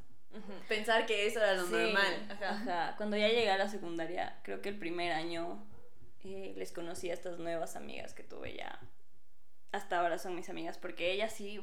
Pensar 0.67 1.05
que 1.05 1.27
eso 1.27 1.39
era 1.39 1.53
lo 1.53 1.67
normal. 1.67 2.27
Ajá. 2.41 2.95
Cuando 2.97 3.15
ya 3.15 3.27
llegué 3.27 3.51
a 3.51 3.57
la 3.57 3.69
secundaria, 3.69 4.39
creo 4.43 4.62
que 4.62 4.69
el 4.69 4.79
primer 4.79 5.12
año 5.12 5.63
eh, 6.23 6.53
les 6.57 6.71
conocí 6.71 7.12
a 7.12 7.13
estas 7.13 7.38
nuevas 7.38 7.75
amigas 7.75 8.15
que 8.15 8.23
tuve 8.23 8.55
ya. 8.55 8.79
Hasta 9.71 9.99
ahora 9.99 10.17
son 10.17 10.36
mis 10.36 10.49
amigas, 10.49 10.79
porque 10.79 11.12
ellas 11.12 11.31
sí, 11.31 11.62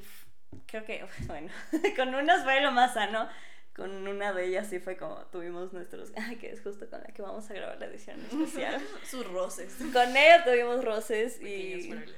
creo 0.67 0.85
que, 0.85 1.05
bueno, 1.27 1.51
con 1.97 2.15
unas 2.15 2.45
fue 2.45 2.61
lo 2.61 2.71
más 2.71 2.95
sano. 2.95 3.29
Con 3.75 4.07
una 4.07 4.33
de 4.33 4.47
ellas 4.47 4.69
sí 4.69 4.79
fue 4.79 4.97
como 4.97 5.17
tuvimos 5.27 5.73
nuestros, 5.73 6.13
que 6.41 6.51
es 6.51 6.63
justo 6.63 6.89
con 6.89 7.01
la 7.01 7.09
que 7.09 7.23
vamos 7.23 7.51
a 7.51 7.55
grabar 7.55 7.79
la 7.79 7.87
edición 7.87 8.21
especial. 8.21 8.81
Sus 9.11 9.27
roces. 9.31 9.75
Con 9.93 10.17
ella 10.17 10.45
tuvimos 10.45 10.85
roces 10.85 11.41
y... 11.43 11.89
problemas. 11.89 12.15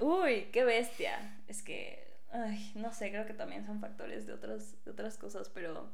Uy, 0.00 0.48
qué 0.52 0.64
bestia. 0.64 1.38
Es 1.46 1.62
que 1.62 2.02
Ay, 2.32 2.72
no 2.74 2.92
sé, 2.94 3.10
creo 3.10 3.26
que 3.26 3.34
también 3.34 3.66
son 3.66 3.78
factores 3.78 4.26
de 4.26 4.32
otras, 4.32 4.82
de 4.84 4.90
otras 4.90 5.18
cosas, 5.18 5.50
pero 5.50 5.90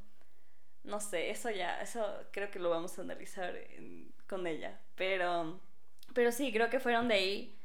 no 0.85 1.01
sé, 1.01 1.31
eso 1.31 1.51
ya, 1.51 1.81
eso 1.83 2.05
creo 2.31 2.51
que 2.53 2.61
lo 2.61 2.71
vamos 2.71 2.97
a 2.97 3.03
analizar 3.03 3.55
con 4.29 4.47
ella. 4.47 4.79
Pero, 4.95 5.61
pero 6.15 6.31
sí, 6.31 6.53
creo 6.53 6.71
que 6.71 6.79
fueron 6.79 7.09
de 7.09 7.15
ahí 7.15 7.59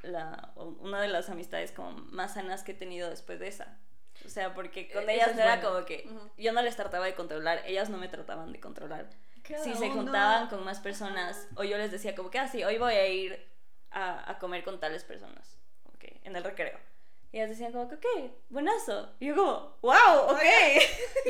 la, 0.00 0.54
una 0.56 1.02
de 1.02 1.08
las 1.08 1.28
amistades 1.28 1.70
como 1.70 1.92
más 1.92 2.34
sanas 2.34 2.64
que 2.64 2.72
he 2.72 2.74
tenido 2.74 3.10
después 3.10 3.38
de 3.38 3.48
esa. 3.48 3.78
O 4.24 4.28
sea, 4.28 4.54
porque 4.54 4.90
con 4.90 5.08
e, 5.08 5.14
ellas 5.14 5.34
no 5.34 5.42
era 5.42 5.60
como 5.60 5.84
que 5.84 6.08
yo 6.38 6.52
no 6.52 6.62
les 6.62 6.76
trataba 6.76 7.06
de 7.06 7.14
controlar, 7.14 7.62
ellas 7.66 7.90
no 7.90 7.98
me 7.98 8.08
trataban 8.08 8.52
de 8.52 8.60
controlar. 8.60 9.10
si 9.62 9.74
se 9.74 9.90
juntaban 9.90 10.48
con 10.48 10.64
más 10.64 10.80
personas, 10.80 11.48
o 11.56 11.64
yo 11.64 11.76
les 11.76 11.90
decía 11.90 12.14
como 12.14 12.30
que 12.30 12.38
así, 12.38 12.62
ah, 12.62 12.68
hoy 12.68 12.78
voy 12.78 12.94
a 12.94 13.08
ir 13.08 13.46
a, 13.90 14.30
a 14.30 14.38
comer 14.38 14.64
con 14.64 14.80
tales 14.80 15.04
personas, 15.04 15.58
okay, 15.94 16.20
en 16.24 16.36
el 16.36 16.44
recreo 16.44 16.78
y 17.32 17.38
ellas 17.38 17.48
decían 17.48 17.72
como 17.72 17.88
que, 17.88 17.94
ok, 17.94 18.30
buenazo. 18.50 19.08
Y 19.18 19.28
yo 19.28 19.34
como, 19.34 19.78
wow, 19.80 20.28
ok. 20.28 20.42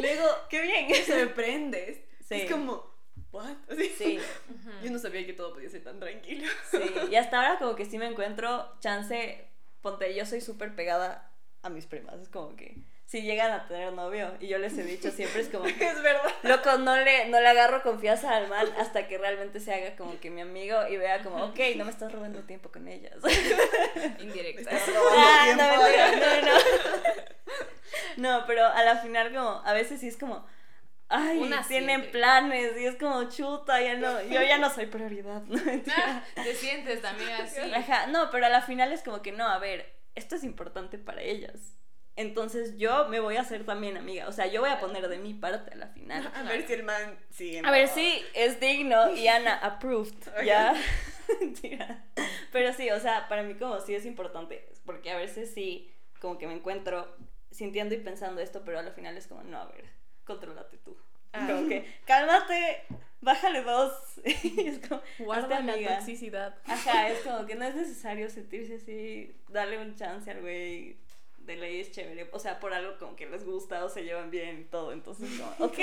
Luego, 0.01 0.27
qué 0.51 0.63
bien. 0.63 0.89
Te 0.89 1.05
sorprendes. 1.05 2.01
Sí. 2.27 2.35
Es 2.35 2.51
como, 2.51 2.85
what? 3.31 3.57
Sí. 3.97 4.19
Yo 4.83 4.91
no 4.91 4.99
sabía 4.99 5.25
que 5.25 5.33
todo 5.33 5.55
podía 5.55 5.71
ser 5.71 5.85
tan 5.85 6.01
tranquilo. 6.01 6.49
Sí, 6.69 6.79
y 7.09 7.15
hasta 7.15 7.37
ahora 7.37 7.59
como 7.61 7.77
que 7.77 7.85
sí 7.85 7.99
me 7.99 8.07
encuentro, 8.07 8.77
chance, 8.81 9.49
ponte, 9.81 10.13
yo 10.13 10.27
soy 10.27 10.41
súper 10.41 10.75
pegada 10.75 11.32
a 11.63 11.69
mis 11.69 11.87
primas. 11.87 12.21
Es 12.21 12.29
como 12.29 12.57
que 12.57 12.77
si 13.13 13.21
llegan 13.21 13.53
a 13.53 13.69
tener 13.69 13.93
novio. 13.93 14.33
Y 14.41 14.49
yo 14.49 14.57
les 14.57 14.77
he 14.79 14.85
dicho 14.85 15.11
siempre 15.17 15.43
es 15.43 15.49
como, 15.49 15.67
es 15.67 16.03
verdad. 16.03 16.33
Loco, 16.43 16.79
no 16.79 16.97
le, 16.97 17.29
no 17.29 17.41
le 17.41 17.49
agarro 17.49 17.83
confianza 17.83 18.35
al 18.35 18.49
mal 18.49 18.75
hasta 18.79 19.07
que 19.07 19.19
realmente 19.19 19.61
se 19.61 19.75
haga 19.75 19.97
como 19.97 20.19
que 20.19 20.31
mi 20.31 20.41
amigo 20.41 20.89
y 20.89 20.97
vea 20.97 21.23
como, 21.23 21.45
ok, 21.45 21.59
no 21.77 21.85
me 21.85 21.91
estás 21.91 22.11
robando 22.11 22.41
tiempo 22.45 22.71
con 22.71 22.89
ellas. 22.89 23.15
Indirecta. 24.19 24.71
Ah, 24.71 25.47
no, 25.57 25.57
no, 25.57 26.57
no, 28.17 28.39
no. 28.41 28.47
pero 28.47 28.65
a 28.67 28.83
la 28.83 28.97
final 28.97 29.31
como, 29.33 29.63
a 29.63 29.75
veces 29.75 30.01
sí 30.01 30.09
es 30.09 30.17
como, 30.17 30.47
ay, 31.11 31.51
tienen 31.69 32.11
planes 32.11 32.79
y 32.79 32.87
es 32.87 32.97
como 32.97 33.29
chuta, 33.29 33.83
ya 33.83 33.97
no, 33.97 34.23
yo 34.23 34.41
ya 34.41 34.57
no 34.57 34.71
soy 34.71 34.87
prioridad. 34.87 35.43
¿no? 35.43 35.61
Ah, 35.95 36.23
te 36.35 36.55
sientes 36.55 37.03
también 37.03 37.33
así. 37.33 37.61
Ajá, 37.61 38.07
no, 38.07 38.31
pero 38.31 38.47
a 38.47 38.49
la 38.49 38.63
final 38.63 38.91
es 38.91 39.03
como 39.03 39.21
que 39.21 39.33
no, 39.33 39.47
a 39.47 39.59
ver, 39.59 40.02
esto 40.15 40.37
es 40.37 40.45
importante 40.45 40.99
para 40.99 41.23
ellas. 41.23 41.79
Entonces 42.15 42.77
yo 42.77 43.09
me 43.09 43.21
voy 43.21 43.37
a 43.37 43.41
hacer 43.41 43.65
también 43.65 43.97
amiga. 43.97 44.29
O 44.29 44.33
sea, 44.33 44.47
yo 44.47 44.61
voy 44.61 44.71
a 44.71 44.81
poner 44.81 45.09
de 45.09 45.19
mi 45.19 45.33
parte 45.33 45.73
a 45.73 45.77
la 45.77 45.89
final. 45.89 46.31
A 46.35 46.43
ver 46.43 46.67
si 46.67 46.73
el 46.75 46.83
man 46.83 47.19
sigue. 47.31 47.63
A 47.65 47.71
ver 47.71 47.89
si 47.89 48.23
es 48.35 48.61
digno 48.61 49.15
y 49.15 49.29
Ana 49.29 49.55
approved. 49.55 50.15
¿Ya? 50.45 50.75
Pero 52.53 52.73
sí, 52.75 52.91
o 52.91 53.01
sea, 53.01 53.29
para 53.29 53.43
mí 53.43 53.55
como 53.55 53.81
sí 53.81 53.95
es 53.95 54.05
importante. 54.05 54.69
Porque 54.85 55.11
a 55.11 55.17
veces 55.17 55.53
sí, 55.55 55.91
como 56.21 56.37
que 56.37 56.47
me 56.47 56.55
encuentro 56.55 57.17
sintiendo 57.51 57.95
y 57.95 57.99
pensando 57.99 58.41
esto, 58.41 58.63
pero 58.65 58.79
a 58.79 58.83
la 58.83 58.93
final 58.93 59.17
es 59.17 59.27
como, 59.27 59.43
no, 59.43 59.59
a 59.59 59.67
ver, 59.67 59.85
controlate 60.25 60.79
tú. 60.79 60.97
Ah. 61.33 61.47
Como 61.47 61.69
que, 61.69 61.87
cálmate, 62.05 62.85
bájale 63.23 63.63
dos. 63.63 63.93
es 64.25 64.87
como, 64.87 65.01
Guarda 65.19 65.61
la 65.61 65.97
toxicidad. 65.97 66.59
Ajá, 66.67 67.09
es 67.09 67.21
como 67.21 67.47
que 67.47 67.55
no 67.55 67.65
es 67.65 67.75
necesario 67.75 68.29
sentirse 68.29 68.75
así, 68.75 69.35
darle 69.49 69.79
un 69.79 69.97
chance 69.97 70.31
al 70.31 70.41
güey 70.41 71.01
de 71.39 71.57
ley 71.57 71.81
es 71.81 71.91
chévere, 71.91 72.29
o 72.33 72.39
sea, 72.39 72.61
por 72.61 72.73
algo 72.73 72.99
como 72.99 73.17
que 73.17 73.29
les 73.29 73.45
gusta 73.45 73.85
o 73.85 73.89
se 73.89 74.05
llevan 74.05 74.31
bien 74.31 74.61
y 74.61 74.65
todo, 74.65 74.93
entonces 74.93 75.29
como, 75.39 75.51
ok, 75.67 75.79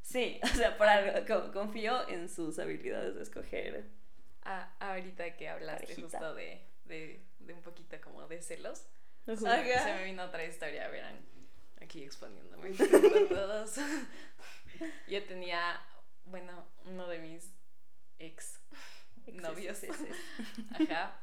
sí, 0.00 0.40
o 0.42 0.46
sea, 0.48 0.76
por 0.76 0.88
algo, 0.88 1.52
confío 1.52 2.08
en 2.08 2.28
sus 2.28 2.58
habilidades 2.58 3.14
de 3.14 3.22
escoger. 3.22 3.84
Ah, 4.42 4.74
ahorita 4.78 5.36
que 5.36 5.48
hablaste 5.48 5.94
justo 5.94 6.34
de, 6.34 6.62
de, 6.84 7.20
de, 7.38 7.52
un 7.54 7.62
poquito 7.62 7.98
como 8.02 8.26
de 8.26 8.42
celos, 8.42 8.86
se 9.26 9.94
me 9.94 10.04
vino 10.04 10.24
otra 10.24 10.44
historia, 10.44 10.88
verán, 10.88 11.18
aquí 11.80 12.04
exponiéndome 12.04 12.70
todos. 13.28 13.76
Yo 15.08 15.22
tenía, 15.24 15.80
bueno, 16.26 16.66
uno 16.86 17.08
de 17.08 17.18
mis 17.18 17.52
ex 18.18 18.60
novios, 19.26 19.82
ajá, 20.70 21.20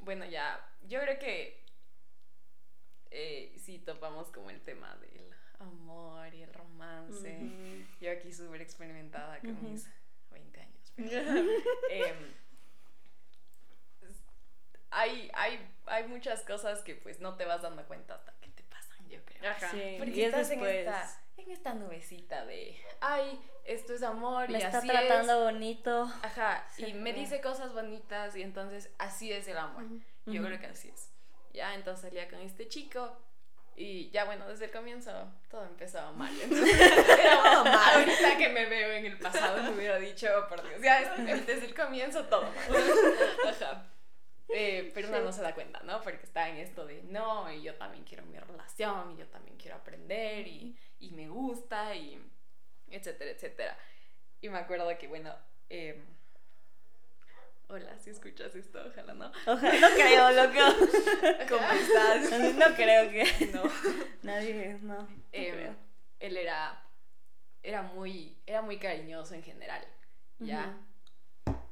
bueno, 0.00 0.24
ya, 0.24 0.64
yo 0.82 1.00
creo 1.00 1.18
que 1.18 1.64
eh, 3.10 3.54
sí 3.58 3.78
topamos 3.78 4.30
como 4.30 4.50
el 4.50 4.60
tema 4.60 4.96
del 4.96 5.34
amor 5.58 6.32
y 6.34 6.42
el 6.42 6.52
romance. 6.52 7.38
Yo 8.00 8.10
aquí 8.12 8.32
súper 8.32 8.60
experimentada 8.60 9.40
con 9.40 9.70
mis 9.70 9.88
20 10.30 10.60
años. 10.60 10.92
Em, 11.90 12.34
hay, 14.90 15.30
hay, 15.34 15.74
hay 15.86 16.08
muchas 16.08 16.42
cosas 16.42 16.82
que 16.82 16.94
pues 16.94 17.20
no 17.20 17.36
te 17.36 17.44
vas 17.44 17.62
dando 17.62 17.86
cuenta 17.86 18.14
hasta 18.14 18.32
que 18.40 18.48
te 18.50 18.62
pasan, 18.64 19.08
yo 19.08 19.24
creo. 19.24 19.98
Porque 19.98 20.26
estás 20.26 20.50
en 20.50 20.64
esta, 20.64 21.22
en 21.38 21.50
esta 21.50 21.74
nubecita 21.74 22.44
de, 22.44 22.76
ay, 23.00 23.40
esto 23.64 23.92
es 23.92 24.02
amor 24.02 24.48
me 24.48 24.58
y 24.58 24.62
está 24.62 24.80
tratando 24.80 25.44
bonito. 25.44 26.10
Ajá, 26.22 26.66
y 26.78 26.92
me 26.94 27.12
dice 27.12 27.40
cosas 27.40 27.72
bonitas 27.72 28.34
y 28.36 28.42
entonces 28.42 28.90
así 28.98 29.32
es 29.32 29.46
el 29.48 29.58
amor. 29.58 29.84
Yo 30.26 30.42
creo 30.42 30.58
que 30.58 30.66
así 30.66 30.88
es. 30.88 31.10
Ya, 31.52 31.74
entonces 31.74 32.02
salía 32.02 32.28
con 32.28 32.40
este 32.40 32.68
chico. 32.68 33.16
Y 33.76 34.10
ya 34.10 34.24
bueno, 34.24 34.48
desde 34.48 34.64
el 34.64 34.70
comienzo 34.72 35.12
todo 35.50 35.64
empezaba 35.64 36.10
mal. 36.10 36.32
Era 36.40 37.62
mal. 37.62 38.00
Ahorita 38.00 38.36
que 38.36 38.48
me 38.48 38.66
veo 38.66 38.92
en 38.92 39.06
el 39.06 39.18
pasado 39.18 39.62
me 39.62 39.70
hubiera 39.70 39.98
dicho, 39.98 40.26
oh, 40.36 40.48
por 40.48 40.62
Dios, 40.66 40.82
ya 40.82 41.16
desde 41.16 41.66
el 41.66 41.74
comienzo 41.74 42.24
todo 42.24 42.42
mal. 42.42 42.54
Ajá. 43.48 43.86
Eh, 44.48 44.90
pero 44.94 45.08
uno 45.08 45.20
no 45.20 45.32
se 45.32 45.42
da 45.42 45.54
cuenta, 45.54 45.80
¿no? 45.80 46.00
Porque 46.00 46.24
está 46.24 46.48
en 46.48 46.56
esto 46.56 46.86
de, 46.86 47.02
no, 47.04 47.52
y 47.52 47.62
yo 47.62 47.74
también 47.74 48.04
quiero 48.04 48.24
mi 48.24 48.38
relación, 48.38 49.12
y 49.12 49.18
yo 49.18 49.26
también 49.26 49.58
quiero 49.58 49.76
aprender, 49.76 50.46
y, 50.46 50.74
y 51.00 51.10
me 51.12 51.28
gusta, 51.28 51.94
y 51.94 52.20
etcétera, 52.90 53.30
etcétera. 53.30 53.78
Y 54.40 54.48
me 54.48 54.58
acuerdo 54.58 54.86
que, 54.98 55.08
bueno, 55.08 55.34
eh, 55.70 56.02
Hola, 57.70 57.98
si 57.98 58.08
escuchas 58.08 58.54
esto, 58.54 58.80
ojalá 58.86 59.12
no. 59.12 59.30
Ojalá, 59.46 59.78
no 59.78 59.88
creo, 59.94 60.30
loco. 60.30 60.58
¿Cómo 61.50 61.70
estás? 61.70 62.54
No 62.54 62.74
creo 62.74 63.10
que. 63.10 63.46
No. 63.52 63.62
Nadie, 64.22 64.78
no. 64.80 65.06
Em, 65.32 65.76
él 66.18 66.36
era 66.38 66.82
era 67.62 67.82
muy, 67.82 68.36
era 68.46 68.62
muy 68.62 68.78
cariñoso 68.78 69.34
en 69.34 69.42
general, 69.42 69.86
¿ya? 70.38 70.74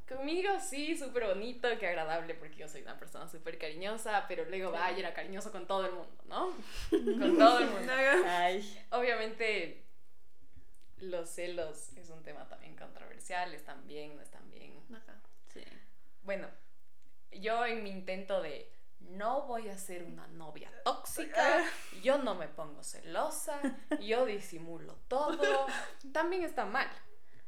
Conmigo 0.09 0.51
sí, 0.61 0.97
súper 0.97 1.27
bonito, 1.27 1.69
qué 1.81 1.89
agradable, 1.89 2.35
porque 2.35 2.57
yo 2.57 2.69
soy 2.69 2.83
una 2.83 2.97
persona 2.97 3.29
súper 3.29 3.59
cariñosa, 3.59 4.25
pero 4.29 4.45
luego 4.45 4.71
va 4.71 4.93
y 4.93 5.01
era 5.01 5.13
cariñoso 5.13 5.51
con 5.51 5.67
todo 5.67 5.85
el 5.85 5.93
mundo, 5.93 6.23
¿no? 6.29 6.53
con 6.91 7.39
todo 7.39 7.59
el 7.59 7.67
mundo. 7.67 7.93
Obviamente, 8.91 9.85
los 10.99 11.29
celos 11.29 11.93
es 11.97 12.09
un 12.11 12.23
tema 12.23 12.49
también 12.49 12.77
controversial, 12.77 13.53
están 13.53 13.85
bien, 13.89 14.15
no 14.15 14.23
están 14.23 14.49
bien. 14.51 14.81
Ajá. 14.95 15.21
Sí. 15.53 15.65
Bueno, 16.23 16.49
yo 17.33 17.67
en 17.67 17.83
mi 17.83 17.91
intento 17.91 18.41
de 18.41 18.71
no 19.01 19.43
voy 19.43 19.69
a 19.69 19.77
ser 19.77 20.05
una 20.05 20.27
novia 20.29 20.71
tóxica, 20.85 21.65
yo 22.03 22.19
no 22.19 22.35
me 22.35 22.49
pongo 22.49 22.83
celosa, 22.83 23.61
yo 24.01 24.25
disimulo 24.25 24.97
todo, 25.09 25.67
también 26.13 26.45
está 26.45 26.65
mal. 26.65 26.89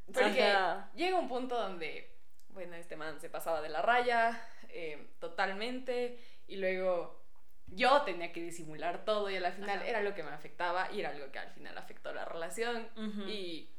Porque 0.06 0.54
llega 0.94 1.18
un 1.18 1.28
punto 1.28 1.56
donde 1.56 2.17
bueno, 2.58 2.74
este 2.74 2.96
man 2.96 3.20
se 3.20 3.30
pasaba 3.30 3.62
de 3.62 3.68
la 3.68 3.82
raya 3.82 4.44
eh, 4.70 5.10
totalmente 5.20 6.18
y 6.48 6.56
luego 6.56 7.22
yo 7.68 8.02
tenía 8.02 8.32
que 8.32 8.42
disimular 8.42 9.04
todo 9.04 9.30
y 9.30 9.36
al 9.36 9.52
final 9.52 9.80
era 9.82 10.02
lo 10.02 10.12
que 10.12 10.24
me 10.24 10.30
afectaba 10.30 10.90
y 10.90 10.98
era 10.98 11.10
algo 11.10 11.30
que 11.30 11.38
al 11.38 11.52
final 11.52 11.78
afectó 11.78 12.12
la 12.12 12.24
relación 12.24 12.88
y 13.28 13.70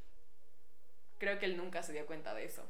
creo 1.17 1.39
que 1.39 1.45
él 1.47 1.57
nunca 1.57 1.83
se 1.83 1.91
dio 1.91 2.05
cuenta 2.05 2.33
de 2.33 2.45
eso. 2.45 2.65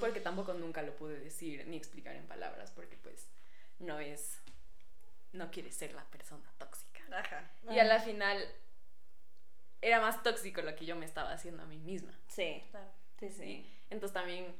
Porque 0.00 0.18
tampoco 0.18 0.54
nunca 0.54 0.82
lo 0.82 0.96
pude 0.96 1.20
decir 1.20 1.68
ni 1.68 1.76
explicar 1.76 2.16
en 2.16 2.26
palabras 2.26 2.72
porque 2.72 2.96
pues 2.96 3.30
no 3.78 4.00
es, 4.00 4.40
no 5.32 5.52
quiere 5.52 5.70
ser 5.70 5.92
la 5.94 6.04
persona 6.06 6.52
tóxica. 6.58 7.00
Y 7.70 7.78
a 7.78 7.84
la 7.84 8.00
final 8.00 8.44
era 9.80 10.00
más 10.00 10.20
tóxico 10.24 10.62
lo 10.62 10.74
que 10.74 10.84
yo 10.84 10.96
me 10.96 11.06
estaba 11.06 11.32
haciendo 11.32 11.62
a 11.62 11.66
mí 11.66 11.78
misma. 11.78 12.12
Sí, 12.26 12.64
claro. 12.72 12.90
Sí, 13.20 13.30
sí. 13.30 13.66
Entonces 13.88 14.14
también 14.14 14.52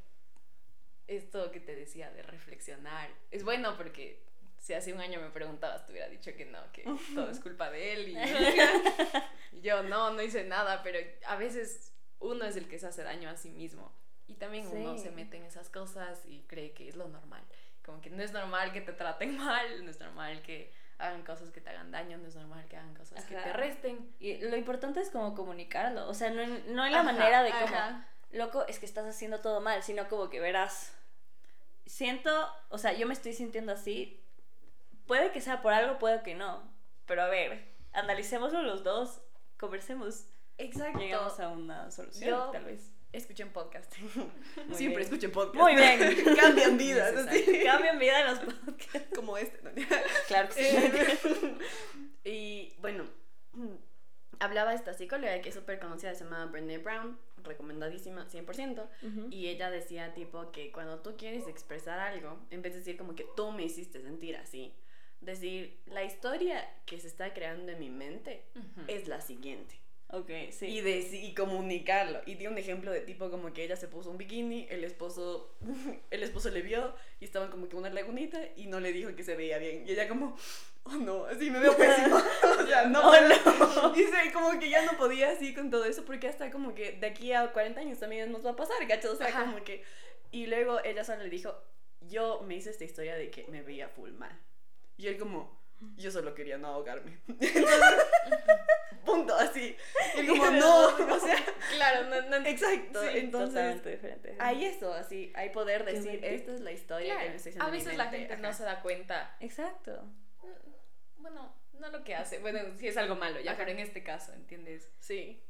esto 1.07 1.51
que 1.51 1.61
te 1.61 1.75
decía 1.75 2.11
de 2.11 2.23
reflexionar 2.23 3.11
es 3.31 3.45
bueno 3.45 3.77
porque 3.77 4.23
si 4.63 4.75
hace 4.75 4.93
un 4.93 5.01
año 5.01 5.21
me 5.21 5.31
preguntabas, 5.31 5.85
te 5.85 5.93
hubiera 5.93 6.09
dicho 6.09 6.31
que 6.37 6.47
no, 6.47 6.59
que 6.73 6.85
todo 7.15 7.29
es 7.29 7.41
culpa 7.41 7.71
de 7.71 7.93
él 7.95 8.09
y, 8.11 8.15
yo 9.63 9.83
no, 9.83 10.13
no 10.13 10.23
hice 10.23 10.45
nada, 10.45 10.83
pero 10.83 10.99
a 11.27 11.37
veces 11.37 11.93
uno 12.21 12.45
es 12.45 12.57
el 12.57 12.69
que 12.69 12.79
se 12.79 12.87
hace 12.87 13.03
daño 13.03 13.29
a 13.29 13.37
sí 13.37 13.51
mismo 13.51 13.93
y 14.29 14.35
también 14.35 14.69
uno 14.69 14.97
se 14.99 15.11
mete 15.11 15.37
en 15.37 15.45
esas 15.45 15.69
cosas 15.69 16.25
y 16.27 16.43
cree 16.43 16.73
que 16.73 16.89
es 16.89 16.95
lo 16.95 17.09
normal, 17.09 17.43
como 17.85 18.01
que 18.01 18.11
no 18.11 18.23
es 18.23 18.33
normal 18.33 18.73
que 18.73 18.81
te 18.81 18.93
traten 18.93 19.37
mal, 19.45 19.85
no 19.85 19.91
es 19.91 19.99
normal 19.99 20.43
que 20.43 20.73
hagan 20.99 21.25
cosas 21.25 21.51
que 21.51 21.61
te 21.61 21.71
hagan 21.71 21.91
daño, 21.91 22.17
no 22.19 22.29
es 22.29 22.37
normal 22.37 22.65
que 22.69 22.77
hagan 22.77 22.95
cosas 22.95 23.25
que 23.25 23.35
te 23.35 23.53
resten. 23.53 24.15
Y 24.21 24.39
lo 24.39 24.57
importante 24.57 25.01
es 25.01 25.11
como 25.11 25.35
comunicarlo, 25.35 26.09
o 26.09 26.15
sea, 26.15 26.31
no, 26.31 26.47
no 26.47 26.83
hay 26.85 26.93
la 26.93 27.03
manera 27.03 27.43
de 27.43 27.51
como, 27.51 28.05
loco, 28.33 28.65
es 28.69 28.79
que 28.79 28.87
estás 28.87 29.07
haciendo 29.07 29.41
todo 29.41 29.61
mal, 29.61 29.83
sino 29.83 30.09
como 30.09 30.31
que 30.31 30.41
verás, 30.41 30.93
siento, 31.87 32.31
o 32.69 32.79
sea, 32.79 32.93
yo 32.93 33.07
me 33.07 33.15
estoy 33.15 33.33
sintiendo 33.33 33.73
así. 33.73 34.21
Puede 35.07 35.33
que 35.33 35.41
sea 35.41 35.63
por 35.63 35.73
algo, 35.73 35.99
puede 35.99 36.23
que 36.23 36.35
no. 36.35 36.63
Pero 37.07 37.23
a 37.23 37.29
ver, 37.29 37.69
analicémoslo 37.93 38.63
los 38.63 38.85
dos, 38.85 39.21
conversemos. 39.59 40.27
Exacto. 40.59 40.99
Llegamos 40.99 41.39
a 41.41 41.49
una 41.49 41.91
solución, 41.91 42.53
tal 42.53 42.65
vez. 42.65 42.93
Escuchen 43.13 43.51
podcast. 43.51 43.93
Siempre 44.73 45.03
escuchen 45.03 45.31
podcast. 45.31 45.57
Muy 45.57 45.75
bien. 45.75 46.25
Cambian 46.41 46.79
vidas. 46.79 47.15
Cambian 47.63 47.99
vida 47.99 48.33
los 48.33 48.39
podcasts. 48.39 49.15
Como 49.15 49.37
este. 49.37 49.59
Claro 50.29 50.49
que 50.49 50.65
sí. 50.65 51.59
y 52.25 52.75
bueno, 52.81 53.05
hablaba 54.43 54.75
esta 54.75 54.93
psicóloga 54.93 55.41
que 55.41 55.51
es 55.51 55.55
súper 55.55 55.79
conocida, 55.79 56.15
se 56.15 56.25
llama 56.25 56.47
Brené 56.47 56.79
Brown 56.79 57.17
recomendadísima 57.45 58.29
100%, 58.29 58.89
y 59.31 59.49
ella 59.49 59.71
decía 59.71 60.15
tipo 60.15 60.53
que 60.53 60.71
cuando 60.71 61.01
tú 61.01 61.17
quieres 61.17 61.49
expresar 61.49 61.99
algo, 61.99 62.39
en 62.51 62.63
vez 62.63 62.73
de 62.73 62.81
decir 62.81 62.97
como 62.97 63.15
que 63.15 63.27
tú 63.37 63.51
me 63.53 63.65
hiciste 63.65 64.01
sentir 64.01 64.37
así, 64.37 64.73
decir 65.21 65.81
la 65.87 66.05
historia 66.05 66.69
que 66.87 66.99
se 67.01 67.09
está 67.09 67.33
creando 67.35 67.73
en 67.73 67.79
mi 67.79 67.91
mente 67.91 68.45
es 68.89 69.09
la 69.09 69.21
siguiente. 69.21 69.81
Ok, 70.09 70.31
sí. 70.51 70.67
Y, 70.67 70.81
de, 70.83 70.99
y 70.99 71.33
comunicarlo. 71.35 72.21
Y 72.27 72.35
di 72.35 72.47
un 72.47 72.59
ejemplo 72.59 72.93
de 72.93 73.01
tipo 73.01 73.31
como 73.31 73.51
que 73.55 73.65
ella 73.65 73.77
se 73.77 73.89
puso 73.89 74.11
un 74.11 74.19
bikini, 74.19 74.67
el 74.69 74.85
esposo, 74.85 75.57
el 76.11 76.23
esposo 76.23 76.51
le 76.51 76.61
vio 76.61 76.95
y 77.19 77.25
estaban 77.25 77.51
como 77.51 77.67
que 77.69 77.77
una 77.77 77.89
lagunita 77.89 78.39
y 78.55 78.67
no 78.67 78.79
le 78.79 78.93
dijo 78.93 79.17
que 79.17 79.25
se 79.25 79.37
veía 79.37 79.57
bien. 79.57 79.85
Y 79.87 79.93
ella 79.93 80.09
como, 80.09 80.37
oh 80.85 80.97
no, 80.97 81.25
así 81.27 81.51
me 81.51 81.59
veo 81.59 81.77
pésimo. 81.77 82.17
o 82.61 82.67
sea, 82.67 82.87
no. 82.87 83.01
Oh, 83.01 83.13
no. 83.13 83.93
Y 84.25 84.31
como 84.31 84.59
que 84.59 84.71
ya 84.71 84.85
no 84.85 84.97
podía 84.97 85.31
así 85.31 85.55
con 85.55 85.71
todo 85.71 85.85
eso 85.85 86.05
porque 86.05 86.29
hasta 86.29 86.51
como 86.51 86.75
que 86.75 86.93
de 86.93 87.07
aquí 87.07 87.33
a 87.33 87.53
40 87.53 87.81
años 87.81 87.99
también 87.99 88.31
nos 88.31 88.45
va 88.45 88.51
a 88.51 88.57
pasar, 88.57 88.77
¿cachai? 88.87 89.11
O 89.11 89.17
sea, 89.17 89.33
como 89.33 89.63
que... 89.65 89.85
Y 90.31 90.47
luego 90.47 90.83
ella 90.85 91.05
solo 91.05 91.23
le 91.25 91.29
dijo, 91.29 91.55
yo 92.01 92.43
me 92.47 92.55
hice 92.55 92.71
esta 92.71 92.85
historia 92.85 93.15
de 93.17 93.31
que 93.31 93.47
me 93.49 93.63
veía 93.63 93.89
full 93.89 94.13
mal. 94.13 94.39
Y 94.97 95.09
él 95.09 95.19
como, 95.19 95.61
yo 95.97 96.11
solo 96.11 96.35
quería 96.35 96.57
no 96.57 96.69
ahogarme. 96.69 97.19
punto, 99.05 99.35
así. 99.35 99.77
Y 100.17 100.27
como, 100.27 100.51
no, 100.51 100.87
o 100.87 101.21
sea, 101.21 101.37
claro, 101.75 102.09
no, 102.09 102.23
no. 102.31 102.47
Exacto, 102.47 103.03
entonces, 103.03 103.51
totalmente 103.51 103.91
diferente. 103.91 104.37
Hay 104.39 104.65
eso, 104.65 104.93
así, 104.95 105.33
hay 105.35 105.51
poder 105.51 105.85
decir, 105.85 106.25
esta 106.25 106.55
es 106.55 106.61
la 106.61 106.73
historia 106.73 107.19
que 107.19 107.31
me 107.31 107.37
estoy 107.37 107.55
A 107.59 107.69
veces 107.69 107.97
la 107.97 108.07
gente 108.07 108.37
no 108.39 108.53
se 108.53 108.65
da 108.65 108.81
cuenta. 108.81 109.37
Exacto. 109.41 110.09
Bueno, 111.17 111.55
no 111.75 111.89
lo 111.89 112.05
que 112.05 112.15
hace, 112.15 112.39
bueno, 112.39 112.61
si 112.77 112.89
es 112.89 112.97
algo 112.97 113.17
malo, 113.17 113.41
ya, 113.41 113.57
pero 113.57 113.71
en 113.71 113.79
este 113.79 114.03
caso, 114.03 114.33
¿entiendes? 114.33 114.91
Sí 114.99 115.43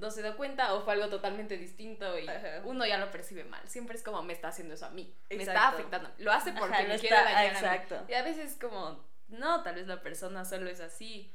no 0.00 0.10
se 0.10 0.22
da 0.22 0.36
cuenta 0.36 0.74
o 0.74 0.82
fue 0.82 0.94
algo 0.94 1.08
totalmente 1.08 1.56
distinto 1.56 2.18
y 2.18 2.26
uno 2.64 2.86
ya 2.86 2.98
lo 2.98 3.10
percibe 3.10 3.44
mal. 3.44 3.66
Siempre 3.68 3.96
es 3.96 4.02
como 4.02 4.22
me 4.22 4.32
está 4.32 4.48
haciendo 4.48 4.74
eso 4.74 4.86
a 4.86 4.90
mí, 4.90 5.14
me 5.30 5.42
está 5.42 5.68
afectando. 5.68 6.10
Lo 6.18 6.32
hace 6.32 6.52
porque 6.52 6.84
me 6.84 6.98
quiere 6.98 7.16
dañar 7.16 7.46
exacto. 7.46 8.04
Y 8.08 8.14
a 8.14 8.22
veces 8.22 8.56
como 8.60 9.04
no, 9.28 9.62
tal 9.62 9.76
vez 9.76 9.86
la 9.86 10.02
persona 10.02 10.44
solo 10.44 10.70
es 10.70 10.80
así. 10.80 11.32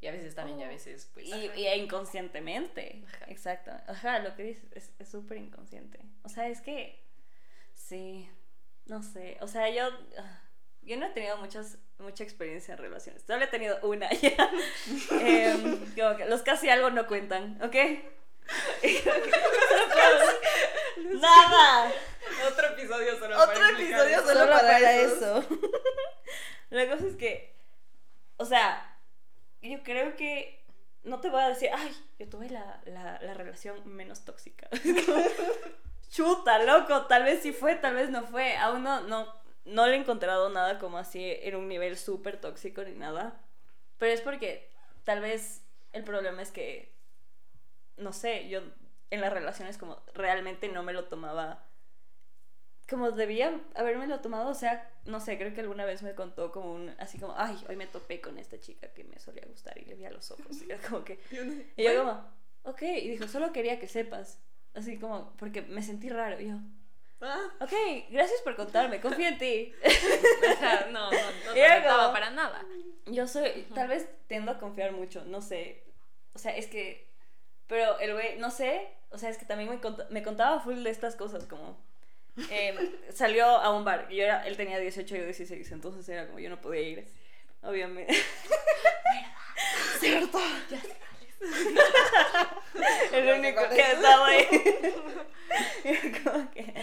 Y 0.00 0.08
a 0.08 0.10
veces 0.10 0.34
también, 0.34 0.58
y 0.58 0.64
a 0.64 0.66
oh. 0.66 0.70
veces, 0.70 1.08
pues. 1.14 1.26
Y, 1.26 1.50
y 1.54 1.68
inconscientemente. 1.68 3.04
Exacto. 3.28 3.70
Ajá, 3.86 4.18
lo 4.18 4.34
que 4.34 4.42
dices 4.42 4.92
es 4.98 5.08
súper 5.08 5.38
inconsciente. 5.38 6.00
O 6.24 6.28
sea, 6.28 6.48
es 6.48 6.60
que. 6.60 7.04
Sí. 7.72 8.28
No 8.86 9.04
sé. 9.04 9.38
O 9.40 9.46
sea, 9.46 9.70
yo. 9.70 9.88
Ah, 10.18 10.40
yo 10.82 10.96
no 10.96 11.06
he 11.06 11.10
tenido 11.10 11.36
muchas, 11.36 11.78
mucha 12.02 12.24
experiencia 12.24 12.74
en 12.74 12.78
relaciones. 12.78 13.22
Solo 13.26 13.44
he 13.44 13.48
tenido 13.48 13.78
una 13.82 14.10
ya. 14.20 14.50
Em, 15.10 15.94
que 15.94 16.26
los 16.28 16.42
casi 16.42 16.68
algo 16.68 16.90
no 16.90 17.06
cuentan, 17.06 17.58
¿ok? 17.62 17.76
Nada. 21.14 21.92
Otro 22.46 22.66
episodio 22.68 23.18
solo 23.18 23.36
Otro 23.40 23.54
para 23.54 23.70
episodio 23.70 24.22
solo, 24.22 24.50
para, 24.50 24.92
eso. 24.96 25.46
La 26.70 26.88
cosa 26.88 27.06
es 27.06 27.16
que, 27.16 27.54
o 28.36 28.44
sea, 28.44 28.98
yo 29.60 29.82
creo 29.82 30.16
que 30.16 30.64
no 31.04 31.20
te 31.20 31.28
voy 31.28 31.42
a 31.42 31.48
decir, 31.48 31.70
ay, 31.72 31.94
yo 32.18 32.28
tuve 32.28 32.48
la, 32.48 32.80
la, 32.86 33.18
la 33.20 33.34
relación 33.34 33.80
menos 33.84 34.24
tóxica. 34.24 34.68
Chuta, 36.10 36.58
loco, 36.58 37.06
tal 37.06 37.24
vez 37.24 37.42
sí 37.42 37.52
fue, 37.52 37.74
tal 37.74 37.94
vez 37.94 38.10
no 38.10 38.26
fue. 38.26 38.56
Aún 38.56 38.82
no, 38.82 39.00
no, 39.02 39.41
no 39.64 39.86
le 39.86 39.94
he 39.94 39.98
encontrado 39.98 40.50
nada 40.50 40.78
como 40.78 40.98
así 40.98 41.22
en 41.24 41.56
un 41.56 41.68
nivel 41.68 41.96
súper 41.96 42.40
tóxico 42.40 42.82
ni 42.82 42.92
nada. 42.92 43.40
Pero 43.98 44.12
es 44.12 44.20
porque 44.20 44.70
tal 45.04 45.20
vez 45.20 45.62
el 45.92 46.04
problema 46.04 46.42
es 46.42 46.50
que, 46.50 46.92
no 47.96 48.12
sé, 48.12 48.48
yo 48.48 48.60
en 49.10 49.20
las 49.20 49.32
relaciones 49.32 49.78
como 49.78 50.02
realmente 50.14 50.68
no 50.68 50.82
me 50.82 50.92
lo 50.92 51.04
tomaba 51.04 51.64
como 52.92 53.10
debía 53.10 53.58
lo 54.06 54.20
tomado, 54.20 54.50
o 54.50 54.54
sea, 54.54 54.90
no 55.06 55.18
sé, 55.18 55.38
creo 55.38 55.54
que 55.54 55.62
alguna 55.62 55.86
vez 55.86 56.02
me 56.02 56.14
contó 56.14 56.52
como 56.52 56.74
un, 56.74 56.90
así 56.98 57.18
como, 57.18 57.34
ay, 57.36 57.56
hoy 57.68 57.76
me 57.76 57.86
topé 57.86 58.20
con 58.20 58.36
esta 58.38 58.60
chica 58.60 58.88
que 58.92 59.04
me 59.04 59.18
solía 59.18 59.44
gustar 59.46 59.78
y 59.78 59.86
le 59.86 59.94
vi 59.94 60.04
a 60.04 60.10
los 60.10 60.30
ojos, 60.30 60.60
y 60.60 60.70
era 60.70 60.78
como 60.86 61.02
que, 61.02 61.18
y 61.76 61.84
yo 61.84 61.98
como, 61.98 62.22
ok, 62.64 62.82
y 62.82 63.08
dijo, 63.08 63.26
solo 63.28 63.52
quería 63.52 63.80
que 63.80 63.88
sepas, 63.88 64.40
así 64.74 64.98
como, 64.98 65.32
porque 65.38 65.62
me 65.62 65.82
sentí 65.82 66.10
raro, 66.10 66.38
y 66.38 66.48
yo. 66.48 66.56
Ok, 67.60 67.72
gracias 68.10 68.40
por 68.42 68.56
contarme, 68.56 69.00
confío 69.00 69.28
en 69.28 69.38
ti. 69.38 69.72
no, 70.90 71.10
no, 71.10 71.10
no 71.10 71.52
te 71.54 71.60
para 72.12 72.30
nada. 72.30 72.64
Yo 73.06 73.26
soy, 73.26 73.66
tal 73.74 73.88
vez 73.88 74.08
tiendo 74.26 74.52
a 74.52 74.58
confiar 74.58 74.92
mucho, 74.92 75.24
no 75.24 75.40
sé, 75.40 75.82
o 76.34 76.38
sea, 76.38 76.56
es 76.56 76.66
que, 76.66 77.08
pero 77.66 77.98
el 78.00 78.12
güey, 78.12 78.38
no 78.38 78.50
sé, 78.50 78.88
o 79.10 79.18
sea, 79.18 79.30
es 79.30 79.38
que 79.38 79.44
también 79.44 79.70
me, 79.70 79.80
me 80.10 80.22
contaba 80.22 80.60
full 80.60 80.82
de 80.82 80.90
estas 80.90 81.16
cosas, 81.16 81.44
como 81.44 81.76
Em, 82.50 82.76
salió 83.14 83.46
a 83.46 83.74
un 83.74 83.84
bar. 83.84 84.06
Y 84.10 84.16
yo 84.16 84.24
era, 84.24 84.46
él 84.46 84.56
tenía 84.56 84.78
18 84.78 85.14
y 85.14 85.18
yo 85.18 85.24
16, 85.24 85.72
entonces 85.72 86.08
era 86.08 86.26
como 86.26 86.38
yo 86.38 86.50
no 86.50 86.60
podía 86.60 86.82
ir. 86.82 87.06
Obviamente. 87.62 88.14
¿Cierto? 90.00 90.40
el 93.12 93.38
único 93.38 93.68
que 93.68 93.80
estaba 93.80 94.26
ahí. 94.26 94.46
como 96.24 96.50
que. 96.50 96.74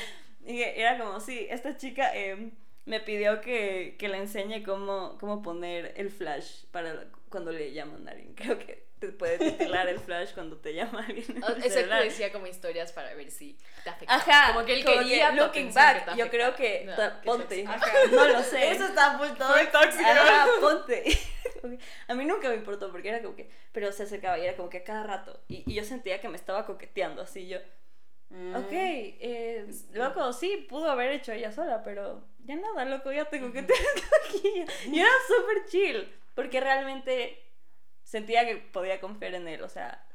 Era 0.45 0.97
como, 0.97 1.19
sí, 1.19 1.47
esta 1.49 1.77
chica 1.77 2.15
eh, 2.15 2.51
me 2.85 2.99
pidió 2.99 3.41
que, 3.41 3.95
que 3.99 4.09
le 4.09 4.17
enseñe 4.17 4.63
cómo, 4.63 5.17
cómo 5.19 5.41
poner 5.41 5.93
el 5.97 6.09
flash 6.09 6.65
para 6.71 7.07
cuando 7.29 7.51
le 7.51 7.71
llaman 7.71 8.07
a 8.07 8.11
alguien. 8.11 8.33
Creo 8.35 8.57
que 8.57 8.89
te 8.99 9.09
puede 9.13 9.37
titular 9.37 9.87
el 9.87 9.99
flash 9.99 10.33
cuando 10.33 10.57
te 10.57 10.73
llama 10.73 11.05
alguien. 11.07 11.25
Exacto, 11.63 11.95
decía 11.95 12.31
como 12.31 12.47
historias 12.47 12.91
para 12.91 13.13
ver 13.13 13.31
si 13.31 13.57
te 13.83 13.89
afecta. 13.89 14.13
Ajá, 14.13 14.53
como 14.53 14.65
que 14.65 14.73
él 14.73 14.85
quería 14.85 15.31
looking 15.31 15.73
back. 15.73 16.15
yo 16.15 16.29
creo 16.29 16.55
que 16.55 16.89
ponte. 17.23 17.63
No 17.63 18.27
lo 18.27 18.43
sé. 18.43 18.71
Eso 18.71 18.85
está 18.85 19.17
muy 19.17 19.29
tóxico. 19.29 20.05
Ajá, 20.05 20.47
ponte. 20.61 21.03
A 22.07 22.13
mí 22.13 22.25
nunca 22.25 22.49
me 22.49 22.55
importó 22.55 22.91
porque 22.91 23.09
era 23.09 23.21
como 23.21 23.35
que, 23.35 23.49
pero 23.71 23.91
se 23.91 24.03
acercaba 24.03 24.37
y 24.37 24.45
era 24.45 24.55
como 24.55 24.69
que 24.69 24.79
a 24.79 24.83
cada 24.83 25.03
rato. 25.03 25.41
Y, 25.47 25.71
yo 25.73 25.83
sentía 25.83 26.19
que 26.21 26.29
me 26.29 26.37
estaba 26.37 26.65
coqueteando, 26.65 27.21
así 27.21 27.47
yo. 27.47 27.59
Mm. 28.29 28.55
Ok, 28.55 28.71
eh, 28.71 29.67
loco, 29.93 30.33
sí, 30.33 30.65
pudo 30.69 30.89
haber 30.89 31.11
hecho 31.11 31.31
ella 31.31 31.51
sola, 31.51 31.83
pero 31.83 32.23
ya 32.45 32.55
nada, 32.55 32.85
loco, 32.85 33.11
ya 33.11 33.25
tengo 33.25 33.51
que 33.51 33.63
tener 33.63 33.81
aquí. 34.25 34.65
Y 34.91 34.99
era 34.99 35.09
súper 35.27 35.65
chill, 35.67 36.13
porque 36.35 36.59
realmente 36.59 37.43
sentía 38.03 38.45
que 38.45 38.57
podía 38.57 38.99
confiar 38.99 39.35
en 39.35 39.47
él, 39.47 39.61
o 39.63 39.69
sea, 39.69 40.05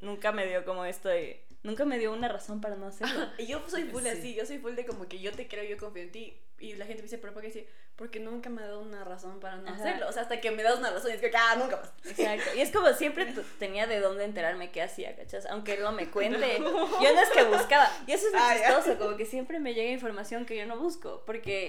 nunca 0.00 0.32
me 0.32 0.46
dio 0.46 0.64
como 0.64 0.84
esto 0.84 1.08
de 1.08 1.44
nunca 1.62 1.84
me 1.84 1.98
dio 1.98 2.12
una 2.12 2.28
razón 2.28 2.60
para 2.60 2.76
no 2.76 2.86
hacerlo. 2.86 3.28
y 3.38 3.46
yo 3.46 3.62
soy 3.68 3.84
full 3.84 4.06
así, 4.06 4.34
yo 4.34 4.46
soy 4.46 4.58
full 4.58 4.74
de 4.74 4.86
como 4.86 5.08
que 5.08 5.20
yo 5.20 5.32
te 5.32 5.48
creo, 5.48 5.64
yo 5.64 5.76
confío 5.76 6.02
en 6.02 6.12
ti. 6.12 6.40
Y 6.58 6.74
la 6.74 6.84
gente 6.84 7.02
me 7.02 7.04
dice, 7.04 7.16
¿pero 7.16 7.32
por 7.32 7.40
qué 7.40 7.48
dice? 7.48 7.68
Porque 7.96 8.20
nunca 8.20 8.50
me 8.50 8.62
ha 8.62 8.66
dado 8.66 8.80
una 8.80 9.02
razón 9.02 9.40
para 9.40 9.56
no 9.56 9.70
hacerlo. 9.70 10.06
O 10.08 10.12
sea, 10.12 10.22
hasta 10.22 10.42
que 10.42 10.50
me 10.50 10.62
das 10.62 10.78
una 10.78 10.90
razón 10.90 11.10
y 11.10 11.14
es 11.14 11.20
que, 11.20 11.30
ah, 11.34 11.56
nunca 11.56 11.78
más. 11.78 11.90
Exacto. 12.04 12.50
Y 12.54 12.60
es 12.60 12.70
como 12.70 12.92
siempre 12.92 13.32
tenía 13.58 13.86
de 13.86 14.00
dónde 14.00 14.24
enterarme 14.24 14.70
qué 14.70 14.82
hacía, 14.82 15.16
¿cachas? 15.16 15.46
Aunque 15.46 15.74
él 15.74 15.82
no 15.82 15.92
me 15.92 16.06
cuente. 16.10 16.58
Yo 16.58 17.14
no 17.14 17.20
es 17.20 17.30
que 17.30 17.44
buscaba. 17.44 17.90
Y 18.06 18.12
eso 18.12 18.26
es 18.26 18.32
muy 18.34 18.42
ah, 18.42 18.56
chistoso, 18.58 18.98
como 18.98 19.16
que 19.16 19.24
siempre 19.24 19.58
me 19.58 19.72
llega 19.72 19.90
información 19.90 20.44
que 20.44 20.56
yo 20.56 20.66
no 20.66 20.78
busco. 20.78 21.22
Porque 21.24 21.66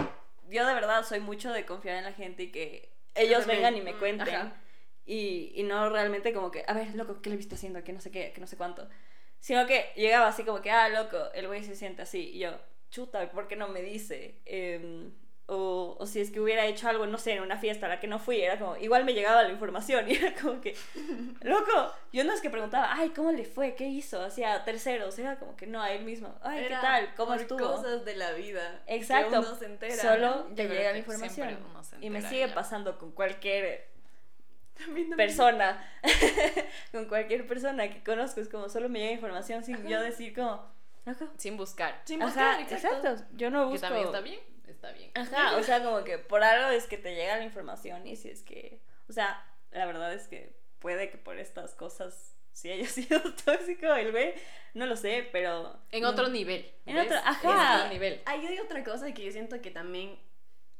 yo 0.49 0.67
de 0.67 0.73
verdad 0.73 1.05
soy 1.05 1.21
mucho 1.21 1.53
de 1.53 1.65
confiar 1.65 1.95
en 1.95 2.03
la 2.03 2.13
gente 2.13 2.43
y 2.43 2.51
que 2.51 2.89
ellos 3.15 3.45
vengan 3.45 3.77
y 3.77 3.81
me 3.81 3.93
mm, 3.93 3.99
cuenten. 3.99 4.53
Y, 5.05 5.53
y 5.55 5.63
no 5.63 5.89
realmente 5.89 6.33
como 6.33 6.51
que, 6.51 6.65
a 6.67 6.73
ver, 6.73 6.93
loco, 6.95 7.21
¿qué 7.21 7.29
le 7.29 7.35
he 7.35 7.37
visto 7.37 7.55
haciendo? 7.55 7.81
Que 7.83 7.93
no 7.93 8.01
sé 8.01 8.11
qué, 8.11 8.33
que 8.33 8.41
no 8.41 8.47
sé 8.47 8.57
cuánto. 8.57 8.87
Sino 9.41 9.65
que 9.65 9.91
llegaba 9.95 10.27
así 10.27 10.43
como 10.43 10.61
que, 10.61 10.69
ah, 10.69 10.87
loco, 10.87 11.17
el 11.33 11.47
güey 11.47 11.63
se 11.63 11.75
siente 11.75 12.03
así. 12.03 12.29
Y 12.35 12.39
yo, 12.39 12.51
chuta, 12.91 13.29
¿por 13.31 13.47
qué 13.47 13.55
no 13.55 13.67
me 13.67 13.81
dice? 13.81 14.35
Em, 14.45 15.11
o, 15.47 15.97
o, 15.99 16.05
si 16.05 16.21
es 16.21 16.29
que 16.29 16.39
hubiera 16.39 16.65
hecho 16.67 16.87
algo, 16.87 17.07
no 17.07 17.17
sé, 17.17 17.33
en 17.33 17.41
una 17.41 17.57
fiesta 17.57 17.87
a 17.87 17.89
la 17.89 17.99
que 17.99 18.07
no 18.07 18.19
fui, 18.19 18.39
era 18.39 18.59
como, 18.59 18.77
igual 18.77 19.03
me 19.03 19.13
llegaba 19.13 19.41
la 19.41 19.49
información 19.49 20.07
y 20.09 20.13
era 20.13 20.33
como 20.35 20.61
que, 20.61 20.75
loco, 21.41 21.91
yo 22.13 22.23
no 22.23 22.33
es 22.33 22.39
que 22.39 22.51
preguntaba, 22.51 22.93
ay, 22.93 23.09
¿cómo 23.09 23.31
le 23.31 23.43
fue? 23.43 23.73
¿Qué 23.73 23.87
hizo? 23.87 24.23
Hacía 24.23 24.63
terceros, 24.63 25.17
era 25.17 25.39
como 25.39 25.55
que 25.55 25.65
no, 25.65 25.81
a 25.81 25.91
él 25.91 26.05
mismo, 26.05 26.33
ay, 26.43 26.67
¿qué 26.67 26.69
tal? 26.69 27.15
¿Cómo 27.15 27.33
estuvo? 27.33 27.59
cosas 27.59 28.05
de 28.05 28.15
la 28.15 28.33
vida. 28.33 28.83
Exacto. 28.85 29.31
Que 29.31 29.39
uno 29.39 29.55
se 29.55 29.65
entera. 29.65 29.95
Solo 29.95 30.43
te 30.55 30.67
llega 30.67 30.91
la 30.91 30.99
información. 30.99 31.57
y 31.99 32.09
me 32.11 32.21
sigue 32.21 32.47
pasando 32.49 32.99
con 32.99 33.11
cualquier 33.11 33.90
persona, 35.15 35.83
con 36.91 37.05
cualquier 37.05 37.47
persona 37.47 37.89
que 37.89 38.03
conozco, 38.03 38.41
es 38.41 38.49
como 38.49 38.69
solo 38.69 38.89
me 38.89 38.99
llega 38.99 39.11
información 39.13 39.63
sin 39.63 39.87
yo 39.87 40.01
decir 40.01 40.33
como... 40.33 40.71
Sin 41.37 41.57
buscar. 41.57 42.01
Sin 42.05 42.19
buscar, 42.19 42.61
exacto. 42.61 43.23
Yo 43.33 43.49
no 43.49 43.67
busco. 43.67 43.75
Que 43.75 43.81
también 43.81 44.05
está 44.05 44.21
bien, 44.21 44.39
está 44.67 44.91
bien. 44.91 45.11
Ajá, 45.15 45.57
o 45.57 45.63
sea, 45.63 45.83
como 45.83 46.03
que 46.03 46.19
por 46.19 46.43
algo 46.43 46.69
es 46.69 46.85
que 46.85 46.97
te 46.97 47.15
llega 47.15 47.37
la 47.37 47.43
información 47.43 48.05
y 48.05 48.15
si 48.15 48.29
es 48.29 48.43
que, 48.43 48.81
o 49.09 49.13
sea, 49.13 49.43
la 49.71 49.85
verdad 49.85 50.13
es 50.13 50.27
que 50.27 50.55
puede 50.79 51.09
que 51.09 51.17
por 51.17 51.37
estas 51.37 51.73
cosas 51.73 52.35
si 52.53 52.69
haya 52.69 52.87
sido 52.87 53.21
tóxico 53.33 53.93
el 53.93 54.11
güey, 54.11 54.33
no 54.73 54.85
lo 54.85 54.95
sé, 54.95 55.27
pero... 55.31 55.79
En 55.91 56.05
otro 56.05 56.29
nivel. 56.29 56.69
En 56.85 56.97
otro, 56.97 57.17
ajá. 57.17 57.73
En 57.73 57.79
otro 57.79 57.93
nivel. 57.93 58.21
Hay 58.25 58.59
otra 58.59 58.83
cosa 58.83 59.13
que 59.13 59.25
yo 59.25 59.31
siento 59.31 59.61
que 59.61 59.71
también, 59.71 60.17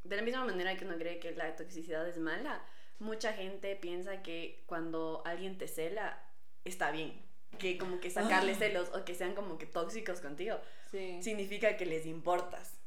de 0.04 0.16
la 0.16 0.22
misma 0.22 0.46
manera 0.46 0.76
que 0.76 0.86
uno 0.86 0.98
cree 0.98 1.20
que 1.20 1.32
la 1.32 1.56
toxicidad 1.56 2.08
es 2.08 2.18
mala, 2.18 2.64
mucha 3.02 3.34
gente 3.34 3.76
piensa 3.76 4.22
que 4.22 4.64
cuando 4.68 5.24
alguien 5.26 5.58
te 5.58 5.68
cela, 5.68 6.24
está 6.64 6.92
bien. 6.92 7.20
Que 7.58 7.78
como 7.78 8.00
que 8.00 8.10
sacarle 8.10 8.54
ah. 8.54 8.56
celos 8.56 8.90
o 8.94 9.04
que 9.04 9.14
sean 9.16 9.34
como 9.34 9.58
que 9.58 9.66
tóxicos 9.66 10.22
contigo, 10.22 10.58
significa 11.20 11.76
que 11.76 11.86
les 11.86 12.06
importas. 12.06 12.78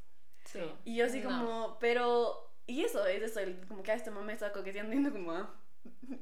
Sí. 0.47 0.61
Y 0.85 0.97
yo 0.97 1.07
así 1.07 1.21
como, 1.21 1.77
pero... 1.81 2.51
Y 2.67 2.83
eso, 2.83 3.05
es 3.07 3.23
eso, 3.23 3.41
como 3.69 3.83
que 3.83 3.93
a 3.93 3.95
este 3.95 4.11
momento 4.11 4.33
estaba 4.47 4.53
coqueteando 4.53 4.97
y 4.97 5.12
como, 5.12 5.33
ah, 5.33 5.55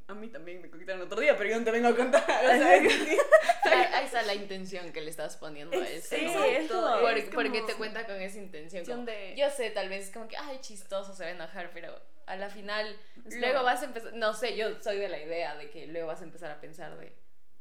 a 0.08 0.14
mí 0.14 0.28
también 0.28 0.60
me 0.60 0.70
coquetearon 0.70 1.02
otro 1.02 1.20
día, 1.20 1.36
pero 1.36 1.50
yo 1.50 1.58
no 1.58 1.64
te 1.64 1.70
vengo 1.70 1.88
a 1.88 1.96
contar. 1.96 2.24
O 2.24 2.48
sea, 2.48 2.68
ahí 2.68 2.88
la 4.22 4.34
intención 4.34 4.92
que 4.92 5.00
le 5.00 5.10
estás 5.10 5.36
poniendo 5.36 5.78
a 5.80 5.88
eso. 5.88 6.16
Sí, 6.16 6.24
eso. 6.24 7.00
porque 7.32 7.62
te 7.62 7.74
cuenta 7.74 8.06
con 8.06 8.20
esa 8.20 8.38
intención. 8.38 9.06
Yo 9.36 9.50
sé, 9.50 9.70
tal 9.70 9.88
vez 9.88 10.06
es 10.06 10.12
como 10.12 10.28
que, 10.28 10.36
ay, 10.36 10.58
chistoso, 10.60 11.14
se 11.14 11.24
va 11.24 11.28
a 11.30 11.32
enojar, 11.32 11.70
pero 11.72 12.00
a 12.26 12.36
la 12.36 12.48
final, 12.48 12.96
luego 13.24 13.62
vas 13.62 13.82
a 13.82 13.86
empezar, 13.86 14.12
no 14.14 14.34
sé, 14.34 14.56
yo 14.56 14.80
soy 14.80 14.98
de 14.98 15.08
la 15.08 15.20
idea 15.20 15.56
de 15.56 15.70
que 15.70 15.86
luego 15.86 16.08
vas 16.08 16.20
a 16.20 16.24
empezar 16.24 16.50
a 16.50 16.60
pensar 16.60 16.96
de, 16.98 17.12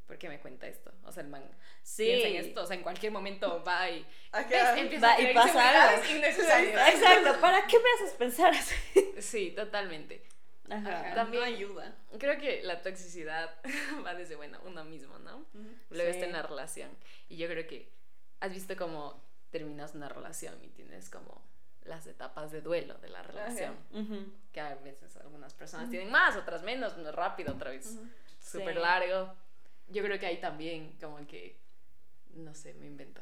¿por 0.06 0.18
qué 0.18 0.28
me 0.28 0.40
cuenta 0.40 0.66
esto? 0.66 0.92
O 1.04 1.12
sea, 1.12 1.22
el 1.22 1.28
man 1.28 1.42
sí. 1.82 2.04
piensa 2.04 2.28
en 2.28 2.36
esto, 2.36 2.62
o 2.62 2.66
sea, 2.66 2.76
en 2.76 2.82
cualquier 2.82 3.12
momento 3.12 3.62
va 3.64 3.90
y, 3.90 4.06
va 4.32 5.20
y 5.20 5.34
pasa 5.34 5.88
algo. 5.88 6.02
Exacto, 6.02 7.40
¿para 7.40 7.66
qué 7.66 7.78
me 7.78 7.84
haces 7.96 8.16
pensar 8.16 8.52
así? 8.54 8.76
Sí, 9.20 9.50
totalmente. 9.50 10.22
Ajá, 10.72 11.14
También 11.14 11.42
ayuda. 11.42 11.94
Creo 12.18 12.38
que 12.38 12.62
la 12.62 12.80
toxicidad 12.80 13.50
va 14.06 14.14
desde, 14.14 14.36
bueno, 14.36 14.58
uno 14.64 14.84
mismo, 14.84 15.18
¿no? 15.18 15.44
Luego 15.90 16.10
está 16.10 16.24
en 16.24 16.32
la 16.32 16.42
relación. 16.42 16.90
Y 17.28 17.36
yo 17.36 17.46
creo 17.48 17.66
que 17.66 17.90
has 18.40 18.52
visto 18.52 18.74
cómo 18.76 19.22
terminas 19.50 19.94
una 19.94 20.08
relación 20.08 20.54
y 20.64 20.68
tienes 20.68 21.10
como 21.10 21.42
las 21.84 22.06
etapas 22.06 22.52
de 22.52 22.60
duelo 22.60 22.94
de 22.98 23.10
la 23.10 23.22
relación. 23.22 23.76
Que 24.52 24.60
a 24.60 24.74
veces 24.76 25.16
algunas 25.16 25.54
personas 25.54 25.90
tienen 25.90 26.10
más, 26.10 26.36
otras 26.36 26.62
menos, 26.62 26.96
no 26.96 27.12
rápido, 27.12 27.54
otra 27.54 27.70
vez 27.70 27.98
súper 28.40 28.76
largo. 28.76 29.34
Yo 29.88 30.02
creo 30.02 30.18
que 30.18 30.26
ahí 30.26 30.40
también, 30.40 30.96
como 31.00 31.24
que, 31.26 31.58
no 32.34 32.54
sé, 32.54 32.74
me 32.74 32.86
invento. 32.86 33.20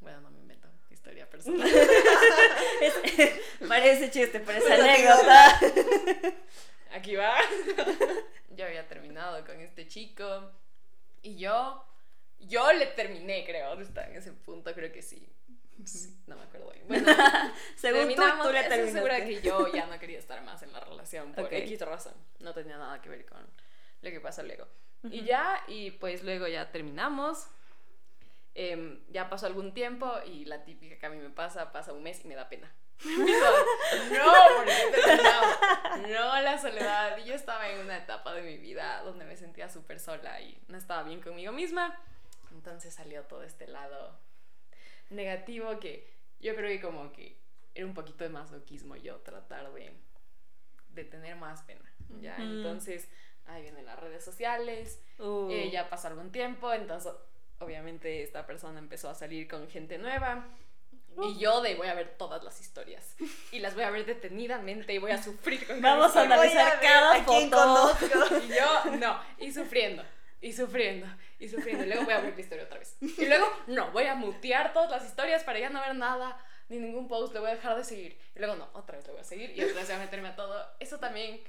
Bueno, 0.00 0.20
no 0.20 0.30
me 0.30 0.40
invento, 0.40 0.68
historia 0.90 1.28
personal. 1.28 1.68
parece 3.68 4.10
chiste, 4.10 4.40
pero 4.40 4.58
es 4.58 4.70
anécdota. 4.70 5.60
Aquí 6.90 7.16
va. 7.16 7.36
yo 8.50 8.64
había 8.64 8.86
terminado 8.88 9.44
con 9.44 9.60
este 9.60 9.86
chico 9.86 10.50
y 11.22 11.36
yo, 11.36 11.84
yo 12.38 12.72
le 12.72 12.86
terminé, 12.86 13.44
creo, 13.44 13.78
está 13.80 14.06
en 14.06 14.16
ese 14.16 14.32
punto, 14.32 14.74
creo 14.74 14.92
que 14.92 15.02
sí 15.02 15.28
no 16.26 16.36
me 16.36 16.42
acuerdo 16.42 16.70
bien. 16.72 16.84
Bueno, 16.88 17.06
según 17.76 18.14
tú, 18.14 18.22
tú 18.42 18.52
le 18.52 18.62
terminaste. 18.64 18.92
segura 18.92 19.24
que 19.24 19.40
yo 19.40 19.72
ya 19.72 19.86
no 19.86 19.98
quería 19.98 20.18
estar 20.18 20.42
más 20.42 20.62
en 20.62 20.72
la 20.72 20.80
relación 20.80 21.32
por 21.32 21.44
okay. 21.44 21.62
X 21.62 21.80
razón. 21.82 22.14
No 22.40 22.52
tenía 22.52 22.78
nada 22.78 23.00
que 23.00 23.08
ver 23.08 23.24
con 23.26 23.38
lo 24.00 24.10
que 24.10 24.20
pasó 24.20 24.42
luego. 24.42 24.66
Y 25.04 25.22
ya, 25.22 25.62
y 25.68 25.92
pues 25.92 26.24
luego 26.24 26.48
ya 26.48 26.70
terminamos. 26.72 27.46
Em, 28.54 29.00
ya 29.10 29.30
pasó 29.30 29.46
algún 29.46 29.72
tiempo 29.72 30.12
y 30.26 30.44
la 30.44 30.64
típica 30.64 30.98
que 30.98 31.06
a 31.06 31.10
mí 31.10 31.18
me 31.18 31.30
pasa, 31.30 31.70
pasa 31.70 31.92
un 31.92 32.02
mes 32.02 32.24
y 32.24 32.28
me 32.28 32.34
da 32.34 32.48
pena. 32.48 32.72
no, 33.04 34.32
porque 34.56 34.72
he 34.72 36.12
No, 36.12 36.40
la 36.40 36.58
soledad. 36.58 37.16
Y 37.18 37.24
yo 37.24 37.34
estaba 37.34 37.68
en 37.68 37.80
una 37.80 37.98
etapa 37.98 38.34
de 38.34 38.42
mi 38.42 38.56
vida 38.56 39.02
donde 39.04 39.24
me 39.24 39.36
sentía 39.36 39.68
súper 39.68 40.00
sola 40.00 40.40
y 40.40 40.60
no 40.68 40.76
estaba 40.76 41.02
bien 41.04 41.20
conmigo 41.20 41.52
misma. 41.52 41.98
Entonces 42.52 42.94
salió 42.94 43.22
todo 43.24 43.42
este 43.42 43.66
lado 43.66 44.18
negativo 45.10 45.78
que 45.78 46.12
yo 46.40 46.54
creo 46.54 46.68
que 46.68 46.80
como 46.80 47.12
que 47.12 47.38
era 47.74 47.86
un 47.86 47.94
poquito 47.94 48.24
de 48.24 48.30
masoquismo 48.30 48.96
yo 48.96 49.16
tratar 49.18 49.72
de, 49.72 49.92
de 50.90 51.04
tener 51.04 51.36
más 51.36 51.62
pena, 51.62 51.92
¿ya? 52.20 52.36
Entonces, 52.36 53.08
ahí 53.46 53.62
vienen 53.62 53.86
las 53.86 53.98
redes 53.98 54.24
sociales, 54.24 55.00
uh. 55.18 55.48
eh, 55.50 55.70
ya 55.70 55.88
pasó 55.88 56.08
algún 56.08 56.32
tiempo, 56.32 56.72
entonces 56.72 57.12
obviamente 57.60 58.22
esta 58.22 58.46
persona 58.46 58.78
empezó 58.78 59.08
a 59.08 59.14
salir 59.14 59.48
con 59.48 59.68
gente 59.68 59.98
nueva. 59.98 60.46
Y 61.22 61.38
yo 61.38 61.60
de 61.60 61.74
voy 61.74 61.88
a 61.88 61.94
ver 61.94 62.16
todas 62.16 62.42
las 62.44 62.60
historias 62.60 63.16
y 63.50 63.58
las 63.58 63.74
voy 63.74 63.84
a 63.84 63.90
ver 63.90 64.06
detenidamente 64.06 64.92
y 64.92 64.98
voy 64.98 65.10
a 65.10 65.22
sufrir 65.22 65.66
con 65.66 65.80
Vamos 65.82 66.14
a 66.16 66.22
analizar 66.22 66.80
cada 66.80 67.22
foto. 67.24 67.96
Y 68.44 68.48
yo 68.48 68.96
no, 68.96 69.20
y 69.38 69.52
sufriendo 69.52 70.04
y 70.40 70.52
sufriendo, 70.52 71.06
y 71.38 71.48
sufriendo. 71.48 71.84
Y 71.84 71.88
luego 71.88 72.04
voy 72.04 72.14
a 72.14 72.18
abrir 72.18 72.34
la 72.34 72.40
historia 72.40 72.64
otra 72.64 72.78
vez. 72.78 72.96
Y 73.00 73.26
luego, 73.26 73.46
no, 73.66 73.90
voy 73.90 74.04
a 74.04 74.14
mutear 74.14 74.72
todas 74.72 74.90
las 74.90 75.04
historias 75.04 75.44
para 75.44 75.58
ya 75.58 75.70
no 75.70 75.80
ver 75.80 75.94
nada, 75.96 76.38
ni 76.68 76.78
ningún 76.78 77.08
post, 77.08 77.32
le 77.34 77.40
voy 77.40 77.50
a 77.50 77.54
dejar 77.54 77.76
de 77.76 77.84
seguir. 77.84 78.18
Y 78.34 78.38
luego, 78.38 78.56
no, 78.56 78.68
otra 78.72 78.96
vez 78.96 79.06
le 79.06 79.12
voy 79.12 79.20
a 79.20 79.24
seguir 79.24 79.50
y 79.50 79.62
otra 79.62 79.76
vez 79.76 79.86
voy 79.86 79.96
a 79.96 80.00
meterme 80.00 80.28
a 80.28 80.36
todo. 80.36 80.66
Eso 80.78 80.98
también 80.98 81.40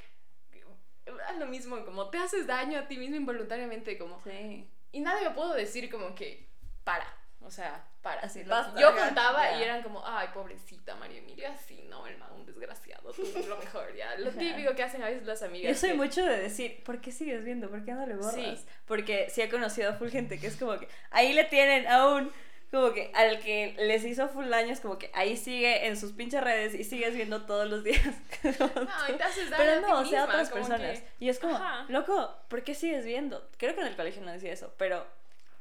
es 1.05 1.37
lo 1.37 1.45
mismo, 1.47 1.83
como 1.85 2.09
te 2.09 2.17
haces 2.17 2.47
daño 2.47 2.79
a 2.79 2.87
ti 2.87 2.97
mismo 2.97 3.15
involuntariamente, 3.15 3.97
como... 3.97 4.21
Sí. 4.23 4.67
Y 4.91 5.01
nadie 5.01 5.29
me 5.29 5.35
pudo 5.35 5.53
decir 5.53 5.89
como 5.89 6.15
que, 6.15 6.49
para, 6.83 7.05
o 7.49 7.51
sea, 7.51 7.83
para. 8.03 8.21
Así, 8.21 8.43
yo 8.79 8.95
contaba 8.95 9.57
y 9.57 9.63
eran 9.63 9.81
como, 9.81 10.05
ay, 10.05 10.27
pobrecita 10.33 10.95
María 10.95 11.17
Emilia, 11.17 11.51
así, 11.51 11.83
no, 11.89 12.05
hermano, 12.05 12.35
un 12.35 12.45
desgraciado, 12.45 13.11
tú 13.11 13.23
lo 13.47 13.57
mejor, 13.57 13.93
ya. 13.95 14.15
Lo 14.17 14.29
típico 14.43 14.75
que 14.75 14.83
hacen 14.83 15.01
a 15.01 15.07
veces 15.07 15.25
las 15.25 15.41
amigas. 15.41 15.73
Yo 15.73 15.87
soy 15.87 15.97
mucho 15.97 16.23
de 16.23 16.37
decir, 16.37 16.83
¿por 16.83 17.01
qué 17.01 17.11
sigues 17.11 17.43
viendo? 17.43 17.67
¿Por 17.69 17.83
qué 17.83 17.91
no 17.93 18.05
le 18.05 18.15
borras? 18.15 18.35
Sí. 18.35 18.65
Porque 18.85 19.29
sí 19.31 19.41
he 19.41 19.49
conocido 19.49 19.89
a 19.89 19.93
full 19.93 20.09
gente 20.09 20.39
que 20.39 20.45
es 20.47 20.55
como 20.57 20.77
que 20.79 20.87
ahí 21.09 21.33
le 21.33 21.43
tienen 21.45 21.87
a 21.87 22.07
un 22.07 22.31
como 22.71 22.93
que 22.93 23.11
al 23.15 23.39
que 23.39 23.75
les 23.79 24.05
hizo 24.05 24.29
full 24.29 24.47
daño 24.47 24.71
es 24.71 24.79
como 24.79 24.99
que 24.99 25.09
ahí 25.15 25.35
sigue 25.35 25.87
en 25.87 25.97
sus 25.97 26.11
pinches 26.11 26.43
redes 26.43 26.75
y 26.75 26.83
sigues 26.83 27.15
viendo 27.15 27.41
todos 27.47 27.67
los 27.67 27.83
días. 27.83 27.99
no, 28.43 28.69
y 29.09 29.13
te 29.17 29.23
haces 29.23 29.49
daño 29.49 29.63
Pero 29.63 29.81
no, 29.81 29.87
a 29.87 30.01
o 30.01 30.05
sea, 30.05 30.19
misma, 30.19 30.23
otras 30.25 30.49
personas. 30.51 30.99
que- 30.99 31.07
Y 31.19 31.29
es 31.29 31.39
como, 31.39 31.55
Ajá. 31.55 31.85
loco, 31.89 32.31
¿por 32.47 32.63
qué 32.63 32.75
sigues 32.75 33.05
viendo? 33.05 33.49
Creo 33.57 33.73
que 33.73 33.81
en 33.81 33.87
el 33.87 33.95
colegio 33.95 34.21
no 34.21 34.31
decía 34.31 34.53
eso, 34.53 34.71
pero 34.77 35.03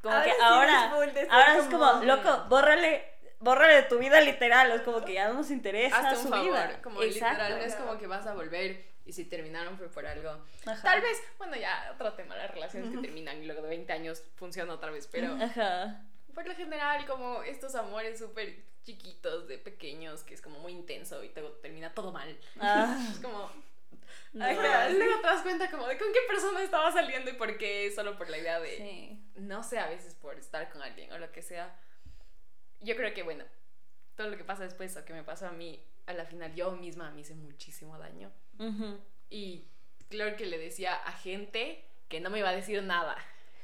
como 0.03 0.15
Ahora 0.15 0.25
que 0.25 0.31
sí 0.33 0.37
ahora, 0.43 0.91
ahora 1.31 1.57
es 1.59 1.65
como- 1.65 1.79
como, 1.93 2.05
loco, 2.05 2.45
bórrale, 2.49 3.05
bórrale 3.41 3.75
de 3.75 3.83
tu 3.85 3.99
vida 3.99 4.21
literal, 4.21 4.71
es 4.73 4.83
como 4.83 5.05
que 5.05 5.15
ya 5.15 5.29
no 5.29 5.35
nos 5.35 5.51
interesa 5.51 5.99
Hazte 5.99 6.17
su 6.17 6.27
un 6.27 6.31
favor, 6.31 6.45
vida. 6.47 6.83
como 6.83 7.03
Exacto. 7.03 7.43
literal, 7.43 7.61
es 7.63 7.75
como 7.77 7.99
que 7.99 8.07
vas 8.07 8.27
a 8.27 8.35
volver 8.35 8.85
y 9.05 9.13
si 9.13 9.25
terminaron 9.25 9.79
fue 9.79 9.89
por 9.89 10.07
algo. 10.07 10.31
Ajá. 10.67 10.83
Tal 10.83 11.01
vez, 11.01 11.23
bueno, 11.39 11.57
ya 11.57 11.91
otro 11.95 12.13
tema, 12.13 12.37
las 12.37 12.51
relaciones 12.51 12.91
que 12.95 12.99
terminan 12.99 13.43
y 13.43 13.47
luego 13.47 13.63
de 13.63 13.69
20 13.69 13.93
años 13.93 14.23
funciona 14.37 14.73
otra 14.75 14.91
vez, 14.91 15.07
pero 15.11 15.35
Ajá. 15.43 16.01
por 16.35 16.47
lo 16.47 16.55
general 16.55 17.07
como 17.07 17.43
estos 17.43 17.75
amores 17.75 18.19
súper 18.19 18.57
chiquitos 18.85 19.49
de 19.49 19.59
pequeños 19.59 20.23
que 20.25 20.35
es 20.35 20.41
como 20.43 20.59
muy 20.61 20.73
intenso 20.73 21.23
y 21.25 21.31
luego 21.35 21.51
termina 21.63 21.93
todo 21.93 22.13
mal. 22.13 22.37
Ah, 22.61 22.97
Es 23.13 23.19
como... 23.21 23.51
no. 24.33 24.45
Ajá, 24.45 24.91
luego 24.91 25.21
te 25.21 25.27
das 25.27 25.43
cuenta 25.43 25.71
como 25.71 25.87
de 25.87 25.99
con 25.99 26.13
qué 26.13 26.21
persona 26.29 26.63
estaba 26.63 26.93
saliendo 26.93 27.31
y 27.31 27.35
por 27.35 27.57
qué, 27.59 27.91
solo 27.95 28.17
por 28.17 28.29
la 28.29 28.39
idea 28.39 28.61
de... 28.61 28.77
Sí. 28.77 29.23
no 29.37 29.63
sé, 29.63 29.79
a 29.79 29.89
veces 29.89 30.15
por 30.15 30.39
estar 30.39 30.71
con 30.71 30.83
alguien 30.83 31.13
o 31.13 31.19
lo 31.19 31.31
que 31.33 31.43
sea. 31.43 31.79
Yo 32.81 32.97
creo 32.97 33.13
que, 33.15 33.23
bueno, 33.23 33.45
todo 34.17 34.29
lo 34.29 34.37
que 34.37 34.45
pasa 34.45 34.65
después 34.65 34.97
o 34.97 35.05
que 35.05 35.13
me 35.13 35.25
pasó 35.25 35.47
a 35.47 35.53
mí, 35.53 35.83
a 36.07 36.13
la 36.13 36.27
final 36.27 36.55
yo 36.55 36.73
misma 36.73 37.11
me 37.11 37.21
hice 37.21 37.35
muchísimo 37.35 37.99
daño. 37.99 38.33
Y 39.31 39.69
claro 40.09 40.37
que 40.37 40.47
le 40.47 40.59
decía 40.59 40.95
a 40.95 41.13
gente 41.13 41.85
que 42.09 42.21
no 42.21 42.31
me 42.31 42.39
iba 42.39 42.49
a 42.49 42.55
decir 42.55 42.83
nada. 42.83 43.17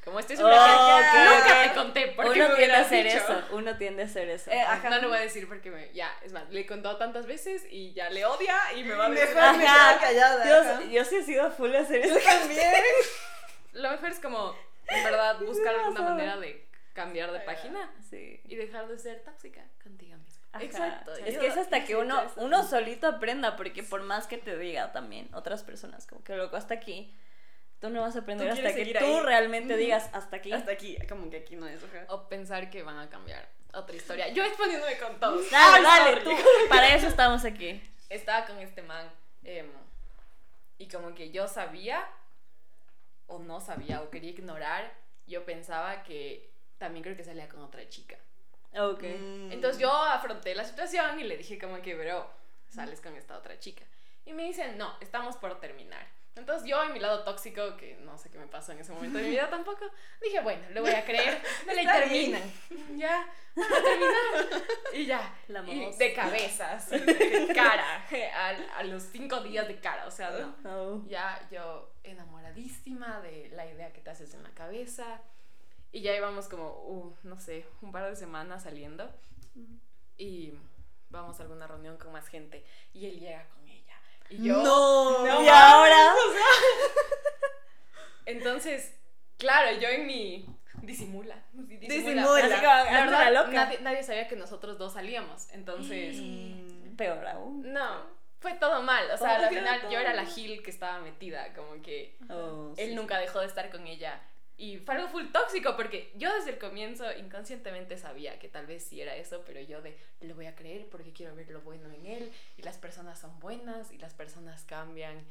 Como 0.04 0.18
estoy 0.20 0.36
Oh, 0.36 0.38
segura 0.38 0.54
que 0.56 1.18
ok, 1.18 1.34
nunca 1.34 1.62
te 1.62 1.74
conté 1.74 2.06
porque 2.14 2.40
Uno 2.40 2.48
me 2.50 2.54
tiende 2.56 2.74
a 2.76 2.80
hacer 2.80 3.04
dicho. 3.04 3.16
eso, 3.16 3.44
uno 3.52 3.76
tiende 3.78 4.02
a 4.02 4.06
hacer 4.06 4.28
eso. 4.28 4.50
Eh, 4.50 4.60
ajá. 4.60 4.90
No 4.90 4.98
lo 5.00 5.08
voy 5.08 5.16
a 5.16 5.20
decir 5.22 5.48
porque 5.48 5.70
me, 5.70 5.90
ya, 5.94 6.12
es 6.22 6.32
más, 6.32 6.48
le 6.50 6.60
he 6.60 6.66
contado 6.66 6.96
tantas 6.98 7.26
veces 7.26 7.64
y 7.70 7.92
ya 7.94 8.10
le 8.10 8.24
odia 8.26 8.54
y 8.76 8.84
me 8.84 8.94
va 8.94 9.06
a 9.06 9.10
decir. 9.10 9.34
Mejor 9.34 9.56
me 9.56 9.64
callada. 9.64 10.44
Dios, 10.44 10.90
yo 10.92 11.04
sí 11.04 11.16
he 11.16 11.22
sido 11.22 11.50
full 11.52 11.74
a 11.74 11.80
hacer 11.80 12.04
eso. 12.04 12.18
También. 12.18 12.72
Lo 13.72 13.90
mejor 13.90 14.10
es 14.10 14.20
como, 14.20 14.54
en 14.88 15.04
verdad, 15.04 15.38
buscar 15.40 15.74
alguna 15.74 16.02
manera 16.02 16.36
de 16.36 16.64
cambiar 16.92 17.32
de 17.32 17.40
página 17.40 17.90
Sí. 18.08 18.40
y 18.44 18.54
dejar 18.56 18.86
de 18.86 18.98
ser 18.98 19.20
tóxica 19.24 19.62
contigo 19.82 20.16
misma. 20.18 20.44
Ajá. 20.52 20.64
Exacto, 20.64 21.12
Es 21.16 21.36
que 21.38 21.46
es 21.48 21.56
hasta 21.56 21.84
que 21.84 21.96
uno, 21.96 22.22
uno 22.36 22.62
solito 22.62 23.08
aprenda, 23.08 23.56
porque 23.56 23.82
por 23.82 24.02
más 24.02 24.28
que 24.28 24.38
te 24.38 24.56
diga 24.56 24.92
también 24.92 25.28
otras 25.34 25.64
personas, 25.64 26.06
como 26.06 26.22
que 26.22 26.36
loco, 26.36 26.56
hasta 26.56 26.74
aquí, 26.74 27.12
tú 27.80 27.90
no 27.90 28.00
vas 28.00 28.16
a 28.16 28.20
aprender 28.20 28.48
hasta 28.50 28.74
que 28.74 28.94
tú 28.94 29.04
ahí. 29.04 29.20
realmente 29.20 29.76
digas 29.76 30.08
hasta 30.12 30.36
aquí. 30.36 30.52
Hasta 30.52 30.72
aquí, 30.72 30.96
como 31.08 31.30
que 31.30 31.38
aquí 31.38 31.56
no 31.56 31.66
es, 31.66 31.82
ajá. 31.82 32.06
O 32.08 32.28
pensar 32.28 32.70
que 32.70 32.82
van 32.82 32.98
a 32.98 33.08
cambiar 33.08 33.48
otra 33.72 33.96
historia. 33.96 34.28
Yo 34.28 34.44
exponiéndome 34.44 34.98
con 34.98 35.18
todos. 35.20 35.50
Dale, 35.50 35.82
dale, 35.82 36.20
tú. 36.20 36.30
Para 36.68 36.94
eso 36.94 37.06
estamos 37.06 37.44
aquí. 37.44 37.82
Estaba 38.08 38.46
con 38.46 38.58
este 38.58 38.82
man. 38.82 39.10
em, 39.42 39.70
y 40.78 40.88
como 40.88 41.14
que 41.14 41.30
yo 41.30 41.46
sabía, 41.46 42.06
o 43.26 43.38
no 43.38 43.60
sabía, 43.60 44.02
o 44.02 44.10
quería 44.10 44.30
ignorar, 44.30 44.92
yo 45.26 45.44
pensaba 45.44 46.02
que 46.02 46.50
también 46.78 47.02
creo 47.02 47.16
que 47.16 47.24
salía 47.24 47.48
con 47.48 47.62
otra 47.62 47.88
chica. 47.88 48.16
Ok. 48.76 49.02
Mm. 49.02 49.52
Entonces 49.52 49.80
yo 49.80 49.92
afronté 49.92 50.54
la 50.54 50.64
situación 50.64 51.20
y 51.20 51.24
le 51.24 51.36
dije 51.36 51.58
como 51.58 51.80
que, 51.80 51.94
bro, 51.94 52.28
sales 52.68 53.00
con 53.00 53.16
esta 53.16 53.38
otra 53.38 53.58
chica. 53.58 53.84
Y 54.26 54.32
me 54.32 54.44
dicen, 54.44 54.76
no, 54.78 54.96
estamos 55.00 55.36
por 55.36 55.60
terminar. 55.60 56.06
Entonces 56.36 56.68
yo 56.68 56.82
en 56.82 56.92
mi 56.92 56.98
lado 56.98 57.22
tóxico, 57.22 57.76
que 57.76 57.96
no 57.96 58.18
sé 58.18 58.30
qué 58.30 58.38
me 58.38 58.46
pasó 58.46 58.72
en 58.72 58.80
ese 58.80 58.92
momento 58.92 59.18
de 59.18 59.24
mi 59.24 59.30
vida 59.30 59.48
tampoco, 59.48 59.86
dije, 60.20 60.40
bueno, 60.40 60.62
le 60.70 60.80
voy 60.80 60.90
a 60.90 61.04
creer, 61.04 61.40
me 61.66 61.74
la 61.74 61.92
terminan. 61.92 62.42
Ya, 62.96 63.32
van 63.54 63.72
a 63.72 63.82
terminar. 63.82 64.62
Y 64.92 65.06
ya, 65.06 65.38
La 65.48 65.62
y 65.62 65.92
de 65.96 66.12
cabeza, 66.12 66.72
así, 66.72 66.98
de 66.98 67.52
cara, 67.54 68.04
a, 68.34 68.78
a 68.78 68.82
los 68.82 69.04
cinco 69.04 69.40
días 69.42 69.68
de 69.68 69.78
cara, 69.78 70.06
o 70.06 70.10
sea, 70.10 70.30
no. 70.30 70.70
Oh. 70.70 71.04
Ya 71.06 71.40
yo 71.50 71.92
enamoradísima 72.02 73.20
de 73.20 73.50
la 73.50 73.66
idea 73.66 73.92
que 73.92 74.00
te 74.00 74.10
haces 74.10 74.34
en 74.34 74.42
la 74.42 74.50
cabeza. 74.50 75.22
Y 75.92 76.00
ya 76.00 76.16
íbamos 76.16 76.48
como, 76.48 76.70
uh, 76.70 77.16
no 77.22 77.38
sé, 77.38 77.64
un 77.80 77.92
par 77.92 78.10
de 78.10 78.16
semanas 78.16 78.64
saliendo. 78.64 79.08
Y 80.16 80.54
vamos 81.08 81.38
a 81.38 81.44
alguna 81.44 81.68
reunión 81.68 81.96
con 81.96 82.10
más 82.12 82.26
gente. 82.26 82.64
Y 82.92 83.06
él 83.06 83.20
llega 83.20 83.46
con. 83.48 83.63
Y 84.30 84.44
yo... 84.48 84.62
No. 84.62 85.26
No 85.26 85.42
y 85.42 85.48
ahora. 85.48 86.14
Entonces, 88.26 88.94
claro, 89.38 89.78
yo 89.78 89.88
en 89.88 90.06
mi... 90.06 90.46
Disimula. 90.82 91.42
Disimula. 91.52 92.22
Así 92.36 92.48
La 92.62 93.04
verdad, 93.04 93.32
loca. 93.32 93.50
Nadie, 93.52 93.80
nadie 93.80 94.02
sabía 94.02 94.28
que 94.28 94.36
nosotros 94.36 94.78
dos 94.78 94.94
salíamos. 94.94 95.48
Entonces... 95.52 96.16
Mm. 96.20 96.96
Peor 96.96 97.26
aún. 97.26 97.72
No, 97.72 98.06
fue 98.40 98.54
todo 98.54 98.82
mal. 98.82 99.10
O 99.10 99.16
sea, 99.16 99.36
al 99.36 99.48
final 99.48 99.88
yo 99.90 99.98
era 99.98 100.14
la. 100.14 100.26
Gil 100.26 100.62
que 100.62 100.70
estaba 100.70 101.00
metida. 101.00 101.52
Como 101.54 101.80
que 101.82 102.16
Oh, 102.28 102.72
él 102.76 102.90
sí, 102.90 102.94
nunca 102.94 103.18
dejó 103.18 103.40
de 103.40 103.46
estar 103.46 103.70
con 103.70 103.86
ella. 103.86 104.20
Y 104.64 104.78
fue 104.78 104.94
algo 104.94 105.08
full 105.08 105.26
tóxico 105.30 105.76
porque 105.76 106.10
yo 106.16 106.32
desde 106.34 106.50
el 106.52 106.58
comienzo 106.58 107.04
inconscientemente 107.12 107.98
sabía 107.98 108.38
que 108.38 108.48
tal 108.48 108.66
vez 108.66 108.82
sí 108.84 109.00
era 109.00 109.14
eso, 109.14 109.42
pero 109.46 109.60
yo 109.60 109.82
de 109.82 109.96
le 110.20 110.32
voy 110.32 110.46
a 110.46 110.54
creer 110.54 110.86
porque 110.88 111.12
quiero 111.12 111.34
ver 111.34 111.50
lo 111.50 111.60
bueno 111.60 111.90
en 111.92 112.06
él 112.06 112.32
y 112.56 112.62
las 112.62 112.78
personas 112.78 113.18
son 113.18 113.38
buenas 113.40 113.92
y 113.92 113.98
las 113.98 114.14
personas 114.14 114.64
cambian. 114.64 115.22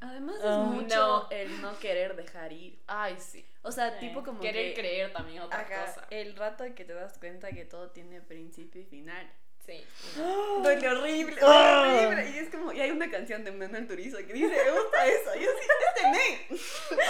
Además 0.00 0.36
es 0.36 0.44
Oh. 0.44 0.64
mucho 0.66 0.94
No. 0.96 1.28
el 1.30 1.60
no 1.62 1.78
querer 1.78 2.14
dejar 2.14 2.52
ir. 2.52 2.78
Ay, 2.86 3.16
sí. 3.18 3.44
O 3.62 3.72
sea, 3.72 3.98
Sí. 3.98 4.06
tipo 4.06 4.22
como 4.22 4.40
Querer 4.40 4.74
que... 4.74 4.80
creer 4.80 5.12
también 5.12 5.40
otra 5.42 5.60
Ajá, 5.60 5.86
cosa. 5.86 6.06
el 6.10 6.36
rato 6.36 6.64
que 6.74 6.84
te 6.84 6.92
das 6.94 7.18
cuenta 7.18 7.50
que 7.50 7.64
todo 7.64 7.90
tiene 7.90 8.20
principio 8.20 8.80
y 8.82 8.84
final. 8.84 9.28
Sí. 9.66 9.84
Duele 10.62 10.88
horrible, 10.88 11.36
Ah. 11.42 11.84
duele 11.88 12.06
horrible. 12.06 12.30
Y 12.30 12.38
es 12.38 12.50
como, 12.50 12.72
y 12.72 12.80
hay 12.80 12.90
una 12.90 13.10
canción 13.10 13.44
de 13.44 13.52
Manuel 13.52 13.86
Turizo 13.86 14.18
que 14.18 14.32
dice, 14.32 14.48
me 14.48 14.70
gusta 14.70 15.06
eso. 15.06 15.34
Yo 15.34 15.50
sí, 15.60 15.68
este 15.88 16.10
men. 16.10 16.60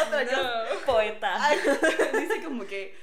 Otra. 0.06 0.24
No. 0.24 0.80
Poeta. 0.86 1.34
Ay, 1.48 1.58
dice 2.20 2.42
como 2.44 2.66
que 2.66 2.96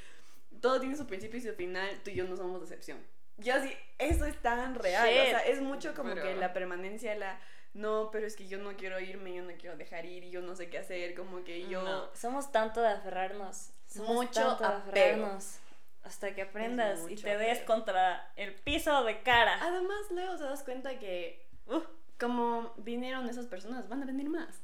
todo 0.61 0.79
tiene 0.79 0.95
su 0.95 1.05
principio 1.07 1.39
y 1.39 1.41
su 1.41 1.53
final, 1.53 1.99
tú 2.03 2.11
y 2.11 2.15
yo 2.15 2.23
no 2.25 2.37
somos 2.37 2.61
excepción. 2.61 2.99
Yo 3.37 3.55
así, 3.55 3.73
eso 3.97 4.25
es 4.25 4.37
tan 4.41 4.75
real. 4.75 5.07
O 5.09 5.11
sea, 5.29 5.39
es 5.39 5.61
mucho 5.61 5.93
como 5.95 6.13
Pero- 6.13 6.23
que 6.23 6.35
la 6.35 6.53
permanencia, 6.53 7.15
la 7.15 7.39
no, 7.73 8.09
pero 8.11 8.27
es 8.27 8.35
que 8.35 8.47
yo 8.47 8.57
no 8.57 8.75
quiero 8.75 8.99
irme, 8.99 9.33
yo 9.33 9.43
no 9.43 9.53
quiero 9.57 9.77
dejar 9.77 10.05
ir, 10.05 10.25
y 10.25 10.29
yo 10.29 10.41
no 10.41 10.55
sé 10.57 10.69
qué 10.69 10.77
hacer, 10.77 11.15
como 11.15 11.43
que 11.45 11.67
yo. 11.69 11.81
No, 11.83 12.09
somos 12.13 12.51
tanto 12.51 12.81
de 12.81 12.89
aferrarnos. 12.89 13.69
Somos 13.87 14.09
Mucho 14.09 14.41
tanto 14.57 14.63
de 14.63 14.69
aferrarnos. 14.75 15.55
Hasta 16.03 16.33
que 16.33 16.41
aprendas 16.41 17.01
y 17.09 17.15
te 17.15 17.37
des 17.37 17.59
contra 17.61 18.31
el 18.35 18.55
piso 18.55 19.03
de 19.03 19.21
cara. 19.21 19.59
Además, 19.61 19.99
luego 20.09 20.35
te 20.35 20.43
das 20.43 20.63
cuenta 20.63 20.97
que, 20.99 21.47
Uh, 21.67 21.79
como 22.19 22.73
vinieron 22.77 23.29
esas 23.29 23.45
personas, 23.45 23.87
van 23.87 24.01
a 24.01 24.05
venir 24.05 24.29
más. 24.29 24.61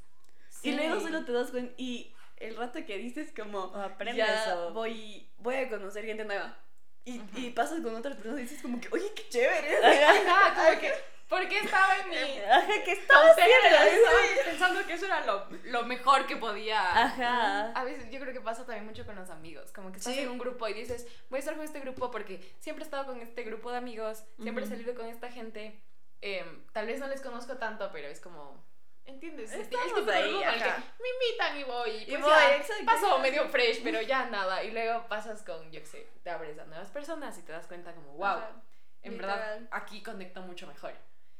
sí. 0.49 0.69
Y 0.69 0.71
luego 0.73 0.99
solo 0.99 1.23
te 1.25 1.31
das 1.31 1.51
cuenta, 1.51 1.73
y 1.77 2.11
el 2.37 2.55
rato 2.57 2.83
que 2.85 2.97
dices 2.97 3.31
como, 3.35 3.59
O 3.65 3.77
aprendes 3.81 4.17
ya 4.25 4.55
o- 4.57 4.73
voy, 4.73 5.29
voy 5.37 5.55
a 5.55 5.69
conocer 5.69 6.05
gente 6.05 6.25
nueva. 6.25 6.57
Y, 7.05 7.19
Ujú. 7.19 7.37
y 7.37 7.49
pasas 7.51 7.79
con 7.81 7.95
otras 7.95 8.15
personas 8.15 8.39
y 8.39 8.43
dices 8.43 8.61
como 8.61 8.81
que, 8.81 8.89
oye, 8.91 9.11
qué 9.15 9.29
chévere. 9.29 9.77
Ajá, 9.83 10.55
como 10.69 10.81
que, 10.81 10.91
¿por 11.29 11.47
qué 11.49 11.59
estaba 11.59 11.97
en 11.97 12.09
mi 12.09 12.15
que 12.85 12.91
estaba 12.93 13.29
haciendo 13.31 14.07
pensando 14.45 14.85
que 14.85 14.93
eso 14.93 15.05
era 15.05 15.25
lo, 15.25 15.47
lo 15.65 15.83
mejor 15.83 16.25
que 16.25 16.37
podía. 16.37 16.79
Ajá. 17.05 17.71
A 17.73 17.83
veces 17.83 18.09
yo 18.09 18.19
creo 18.19 18.33
que 18.33 18.41
pasa 18.41 18.65
también 18.65 18.85
mucho 18.85 19.05
con 19.05 19.15
los 19.15 19.29
amigos, 19.29 19.71
como 19.71 19.91
que 19.91 19.97
estás 19.97 20.13
Sí. 20.13 20.19
en 20.21 20.29
un 20.29 20.37
grupo 20.37 20.67
y 20.67 20.73
dices, 20.73 21.07
voy 21.29 21.37
a 21.37 21.39
estar 21.39 21.55
con 21.55 21.65
este 21.65 21.79
grupo 21.81 22.09
porque 22.11 22.39
siempre 22.59 22.83
he 22.83 22.85
estado 22.87 23.05
con 23.05 23.19
este 23.21 23.43
grupo 23.43 23.71
de 23.71 23.77
amigos, 23.77 24.23
siempre 24.41 24.63
he 24.63 24.67
salido 24.67 24.95
con 24.95 25.05
esta 25.07 25.29
gente, 25.31 25.81
em, 26.21 26.65
tal 26.71 26.87
vez 26.87 26.99
no 26.99 27.07
les 27.07 27.21
conozco 27.21 27.57
tanto, 27.57 27.89
pero 27.91 28.07
es 28.07 28.19
como, 28.21 28.63
¿entiendes? 29.05 29.51
El- 29.51 29.57
el 29.57 29.61
Estamos 29.63 29.87
tipo 29.87 30.01
de 30.03 30.13
ahí, 30.15 30.31
grupo 30.31 30.45
que 30.45 31.03
me 31.03 31.09
invitan 31.09 31.57
y 31.57 31.63
voy, 31.63 31.89
y, 31.91 32.01
Y 32.03 32.05
pues 32.07 32.21
voy, 32.21 32.29
ya, 32.31 32.55
exacto. 32.55 32.85
paso 32.85 33.19
medio 33.19 33.47
fresh, 33.49 33.81
pero 33.83 34.01
ya 34.01 34.25
nada, 34.25 34.63
y 34.63 34.71
luego 34.71 35.05
pasas 35.07 35.43
con, 35.43 35.71
yo 35.71 35.79
qué 35.81 35.85
sé, 35.85 36.07
te 36.23 36.29
abres 36.29 36.57
a 36.57 36.65
nuevas 36.65 36.89
personas 36.89 37.37
y 37.37 37.41
te 37.43 37.51
das 37.51 37.67
cuenta 37.67 37.93
como, 37.93 38.13
wow, 38.13 38.39
en 39.03 39.17
verdad 39.17 39.35
literal. 39.37 39.67
aquí 39.71 40.01
conecto 40.01 40.41
mucho 40.41 40.65
mejor. 40.67 40.93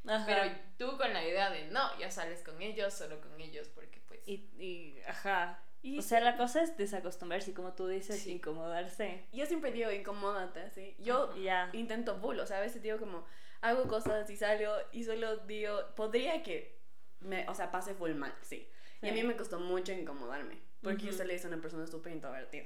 Ajá. 0.05 0.25
Pero 0.25 0.55
tú 0.77 0.97
con 0.97 1.13
la 1.13 1.25
idea 1.25 1.49
de 1.49 1.67
no, 1.67 1.97
ya 1.99 2.09
sales 2.11 2.43
con 2.43 2.61
ellos, 2.61 2.93
solo 2.93 3.19
con 3.21 3.39
ellos, 3.41 3.69
porque 3.69 3.99
pues. 4.07 4.21
Y, 4.27 4.49
y, 4.57 5.01
ajá. 5.07 5.61
Y 5.81 5.99
o 5.99 6.01
sea, 6.01 6.19
la 6.19 6.35
cosa 6.37 6.63
es 6.63 6.75
desacostumbrarse, 6.77 7.53
como 7.53 7.73
tú 7.73 7.87
dices, 7.87 8.19
Sí. 8.21 8.31
incomodarse. 8.31 9.25
Yo 9.31 9.45
siempre 9.45 9.71
digo, 9.71 9.91
incomódate, 9.91 10.61
así. 10.61 10.95
Yo 10.99 11.33
Y 11.35 11.43
ya. 11.43 11.69
intento 11.73 12.17
full, 12.17 12.39
o 12.39 12.45
sea, 12.47 12.57
a 12.57 12.61
veces 12.61 12.81
digo 12.81 12.97
como, 12.97 13.25
hago 13.61 13.87
cosas 13.87 14.29
y 14.29 14.35
salgo 14.37 14.73
y 14.91 15.03
solo 15.03 15.37
digo, 15.37 15.93
podría 15.95 16.41
que, 16.43 16.79
me, 17.19 17.47
o 17.47 17.53
sea, 17.55 17.71
pase 17.71 17.93
full 17.93 18.13
mal, 18.13 18.33
sí. 18.41 18.67
Y 19.01 19.07
a 19.07 19.09
Sí. 19.09 19.15
mí 19.15 19.23
me 19.23 19.35
costó 19.37 19.59
mucho 19.59 19.91
incomodarme, 19.93 20.59
porque 20.81 21.03
yo 21.03 21.09
Ujú. 21.09 21.17
solía 21.19 21.37
ser 21.37 21.51
una 21.53 21.61
persona 21.61 21.85
súper 21.87 22.11
introvertida. 22.13 22.65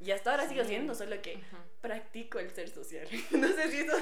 Y 0.00 0.10
hasta 0.10 0.32
ahora 0.32 0.48
sigo 0.48 0.62
Sí. 0.62 0.70
siendo, 0.70 0.94
solo 0.94 1.20
que 1.22 1.36
Ujú. 1.36 1.56
practico 1.80 2.38
el 2.38 2.50
ser 2.50 2.68
social. 2.68 3.06
no 3.30 3.48
sé 3.48 3.70
si 3.70 3.78
eso... 3.78 3.96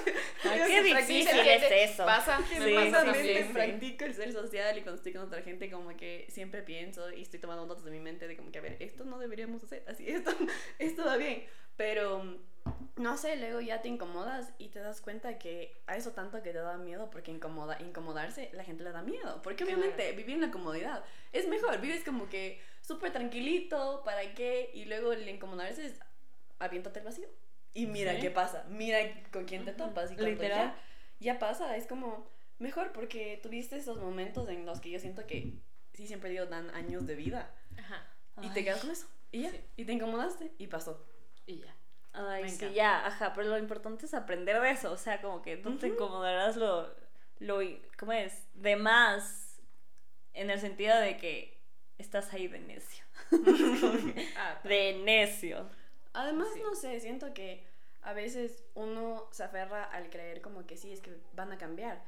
Ay, 0.44 0.60
qué 0.66 0.82
sí 0.82 0.94
difícil 0.94 1.38
es 1.48 1.90
eso. 1.90 2.04
Pasa, 2.04 2.38
que 2.50 2.58
me 2.60 2.66
Sí, 2.66 2.74
pasa 2.74 3.00
sí, 3.00 3.06
también. 3.12 3.46
sí. 3.46 3.52
practico 3.52 4.04
el 4.06 4.14
ser 4.14 4.32
social 4.32 4.78
y 4.78 4.82
cuando 4.82 4.96
estoy 4.96 5.12
con 5.12 5.22
otra 5.22 5.42
gente 5.42 5.70
como 5.70 5.96
que 5.96 6.26
siempre 6.28 6.62
pienso 6.62 7.10
y 7.12 7.22
estoy 7.22 7.38
tomando 7.40 7.66
notas 7.66 7.84
de 7.84 7.90
mi 7.90 8.00
mente 8.00 8.26
de 8.26 8.36
como 8.36 8.50
que 8.50 8.58
a 8.58 8.62
ver, 8.62 8.76
esto 8.80 9.04
no 9.04 9.18
deberíamos 9.18 9.62
hacer, 9.62 9.84
así, 9.86 10.06
esto, 10.08 10.32
esto 10.78 11.04
va 11.04 11.16
bien, 11.16 11.44
pero 11.76 12.38
no 12.96 13.16
sé, 13.16 13.36
luego 13.36 13.60
ya 13.60 13.82
te 13.82 13.88
incomodas 13.88 14.52
y 14.58 14.68
te 14.68 14.78
das 14.80 15.00
cuenta 15.00 15.38
que 15.38 15.76
a 15.86 15.96
eso 15.96 16.12
tanto 16.12 16.42
que 16.42 16.52
te 16.52 16.58
da 16.58 16.76
miedo, 16.78 17.10
porque 17.10 17.30
incomoda, 17.30 17.76
incomodarse, 17.80 18.50
la 18.52 18.64
gente 18.64 18.84
le 18.84 18.92
da 18.92 19.02
miedo. 19.02 19.40
Porque 19.42 19.64
obviamente 19.64 20.12
vivir 20.12 20.36
en 20.36 20.42
la 20.42 20.50
comodidad 20.50 21.04
es 21.32 21.48
mejor, 21.48 21.80
vives 21.80 22.04
como 22.04 22.28
que 22.28 22.60
súper 22.82 23.12
tranquilito, 23.12 24.02
¿para 24.04 24.34
qué? 24.34 24.70
Y 24.74 24.84
luego 24.84 25.12
el 25.12 25.26
incomodarse 25.28 25.86
es 25.86 25.98
aviéntate 26.58 26.98
el 26.98 27.04
vacío. 27.06 27.28
Y 27.74 27.86
mira 27.86 28.18
qué 28.20 28.30
pasa, 28.30 28.66
mira 28.68 28.98
con 29.32 29.46
quién 29.46 29.64
te 29.64 29.72
topas. 29.72 30.12
Y 30.12 30.16
Literal. 30.16 30.74
Ya, 31.18 31.34
ya 31.34 31.38
pasa, 31.38 31.76
es 31.76 31.86
como 31.86 32.30
mejor 32.58 32.92
porque 32.92 33.40
tuviste 33.42 33.76
esos 33.76 33.98
momentos 33.98 34.48
en 34.48 34.66
los 34.66 34.80
que 34.80 34.90
yo 34.90 34.98
siento 34.98 35.26
que 35.26 35.54
sí 35.94 36.06
siempre 36.06 36.30
digo 36.30 36.46
dan 36.46 36.70
años 36.70 37.06
de 37.06 37.14
vida. 37.14 37.50
Ajá. 37.78 38.06
Y 38.42 38.50
te 38.50 38.62
quedas 38.64 38.80
con 38.80 38.90
eso. 38.90 39.06
Y 39.30 39.42
ya. 39.42 39.52
Y 39.76 39.84
te 39.84 39.92
incomodaste 39.92 40.52
y 40.58 40.66
pasó. 40.66 41.06
Y 41.46 41.60
ya. 41.60 41.74
Ay, 42.14 42.50
sí, 42.50 42.70
ya, 42.74 43.06
ajá, 43.06 43.32
pero 43.32 43.48
lo 43.48 43.58
importante 43.58 44.04
es 44.04 44.12
aprender 44.12 44.60
de 44.60 44.70
eso, 44.70 44.92
o 44.92 44.98
sea, 44.98 45.22
como 45.22 45.40
que 45.40 45.56
tú 45.56 45.78
te 45.78 45.88
incomodarás 45.88 46.56
lo, 46.56 46.94
lo, 47.38 47.60
¿cómo 47.96 48.12
es? 48.12 48.46
De 48.52 48.76
más, 48.76 49.62
en 50.34 50.50
el 50.50 50.60
sentido 50.60 50.94
de 50.98 51.16
que 51.16 51.61
estás 51.98 52.32
ahí 52.32 52.48
de 52.48 52.60
necio. 52.60 53.04
Ah, 54.36 54.60
de 54.64 54.94
necio. 55.04 55.68
Además, 56.12 56.48
no 56.62 56.74
sé, 56.74 57.00
siento 57.00 57.32
que 57.32 57.64
a 58.02 58.12
veces 58.12 58.64
uno 58.74 59.28
se 59.30 59.44
aferra 59.44 59.84
al 59.84 60.10
creer 60.10 60.42
como 60.42 60.66
que 60.66 60.76
sí, 60.76 60.92
es 60.92 61.00
que 61.00 61.16
van 61.34 61.52
a 61.52 61.58
cambiar, 61.58 62.02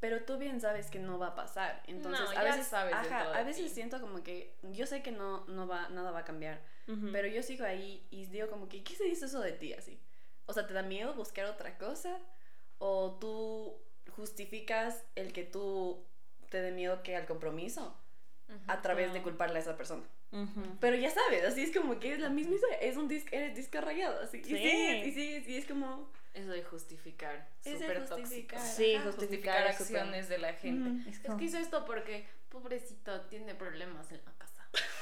pero 0.00 0.24
tú 0.24 0.38
bien 0.38 0.60
sabes 0.60 0.90
que 0.90 0.98
no 0.98 1.18
va 1.18 1.28
a 1.28 1.34
pasar. 1.34 1.82
Entonces, 1.86 2.26
a 2.36 2.42
veces 2.42 2.66
sabes 2.66 2.94
ajá, 2.94 3.32
a 3.34 3.42
veces 3.42 3.70
siento 3.72 4.00
como 4.00 4.22
que 4.22 4.54
yo 4.72 4.86
sé 4.86 5.02
que 5.02 5.12
no 5.12 5.44
no 5.46 5.66
va 5.66 5.88
nada 5.90 6.10
va 6.10 6.20
a 6.20 6.24
cambiar 6.24 6.60
pero 7.12 7.28
yo 7.28 7.42
sigo 7.42 7.64
ahí 7.64 8.06
y 8.10 8.26
digo 8.26 8.48
como 8.48 8.68
que, 8.68 8.82
¿qué 8.82 8.94
se 8.94 9.04
dice 9.04 9.24
eso 9.24 9.40
de 9.40 9.52
ti 9.52 9.72
así? 9.72 9.98
O 10.46 10.52
sea, 10.52 10.66
¿te 10.66 10.74
da 10.74 10.82
miedo 10.82 11.14
buscar 11.14 11.46
otra 11.46 11.78
cosa? 11.78 12.20
¿O 12.78 13.16
tú 13.18 13.74
justificas 14.10 15.02
el 15.14 15.32
que 15.32 15.44
tú 15.44 16.04
te 16.50 16.60
dé 16.60 16.72
miedo 16.72 17.02
que 17.02 17.16
al 17.16 17.26
compromiso 17.26 17.96
a 18.66 18.82
través 18.82 19.12
de 19.12 19.22
culparle 19.22 19.58
a 19.58 19.62
esa 19.62 19.76
persona? 19.76 20.02
Pero 20.80 20.96
ya 20.96 21.10
sabes, 21.10 21.44
así 21.44 21.62
es 21.62 21.76
como 21.76 22.00
que 22.00 22.12
es 22.12 22.18
la 22.18 22.28
misma 22.28 22.56
historia, 22.56 22.78
es 22.78 22.96
un 22.96 23.08
disco, 23.08 23.28
eres 23.32 23.54
disco 23.54 23.80
rayado, 23.80 24.20
así. 24.20 24.42
Sí. 24.42 24.56
Y 24.56 25.12
sí, 25.12 25.44
y 25.46 25.56
es 25.56 25.66
como... 25.66 26.10
Eso 26.32 26.50
de 26.50 26.64
justificar, 26.64 27.48
es 27.64 27.78
súper 27.78 28.08
tóxico. 28.08 28.56
Sí, 28.58 28.98
justificar, 29.04 29.68
acciones 29.68 30.28
de 30.28 30.38
la 30.38 30.52
gente. 30.54 31.08
Es, 31.08 31.20
que 31.20 31.44
hizo 31.44 31.58
esto 31.58 31.84
porque, 31.84 32.26
pobrecito, 32.48 33.20
tiene 33.22 33.54
problemas 33.54 34.10
en 34.10 34.20
la 34.24 34.34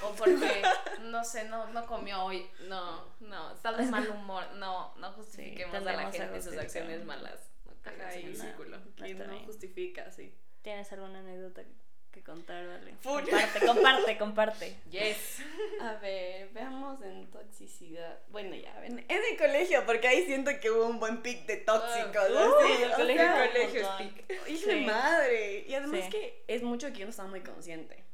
o 0.03 0.12
porque, 0.14 0.62
no 1.03 1.24
sé, 1.24 1.45
no, 1.45 1.68
no 1.70 1.86
comió 1.86 2.24
hoy. 2.24 2.47
No, 2.68 3.05
no, 3.20 3.53
está 3.53 3.72
de 3.72 3.86
mal 3.86 4.09
humor. 4.09 4.45
No, 4.57 4.95
no 4.97 5.12
justifiquemos 5.12 5.74
a 5.74 5.80
la 5.80 6.11
gente 6.11 6.43
sus 6.43 6.57
acciones 6.57 7.05
malas. 7.05 7.51
No 7.66 8.34
círculo. 8.34 8.78
no 8.78 9.38
justifica, 9.45 10.11
sí. 10.11 10.34
¿Tienes 10.62 10.93
alguna 10.93 11.18
anécdota 11.20 11.64
que 11.64 11.72
contar, 12.21 12.67
vale? 12.67 12.95
Comparte, 13.03 13.67
comparte, 13.67 14.19
comparte. 14.19 14.77
Yes. 14.91 15.39
A 15.81 15.95
ver, 15.95 16.51
veamos 16.53 17.01
en 17.03 17.31
toxicidad. 17.31 18.19
Bueno, 18.29 18.55
ya, 18.55 18.79
ven. 18.81 19.05
Es 19.09 19.31
de 19.31 19.37
colegio, 19.39 19.85
porque 19.87 20.09
ahí 20.09 20.27
siento 20.27 20.51
que 20.61 20.71
hubo 20.71 20.87
un 20.87 21.01
buen 21.01 21.23
pic 21.23 21.47
de 21.47 21.57
tóxicos. 21.57 22.31
Uh, 22.31 22.67
sí, 22.67 22.83
el 22.83 22.93
colegio, 22.93 23.25
colegio 23.53 23.81
es 23.81 23.89
pic. 23.99 24.49
Hijo 24.49 24.69
de 24.69 24.81
madre. 24.83 25.65
Y 25.67 25.75
además 25.75 26.09
que 26.11 26.45
es 26.47 26.63
mucho 26.63 26.93
que 26.93 26.99
yo 26.99 27.07
no 27.07 27.11
estaba 27.11 27.29
muy 27.29 27.41
consciente 27.41 28.12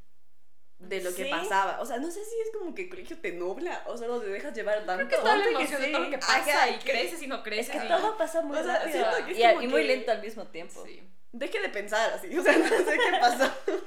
de 0.79 1.01
lo 1.01 1.13
que 1.13 1.25
pasaba. 1.25 1.79
O 1.81 1.85
sea, 1.85 1.97
no 1.97 2.09
sé 2.09 2.23
si 2.23 2.35
es 2.41 2.51
como 2.57 2.73
que 2.73 2.83
el 2.83 2.89
colegio 2.89 3.17
te 3.17 3.33
nubla 3.33 3.83
o 3.85 3.97
solo 3.97 4.19
te 4.21 4.27
dejas 4.27 4.53
llevar 4.53 4.85
tanto. 4.85 5.07
Creo 5.07 5.09
que 5.09 5.15
toda 5.17 5.37
la 5.37 5.45
emoción 5.45 5.81
de 5.81 5.87
todo 5.89 6.03
lo 6.05 6.09
que 6.09 6.17
pasa 6.17 6.69
y 6.69 6.79
creces 6.79 7.21
y 7.21 7.27
no 7.27 7.43
creces. 7.43 7.75
Es 7.75 7.81
que 7.81 7.87
todo 7.87 8.17
pasa 8.17 8.41
muy 8.41 8.57
rápido 8.57 9.61
y, 9.61 9.67
muy 9.67 9.83
lento 9.83 10.11
al 10.11 10.21
mismo 10.21 10.47
tiempo. 10.47 10.83
Sí. 10.85 11.01
Deje 11.31 11.61
de 11.61 11.69
pensar 11.69 12.13
así, 12.13 12.35
o 12.35 12.41
sea, 12.41 12.57
no 12.57 12.67
sé 12.67 12.97
qué 12.97 13.17
pasó. 13.19 13.51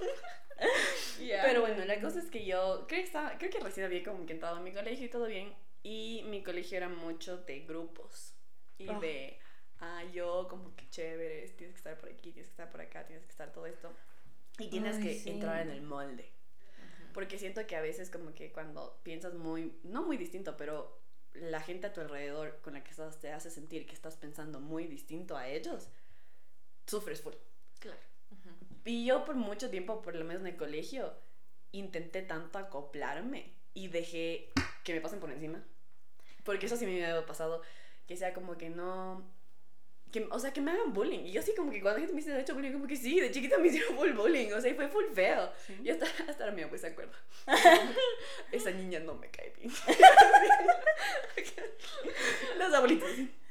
Pero 1.18 1.62
bueno, 1.62 1.84
la 1.84 2.00
cosa 2.00 2.18
es 2.18 2.30
que 2.30 2.44
yo 2.44 2.84
creo 2.86 3.00
que, 3.00 3.06
estaba, 3.06 3.38
creo 3.38 3.50
que 3.50 3.58
recién 3.58 3.86
había 3.86 4.02
como 4.04 4.26
que 4.26 4.34
entrado 4.34 4.58
en 4.58 4.64
mi 4.64 4.72
colegio 4.72 5.06
y 5.06 5.10
todo 5.10 5.26
bien. 5.26 5.52
Y 5.82 6.24
mi 6.26 6.44
colegio 6.44 6.76
era 6.76 6.88
mucho 6.88 7.38
de 7.38 7.60
grupos 7.60 8.34
y 8.78 8.88
ah. 8.88 8.98
de, 9.00 9.40
ah, 9.80 10.04
yo 10.12 10.46
como 10.48 10.76
que 10.76 10.88
chévere, 10.90 11.48
tienes 11.56 11.74
que 11.74 11.78
estar 11.78 11.98
por 11.98 12.10
aquí, 12.10 12.30
tienes 12.32 12.46
que 12.46 12.52
estar 12.52 12.70
por 12.70 12.80
acá, 12.80 13.04
tienes 13.06 13.24
que 13.24 13.30
estar 13.30 13.52
todo 13.52 13.66
esto. 13.66 13.92
Y 14.58 14.68
tienes 14.68 14.98
que 14.98 15.28
entrar 15.28 15.62
en 15.62 15.70
el 15.70 15.82
molde. 15.82 16.30
Porque 17.12 17.38
siento 17.38 17.66
que 17.66 17.76
a 17.76 17.80
veces 17.80 18.10
como 18.10 18.34
que 18.34 18.52
cuando 18.52 18.98
piensas 19.02 19.34
muy, 19.34 19.78
no 19.82 20.02
muy 20.02 20.16
distinto, 20.16 20.56
pero 20.56 21.00
la 21.34 21.60
gente 21.60 21.86
a 21.86 21.92
tu 21.92 22.00
alrededor 22.00 22.60
con 22.62 22.74
la 22.74 22.84
que 22.84 22.90
estás 22.90 23.20
te 23.20 23.32
hace 23.32 23.50
sentir 23.50 23.86
que 23.86 23.94
estás 23.94 24.16
pensando 24.16 24.60
muy 24.60 24.86
distinto 24.86 25.36
a 25.36 25.48
ellos, 25.48 25.88
sufres 26.86 27.20
full. 27.20 27.34
Claro. 27.78 28.00
Y 28.84 29.04
yo 29.04 29.24
por 29.24 29.36
mucho 29.36 29.70
tiempo, 29.70 30.02
por 30.02 30.14
lo 30.16 30.24
menos 30.24 30.42
en 30.42 30.48
el 30.48 30.56
colegio, 30.56 31.14
intenté 31.70 32.22
tanto 32.22 32.58
acoplarme 32.58 33.52
y 33.74 33.88
dejé 33.88 34.50
que 34.84 34.94
me 34.94 35.00
pasen 35.00 35.20
por 35.20 35.30
encima. 35.30 35.62
Porque 36.44 36.66
eso 36.66 36.76
sí 36.76 36.86
me 36.86 37.04
había 37.04 37.24
pasado, 37.26 37.62
que 38.06 38.16
sea 38.16 38.34
como 38.34 38.58
que 38.58 38.70
no 38.70 39.30
que, 40.12 40.28
o 40.30 40.38
sea, 40.38 40.52
que 40.52 40.60
me 40.60 40.70
hagan 40.70 40.92
bullying. 40.92 41.20
Y 41.20 41.32
yo 41.32 41.40
así 41.40 41.54
como 41.54 41.72
que 41.72 41.80
cuando 41.80 41.98
la 41.98 42.06
gente 42.06 42.14
me 42.14 42.20
dice, 42.20 42.38
hecho 42.38 42.54
bullying, 42.54 42.72
como 42.72 42.86
que 42.86 42.96
sí, 42.96 43.18
de 43.18 43.30
chiquita 43.30 43.56
me 43.58 43.68
hicieron 43.68 43.96
full 43.96 44.12
bullying. 44.12 44.52
O 44.52 44.60
sea, 44.60 44.70
y 44.70 44.74
fue 44.74 44.88
full 44.88 45.06
feo. 45.12 45.50
Y 45.82 45.88
hasta, 45.88 46.04
hasta 46.28 46.44
ahora 46.44 46.54
mi 46.54 46.64
pues 46.66 46.82
se 46.82 46.88
acuerda. 46.88 47.16
Esa 48.52 48.70
niña 48.70 49.00
no 49.00 49.14
me 49.14 49.30
cae 49.30 49.54
bien. 49.58 49.72
Los 52.58 52.74
abuelitos. 52.74 53.08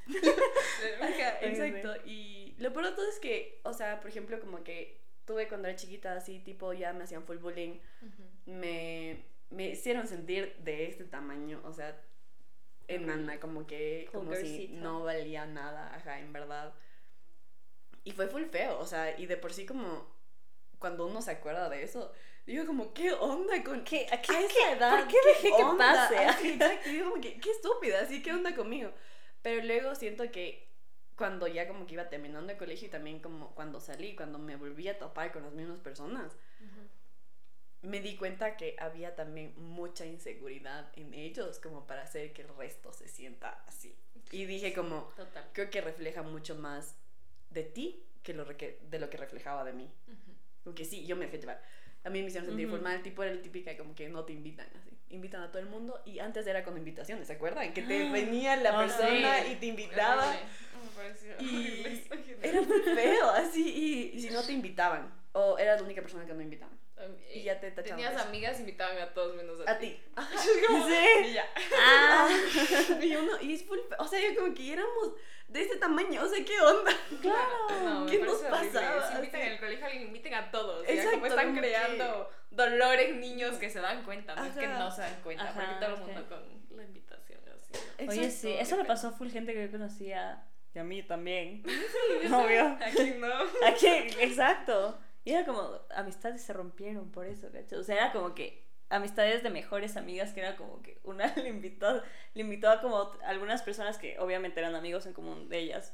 exacto. 1.42 1.96
Y 2.06 2.56
lo 2.60 2.72
peor 2.72 2.86
de 2.86 2.92
todo 2.92 3.10
es 3.10 3.20
que, 3.20 3.60
o 3.64 3.74
sea, 3.74 4.00
por 4.00 4.12
ejemplo, 4.12 4.40
como 4.40 4.64
que 4.64 5.02
tuve 5.26 5.48
cuando 5.48 5.68
era 5.68 5.76
chiquita 5.76 6.16
así, 6.16 6.40
tipo, 6.40 6.74
ya 6.74 6.94
me 6.94 7.06
hacían 7.06 7.26
full 7.26 7.38
bullying. 7.38 7.80
me, 8.46 9.26
me 9.50 9.70
hicieron 9.70 10.08
sentir 10.08 10.56
de 10.58 10.86
este 10.86 11.06
tamaño. 11.06 11.60
O 11.66 11.74
sea, 11.74 12.00
enana, 12.96 13.40
como 13.40 13.66
que 13.66 14.10
como 14.12 14.34
si 14.36 14.70
no 14.70 15.04
valía 15.04 15.46
nada, 15.46 15.96
ajá, 15.96 16.20
en 16.20 16.34
verdad. 16.34 16.74
Y 18.04 18.12
fue 18.12 18.28
full 18.28 18.46
feo, 18.46 18.80
o 18.80 18.86
sea, 18.86 19.18
y 19.20 19.26
de 19.26 19.38
por 19.38 19.54
sí 19.54 19.66
como 19.66 20.08
cuando 20.80 21.06
uno 21.06 21.22
se 21.22 21.32
acuerda 21.32 21.70
de 21.70 21.84
eso, 21.84 22.12
digo 22.46 22.66
como, 22.66 22.94
¿qué 22.94 23.14
onda 23.14 23.64
con 23.64 23.84
qué? 23.84 24.08
¿A 24.12 24.22
qué, 24.22 24.34
edad? 24.72 24.98
¿Por 24.98 25.08
qué 25.08 25.18
dejé 25.26 25.50
que 25.56 25.64
pase? 25.78 26.50
exacto, 26.50 26.90
digo 26.90 27.10
como 27.10 27.22
que, 27.22 27.40
qué 27.40 27.52
estúpida, 27.52 28.02
así, 28.02 28.24
¿qué 28.24 28.34
onda 28.34 28.56
conmigo? 28.56 28.92
Pero 29.42 29.64
luego 29.64 29.94
siento 29.96 30.30
que 30.32 30.68
cuando 31.16 31.48
ya 31.48 31.68
como 31.68 31.86
que 31.86 31.94
iba 31.94 32.10
terminando 32.10 32.52
el 32.52 32.58
colegio 32.58 32.88
y 32.88 32.92
también 32.92 33.20
como 33.20 33.54
cuando 33.54 33.80
salí, 33.80 34.16
cuando 34.16 34.40
me 34.40 34.56
volví 34.56 34.88
a 34.88 34.98
topar 34.98 35.32
con 35.32 35.44
las 35.44 35.54
mismas 35.54 35.80
personas, 35.80 36.36
me 37.82 38.00
di 38.00 38.16
cuenta 38.16 38.58
que 38.58 38.76
había 38.80 39.16
también 39.16 39.54
mucha 39.58 40.06
inseguridad 40.06 40.92
en 40.96 41.14
ellos 41.14 41.60
como 41.60 41.88
para 41.88 42.04
hacer 42.04 42.32
que 42.34 42.44
el 42.44 42.50
resto 42.56 42.94
se 42.94 43.08
sienta 43.08 43.64
así. 43.68 43.96
Y 44.32 44.46
dije 44.46 44.74
como, 44.74 45.12
creo 45.54 45.70
que 45.70 45.82
refleja 45.82 46.22
mucho 46.22 46.56
más 46.56 46.96
de 47.50 47.64
ti 47.64 48.04
que 48.24 48.34
lo 48.34 48.46
de 48.46 49.00
lo 49.00 49.10
que 49.10 49.18
reflejaba 49.18 49.64
de 49.64 49.74
mí. 49.74 49.90
Porque 50.64 50.86
sí, 50.86 51.06
yo 51.06 51.16
me 51.16 51.26
dejé 51.26 51.40
llevar. 51.40 51.62
A 52.04 52.10
mí 52.10 52.22
me 52.22 52.28
hicieron 52.28 52.48
sentir 52.48 52.70
formal, 52.70 53.02
tipo 53.04 53.24
era 53.24 53.32
el 53.32 53.42
típica 53.42 53.76
como 53.78 53.94
que 53.96 54.10
no 54.10 54.24
te 54.26 54.34
invitan 54.34 54.68
así. 54.80 54.92
Invitan 55.10 55.42
a 55.42 55.52
todo 55.52 55.60
el 55.60 55.68
mundo 55.68 56.02
y 56.06 56.20
antes 56.20 56.48
era 56.48 56.64
con 56.64 56.78
invitaciones, 56.78 57.28
¿se 57.28 57.34
acuerdan? 57.34 57.74
Que 57.74 57.82
te 57.82 58.10
venía 58.10 58.56
la 58.56 58.72
ah, 58.72 58.86
persona 58.86 59.48
y 59.48 59.56
te 59.56 59.66
invitaba. 59.66 60.36
Y 61.40 62.04
era 62.42 62.62
muy 62.62 62.80
feo, 62.80 63.30
así, 63.32 64.12
y 64.14 64.22
si 64.22 64.30
no 64.30 64.44
te 64.44 64.54
invitaban. 64.54 65.12
O 65.34 65.58
eras 65.58 65.80
la 65.80 65.86
única 65.86 66.02
persona 66.02 66.26
que 66.26 66.34
no 66.34 66.42
invitaban. 66.42 66.81
Y 67.34 67.44
ya 67.44 67.60
te 67.60 67.72
tachaban. 67.72 67.98
Tenías 67.98 68.22
amigas, 68.22 68.60
invitaban 68.60 68.98
a 68.98 69.14
todos 69.14 69.36
menos 69.36 69.60
a, 69.66 69.72
a 69.72 69.80
ti. 69.80 70.00
A 70.16 70.28
ti. 70.28 70.38
sí. 70.38 71.30
Y 71.30 71.34
ya. 71.34 71.46
Ah. 71.80 72.30
y 73.02 73.16
uno, 73.16 73.42
y 73.42 73.54
es 73.54 73.64
full, 73.64 73.80
o 73.98 74.08
sea, 74.08 74.20
yo 74.20 74.36
como 74.40 74.54
que 74.54 74.74
éramos 74.74 75.14
de 75.48 75.62
ese 75.62 75.78
tamaño, 75.78 76.24
o 76.24 76.28
sea, 76.28 76.44
¿qué 76.44 76.60
onda? 76.60 76.92
Claro. 77.22 78.06
¿Qué 78.10 78.20
nos 78.20 78.38
pasaba? 78.40 79.10
Si 79.10 79.16
invitan 79.16 79.42
el 79.42 79.60
colegio, 79.60 80.02
inviten 80.02 80.34
a 80.34 80.52
todos. 80.52 80.88
Exacto, 80.88 81.12
como 81.12 81.26
están 81.26 81.56
creando 81.56 82.30
dolores 82.52 83.08
dolor 83.10 83.20
niños 83.20 83.58
que 83.58 83.70
se 83.70 83.80
dan 83.80 84.04
cuenta, 84.04 84.36
no 84.36 84.46
es 84.46 84.56
que 84.56 84.68
no 84.68 84.92
se 84.92 85.02
dan 85.02 85.22
cuenta, 85.24 85.54
porque 85.54 85.76
todo 85.80 85.96
el 85.96 86.02
mundo 86.02 86.28
con 86.28 86.78
la 86.78 86.84
invitación 86.84 87.40
así. 87.54 88.08
Oye, 88.08 88.32
sí, 88.32 88.54
eso 88.54 88.78
le 88.78 88.86
pasó 88.86 89.10
a 89.10 89.12
full 89.12 89.30
gente 89.30 89.54
que 89.54 89.66
yo 89.66 89.72
conocía. 89.72 90.46
Y 90.74 90.80
a 90.80 90.86
mí 90.86 91.04
también. 91.04 91.64
Obvio. 92.32 92.78
Aquí 92.82 93.16
no. 93.20 93.34
Aquí, 93.68 93.88
exacto. 94.22 94.98
Y 95.24 95.32
era 95.32 95.46
como, 95.46 95.80
amistades 95.96 96.42
se 96.42 96.54
rompieron 96.54 97.12
por 97.12 97.26
eso, 97.26 97.52
¿cachai? 97.52 97.80
O 97.80 97.84
sea, 97.84 97.96
era 97.96 98.12
como 98.12 98.34
que 98.34 98.66
amistades 98.90 99.44
de 99.44 99.50
mejores 99.50 99.96
amigas 99.98 100.34
que 100.34 100.42
era 100.42 100.56
como 100.58 100.82
que 100.82 101.00
una 101.04 101.34
le 101.36 101.50
invitó, 101.50 102.02
le 102.34 102.42
invitó 102.42 102.70
a 102.70 102.82
como 102.82 103.12
algunas 103.26 103.62
personas 103.62 103.98
que 103.98 104.20
obviamente 104.20 104.60
eran 104.60 104.76
amigos 104.76 105.06
en 105.06 105.14
común 105.14 105.50
de 105.50 105.60
ellas 105.60 105.94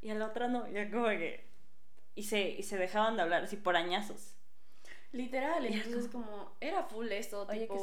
y 0.00 0.10
a 0.10 0.14
la 0.14 0.26
otra 0.26 0.48
no, 0.48 0.68
ya 0.68 0.90
como 0.90 1.08
que... 1.08 1.48
Y 2.14 2.24
se, 2.24 2.50
y 2.50 2.62
se 2.64 2.76
dejaban 2.76 3.16
de 3.16 3.22
hablar 3.22 3.44
así 3.44 3.56
por 3.56 3.76
añazos. 3.76 4.34
Literal, 5.12 5.64
entonces 5.64 6.08
como... 6.08 6.56
era 6.60 6.82
full 6.84 7.10
esto, 7.12 7.46
tipo... 7.46 7.74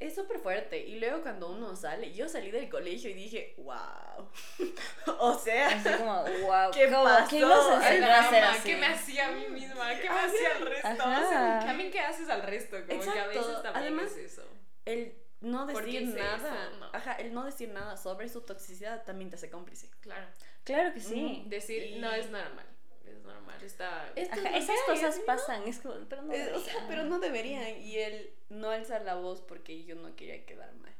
es 0.00 0.14
súper 0.14 0.38
fuerte. 0.38 0.78
Y 0.78 0.98
luego 1.00 1.22
cuando 1.22 1.50
uno 1.50 1.74
sale, 1.76 2.12
yo 2.12 2.28
salí 2.28 2.50
del 2.50 2.68
colegio 2.68 3.10
y 3.10 3.14
dije, 3.14 3.54
wow. 3.58 4.28
o 5.18 5.38
sea, 5.38 5.68
así 5.68 5.88
como, 5.98 6.22
wow, 6.22 6.70
¿qué 6.72 6.88
pasó? 6.88 7.28
¿Qué 7.28 7.40
nos 7.40 7.72
enseñó 7.82 8.06
a 8.06 8.20
hacer 8.20 8.44
así? 8.44 8.68
¿Qué 8.68 8.76
me 8.76 8.86
hacía 8.86 9.28
a 9.28 9.32
mí 9.32 9.48
misma? 9.48 9.88
¿Qué 10.00 10.08
me 10.08 10.18
hacía 10.20 10.56
al 10.56 10.66
resto? 10.66 11.04
O 11.04 11.28
sea, 11.28 11.62
también 11.66 11.90
qué 11.90 12.00
haces 12.00 12.28
al 12.28 12.42
resto, 12.42 12.76
como 12.86 13.00
que 13.00 13.08
a 13.08 13.26
Exacto. 13.26 13.28
veces 13.38 13.62
también 13.62 13.76
Además, 13.76 14.10
es 14.12 14.32
eso. 14.32 14.42
el 14.84 15.14
no 15.40 15.66
¿Por 15.68 15.84
qué 15.84 16.00
decir 16.00 16.14
nada, 16.16 16.36
eso? 16.68 16.78
No. 16.78 16.90
ajá, 16.92 17.12
el 17.14 17.32
no 17.32 17.44
decir 17.44 17.68
nada 17.68 17.96
sobre 17.96 18.28
su 18.28 18.40
toxicidad 18.40 19.04
también 19.04 19.30
te 19.30 19.36
hace 19.36 19.50
cómplice. 19.50 19.88
Claro. 20.00 20.26
Claro 20.64 20.92
que 20.92 21.00
sí. 21.00 21.44
Decir, 21.46 21.82
Y- 21.84 21.98
no 22.00 22.10
es 22.12 22.28
normal. 22.30 22.66
Es 23.10 23.22
normal, 23.24 23.62
está... 23.62 24.04
Ajá, 24.06 24.56
esas 24.56 24.76
cosas 24.86 25.18
¿no? 25.18 25.24
pasan, 25.24 25.66
es 25.66 25.78
como, 25.80 25.94
pero 26.08 26.22
no 26.22 26.32
Eh, 26.32 26.52
o 26.54 26.60
sea, 26.60 26.84
pero 26.88 27.04
no 27.04 27.18
deberían. 27.18 27.80
Y 27.80 27.96
él 27.98 28.30
no 28.48 28.70
alzar 28.70 29.02
la 29.02 29.14
voz 29.14 29.40
porque 29.42 29.84
yo 29.84 29.94
no 29.96 30.14
quería 30.16 30.44
quedar 30.46 30.74
mal. 30.76 30.94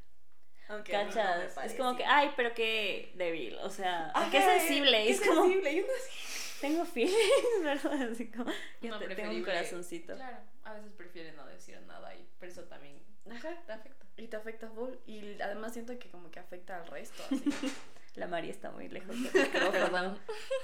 Aunque 0.69 0.93
mí 0.97 1.05
no 1.05 1.11
¿Cachas? 1.11 1.57
es 1.65 1.75
como 1.75 1.97
que, 1.97 2.05
ay, 2.05 2.33
pero 2.37 2.53
qué 2.55 3.13
débil, 3.15 3.57
o 3.63 3.71
sea, 3.71 4.11
Ajá, 4.15 4.31
qué 4.31 4.43
sensible, 4.43 5.05
qué 5.05 5.11
es 5.11 5.21
como, 5.23 5.43
sensible, 5.45 5.73
y 5.73 5.81
uno 5.81 5.89
así. 5.99 6.59
tengo 6.61 6.85
feelings, 6.85 7.17
¿verdad? 7.63 8.11
Así 8.13 8.31
como, 8.31 8.51
yo 8.83 8.91
No, 8.91 8.99
te- 8.99 9.15
tengo 9.15 9.31
un 9.33 9.43
corazoncito. 9.45 10.15
Claro, 10.15 10.39
a 10.65 10.75
veces 10.75 10.93
prefiere 10.93 11.33
no 11.33 11.47
decir 11.47 11.81
nada 11.87 12.15
y 12.15 12.27
por 12.39 12.49
eso 12.49 12.65
también 12.65 13.03
Ajá, 13.31 13.55
te 13.67 13.73
afecta. 13.73 14.07
Y 14.19 14.27
te 14.27 14.37
afecta 14.37 14.69
full. 14.69 14.91
Y 15.07 15.41
además 15.41 15.73
siento 15.73 15.99
que 15.99 16.11
como 16.11 16.31
que 16.31 16.39
afecta 16.41 16.77
al 16.77 16.87
resto. 16.89 17.23
Así. 17.25 17.45
La 18.19 18.27
María 18.27 18.51
está 18.51 18.71
muy 18.71 18.89
lejos 18.89 19.09
del 19.23 19.33
micrófono. 19.45 19.71
Perdón. 19.73 20.19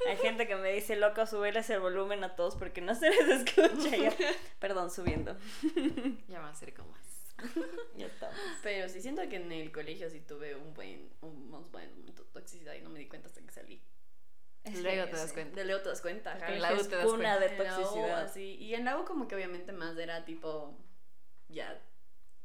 Hay 0.08 0.16
gente 0.16 0.46
que 0.46 0.56
me 0.56 0.72
dice, 0.72 0.96
loco, 0.96 1.24
súbeles 1.26 1.70
el 1.70 1.80
volumen 1.80 2.24
a 2.24 2.34
todos 2.34 2.56
porque 2.56 2.80
no 2.80 2.94
se 2.94 3.10
les 3.10 3.28
escucha. 3.46 3.96
Yo, 3.96 4.10
Perdón, 4.58 4.90
subiendo. 4.90 5.36
Ya 6.28 6.40
me 6.40 6.48
acerco 6.48 6.84
más. 6.84 7.02
Ya 7.96 8.06
estamos. 8.06 8.36
Pero 8.62 8.88
sí 8.88 9.00
siento 9.00 9.22
que 9.28 9.36
en 9.36 9.52
el 9.52 9.70
colegio 9.72 10.08
sí 10.10 10.20
tuve 10.20 10.54
un 10.54 10.72
buen, 10.74 11.10
un, 11.20 11.48
unos 11.48 11.70
buenos 11.70 11.96
momentos 11.96 12.26
de 12.26 12.32
toxicidad 12.32 12.74
y 12.74 12.80
no 12.80 12.90
me 12.90 12.98
di 12.98 13.08
cuenta 13.08 13.28
hasta 13.28 13.40
que 13.40 13.52
salí. 13.52 13.82
Es 14.64 14.80
Luego 14.82 15.04
te 15.06 15.16
das 15.16 15.32
cuenta. 15.32 15.56
De 15.56 15.64
luego 15.66 15.82
te 15.82 15.88
das 15.90 16.00
cuenta. 16.00 16.32
ajá. 16.34 16.52
En 16.54 16.62
la 16.62 16.72
U 16.72 16.76
te 16.82 16.96
das 16.96 17.04
cuna 17.04 17.38
de 17.38 17.46
U, 17.54 17.56
toxicidad. 17.64 18.22
así. 18.22 18.56
Y 18.56 18.74
en 18.74 18.84
la 18.84 18.98
U 18.98 19.04
como 19.04 19.28
que 19.28 19.34
obviamente 19.34 19.72
más 19.72 19.96
era 19.98 20.24
tipo, 20.24 20.76
ya, 21.48 21.80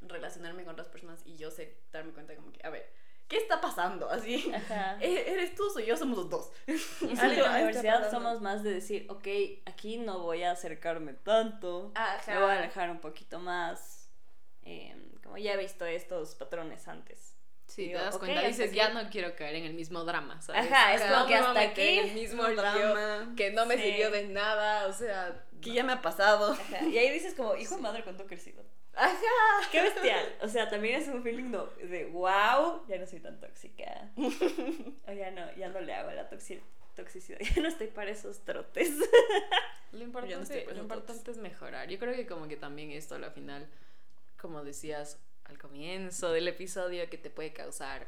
relacionarme 0.02 0.64
con 0.66 0.74
otras 0.74 0.90
personas 0.90 1.22
y 1.26 1.38
yo 1.38 1.50
sé, 1.50 1.78
darme 1.92 2.12
cuenta 2.12 2.36
como 2.36 2.52
que, 2.52 2.60
a 2.66 2.70
ver, 2.70 2.92
¿qué 3.30 3.38
está 3.38 3.62
pasando? 3.62 4.10
Así, 4.10 4.52
Ajá. 4.54 4.98
"¿E- 5.02 5.32
¿eres 5.32 5.56
tú 5.56 5.68
o 5.68 5.70
soy 5.70 5.86
yo? 5.86 5.96
Somos 5.96 6.18
los 6.18 6.30
dos. 6.30 6.52
Y 6.68 6.78
sí, 6.78 7.18
en 7.22 7.40
la 7.42 7.52
universidad 7.52 8.12
somos 8.12 8.42
más 8.42 8.62
de 8.64 8.74
decir, 8.74 9.06
ok, 9.10 9.28
aquí 9.66 9.98
no 9.98 10.20
voy 10.20 10.44
a 10.44 10.52
acercarme 10.52 11.14
tanto. 11.14 11.92
Ajá. 11.96 12.34
Me 12.34 12.42
voy 12.42 12.52
a 12.52 12.58
alejar 12.60 12.90
un 12.90 13.00
poquito 13.00 13.40
más. 13.40 14.10
em, 14.64 15.10
como 15.24 15.38
ya 15.38 15.54
he 15.54 15.58
visto 15.58 15.86
estos 15.86 16.36
patrones 16.36 16.88
antes. 16.88 17.36
Sí, 17.68 17.84
Digo, 17.88 18.00
te 18.00 18.06
das 18.06 18.18
cuenta, 18.18 18.42
dices, 18.42 18.72
ya 18.74 18.90
no 18.90 19.10
quiero 19.12 19.36
caer 19.36 19.56
en 19.56 19.66
el 19.66 19.74
mismo 19.76 20.04
drama, 20.04 20.42
¿sabes? 20.42 20.72
Ajá, 20.72 20.94
es 20.96 21.02
como 21.04 21.28
que 21.28 21.36
hasta 21.36 21.62
aquí, 21.62 22.00
el 22.00 22.14
mismo 22.22 22.42
un 22.44 22.50
lío 22.56 22.62
drama. 22.62 23.34
que 23.38 23.52
no 23.52 23.66
me 23.68 23.76
Sí. 23.78 23.84
sirvió 23.84 24.10
de 24.12 24.24
nada, 24.28 24.88
o 24.88 24.94
sea, 24.94 25.46
Que 25.62 25.72
ya 25.74 25.84
me 25.84 25.94
ha 25.94 26.02
pasado. 26.02 26.54
Ajá, 26.54 26.84
Y 26.86 26.98
ahí 26.98 27.12
dices 27.12 27.36
como, 27.36 27.56
hijo 27.56 27.76
de 27.76 27.82
madre, 27.82 28.04
cuánto 28.04 28.24
he 28.24 28.26
crecido. 28.26 28.64
Ajá. 28.96 29.70
Qué 29.72 29.82
bestial. 29.82 30.36
O 30.42 30.48
sea, 30.48 30.70
también 30.70 31.02
es 31.02 31.08
un 31.08 31.24
feeling 31.24 31.52
no- 31.52 31.68
de 31.68 32.06
wow, 32.06 32.86
ya 32.88 32.98
no 32.98 33.06
soy 33.08 33.20
tan 33.20 33.40
tóxica. 33.40 34.12
O 35.08 35.12
ya 35.12 35.32
no, 35.32 35.54
ya 35.56 35.70
no 35.70 35.80
le 35.82 35.94
hago 35.94 36.10
a 36.10 36.14
la 36.14 36.30
toxi- 36.30 36.62
toxicidad. 36.96 37.40
Ya 37.56 37.62
no 37.62 37.68
estoy 37.68 37.88
para 37.88 38.12
esos 38.12 38.40
trotes. 38.46 38.92
Lo 39.92 40.00
no 40.00 40.04
importante, 40.04 40.66
lo 40.66 41.32
es 41.32 41.38
mejorar. 41.38 41.88
Yo 41.90 41.98
creo 41.98 42.14
que 42.16 42.28
como 42.28 42.48
que 42.48 42.58
también 42.58 42.92
esto 42.92 43.16
al 43.16 43.32
final, 43.32 43.68
como 44.40 44.64
decías 44.64 45.18
al 45.46 45.58
comienzo 45.58 46.32
del 46.32 46.48
episodio, 46.48 47.10
que 47.10 47.18
te 47.18 47.30
puede 47.30 47.54
causar 47.54 48.08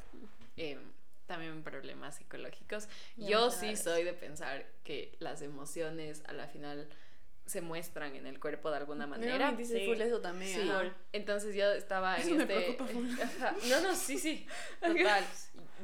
eh, 0.57 0.77
también 1.25 1.63
problemas 1.63 2.17
psicológicos. 2.17 2.87
Yo 3.17 3.49
sí 3.49 3.75
soy 3.75 4.03
de 4.03 4.13
pensar 4.13 4.65
que 4.83 5.15
las 5.19 5.41
emociones 5.41 6.21
a 6.27 6.33
la 6.33 6.47
final 6.47 6.87
se 7.51 7.61
muestran 7.61 8.15
en 8.15 8.25
el 8.27 8.39
cuerpo 8.39 8.71
de 8.71 8.77
alguna 8.77 9.05
manera. 9.07 9.51
Me 9.51 9.57
dice 9.57 9.79
Sí. 9.79 9.85
full 9.85 9.99
eso 10.01 10.21
también. 10.21 10.61
Sí, 10.61 10.71
entonces 11.11 11.53
yo 11.53 11.65
estaba 11.73 12.17
en 12.17 12.37
me 12.37 12.43
este... 12.43 12.53
preocupa 12.55 12.85
full. 12.85 13.09
Ajá. 13.21 13.55
No, 13.69 13.81
no, 13.81 13.95
sí, 13.95 14.17
sí, 14.17 14.47
total. 14.81 15.25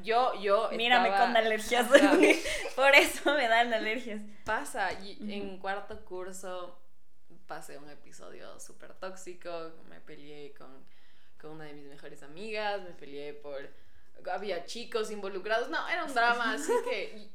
Yo, 0.03 0.33
yo 0.41 0.69
Mírame 0.73 1.09
estaba- 1.09 1.25
con 1.27 1.35
alergias. 1.37 1.87
Por 2.75 2.95
eso 2.95 3.33
me 3.33 3.47
dan 3.47 3.73
alergias. 3.73 4.21
Pasa, 4.45 4.93
y 4.93 5.17
en 5.33 5.57
cuarto 5.57 5.99
curso 6.05 6.79
pasé 7.47 7.77
un 7.77 7.89
episodio 7.89 8.59
súper 8.59 8.93
tóxico, 8.93 9.71
me 9.89 9.99
peleé 10.01 10.53
con, 10.53 10.85
con 11.39 11.51
una 11.51 11.65
de 11.65 11.73
mis 11.73 11.85
mejores 11.87 12.23
amigas, 12.23 12.81
me 12.81 12.91
peleé 12.91 13.33
por... 13.33 13.69
Había 14.31 14.65
chicos 14.65 15.11
involucrados, 15.11 15.69
no, 15.69 15.87
era 15.87 16.03
un 16.05 16.13
drama, 16.13 16.53
así 16.53 16.71
que 16.89 17.27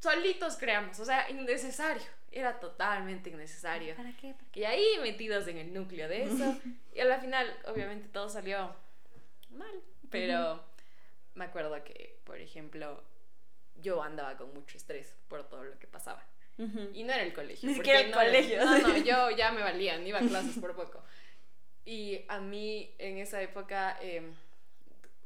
solitos 0.00 0.56
creamos, 0.56 0.98
o 1.00 1.04
sea, 1.04 1.28
innecesario, 1.30 2.02
era 2.30 2.58
totalmente 2.60 3.30
innecesario. 3.30 3.94
¿Para 3.96 4.12
qué? 4.16 4.34
Y 4.54 4.64
ahí 4.64 4.84
metidos 5.02 5.46
en 5.48 5.58
el 5.58 5.72
núcleo 5.74 6.08
de 6.08 6.24
eso, 6.24 6.56
y 6.94 7.00
a 7.00 7.04
la 7.04 7.18
final, 7.20 7.52
obviamente, 7.66 8.08
todo 8.08 8.28
salió 8.28 8.74
mal, 9.50 9.82
pero 10.10 10.64
me 11.34 11.44
acuerdo 11.46 11.82
que, 11.84 12.18
por 12.24 12.38
ejemplo, 12.38 13.02
yo 13.76 14.02
andaba 14.02 14.36
con 14.36 14.52
mucho 14.54 14.76
estrés 14.76 15.14
por 15.28 15.48
todo 15.48 15.64
lo 15.64 15.78
que 15.78 15.86
pasaba. 15.86 16.24
Y 16.92 17.04
no 17.04 17.12
era 17.12 17.22
el 17.22 17.32
colegio. 17.32 17.68
Ni 17.68 17.76
siquiera 17.76 18.00
el 18.00 18.10
no 18.10 18.20
era- 18.20 18.30
colegio. 18.32 18.64
No, 18.64 18.78
no, 18.78 18.96
yo 18.96 19.30
ya 19.30 19.52
me 19.52 19.62
valían, 19.62 20.04
iba 20.04 20.18
a 20.18 20.22
clases 20.28 20.58
por 20.58 20.74
poco. 20.74 21.04
Y 21.84 22.24
a 22.26 22.40
mí 22.40 22.92
en 22.98 23.18
esa 23.18 23.40
época 23.40 23.96
eh, 24.02 24.22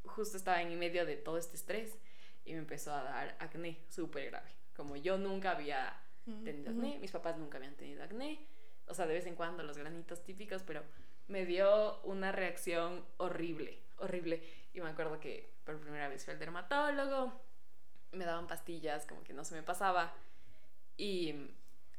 justo 0.04 0.36
estaba 0.36 0.60
en 0.60 0.78
medio 0.78 1.06
de 1.06 1.16
todo 1.16 1.38
este 1.38 1.56
estrés 1.56 1.96
y 2.44 2.52
me 2.52 2.58
empezó 2.58 2.92
a 2.92 3.02
dar 3.02 3.36
acné 3.38 3.78
súper 3.88 4.26
grave. 4.26 4.50
Como 4.82 4.96
yo 4.96 5.16
nunca 5.16 5.52
había 5.52 5.96
tenido 6.42 6.72
acné, 6.72 6.98
mis 6.98 7.12
papás 7.12 7.38
nunca 7.38 7.58
habían 7.58 7.76
tenido 7.76 8.02
acné, 8.02 8.44
o 8.88 8.94
sea, 8.94 9.06
de 9.06 9.14
vez 9.14 9.26
en 9.26 9.36
cuando 9.36 9.62
los 9.62 9.78
granitos 9.78 10.24
típicos, 10.24 10.64
pero 10.64 10.82
me 11.28 11.46
dio 11.46 12.00
una 12.00 12.32
reacción 12.32 13.06
horrible, 13.18 13.78
horrible. 13.98 14.42
Y 14.74 14.80
me 14.80 14.90
acuerdo 14.90 15.20
que 15.20 15.52
por 15.64 15.78
primera 15.78 16.08
vez 16.08 16.24
fui 16.24 16.32
al 16.32 16.40
dermatólogo, 16.40 17.32
me 18.10 18.24
daban 18.24 18.48
pastillas, 18.48 19.06
como 19.06 19.22
que 19.22 19.32
no 19.32 19.44
se 19.44 19.54
me 19.54 19.62
pasaba. 19.62 20.12
Y, 20.96 21.32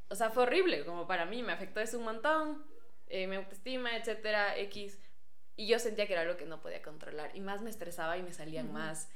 o 0.09 0.15
sea, 0.15 0.29
fue 0.31 0.43
horrible, 0.43 0.83
como 0.83 1.07
para 1.07 1.25
mí, 1.25 1.41
me 1.41 1.53
afectó 1.53 1.79
eso 1.79 1.97
un 1.97 2.03
montón, 2.03 2.65
eh, 3.07 3.27
mi 3.27 3.37
autoestima, 3.37 3.95
etcétera, 3.95 4.57
X. 4.57 4.99
Y 5.55 5.67
yo 5.67 5.79
sentía 5.79 6.05
que 6.05 6.11
era 6.11 6.23
algo 6.23 6.35
que 6.35 6.45
no 6.45 6.59
podía 6.59 6.81
controlar. 6.81 7.31
Y 7.33 7.39
más 7.39 7.61
me 7.61 7.69
estresaba 7.69 8.17
y 8.17 8.23
me 8.23 8.33
salían 8.33 8.73
más. 8.73 9.07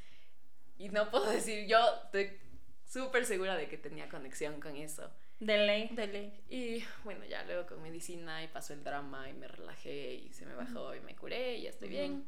Y 0.77 0.87
no 0.87 1.11
puedo 1.11 1.29
decir, 1.29 1.67
yo 1.67 1.79
estoy 2.05 2.46
súper 2.87 3.25
segura 3.25 3.55
de 3.55 3.67
que 3.67 3.77
tenía 3.77 4.09
conexión 4.09 4.59
con 4.61 4.75
eso. 4.75 5.09
De 5.39 5.57
ley. 5.57 5.89
Dele. 5.91 6.31
Y 6.49 6.83
bueno, 7.03 7.23
ya 7.25 7.43
luego 7.43 7.67
con 7.67 7.81
medicina 7.83 8.41
y 8.43 8.47
pasó 8.47 8.73
el 8.73 8.83
drama 8.83 9.29
y 9.29 9.33
me 9.33 9.47
relajé 9.47 10.13
y 10.15 10.33
se 10.33 10.45
me 10.45 10.55
bajó 10.55 10.95
y 10.95 10.99
me 11.01 11.15
curé 11.15 11.57
y 11.57 11.63
ya 11.63 11.69
estoy 11.69 11.89
bien. 11.89 12.25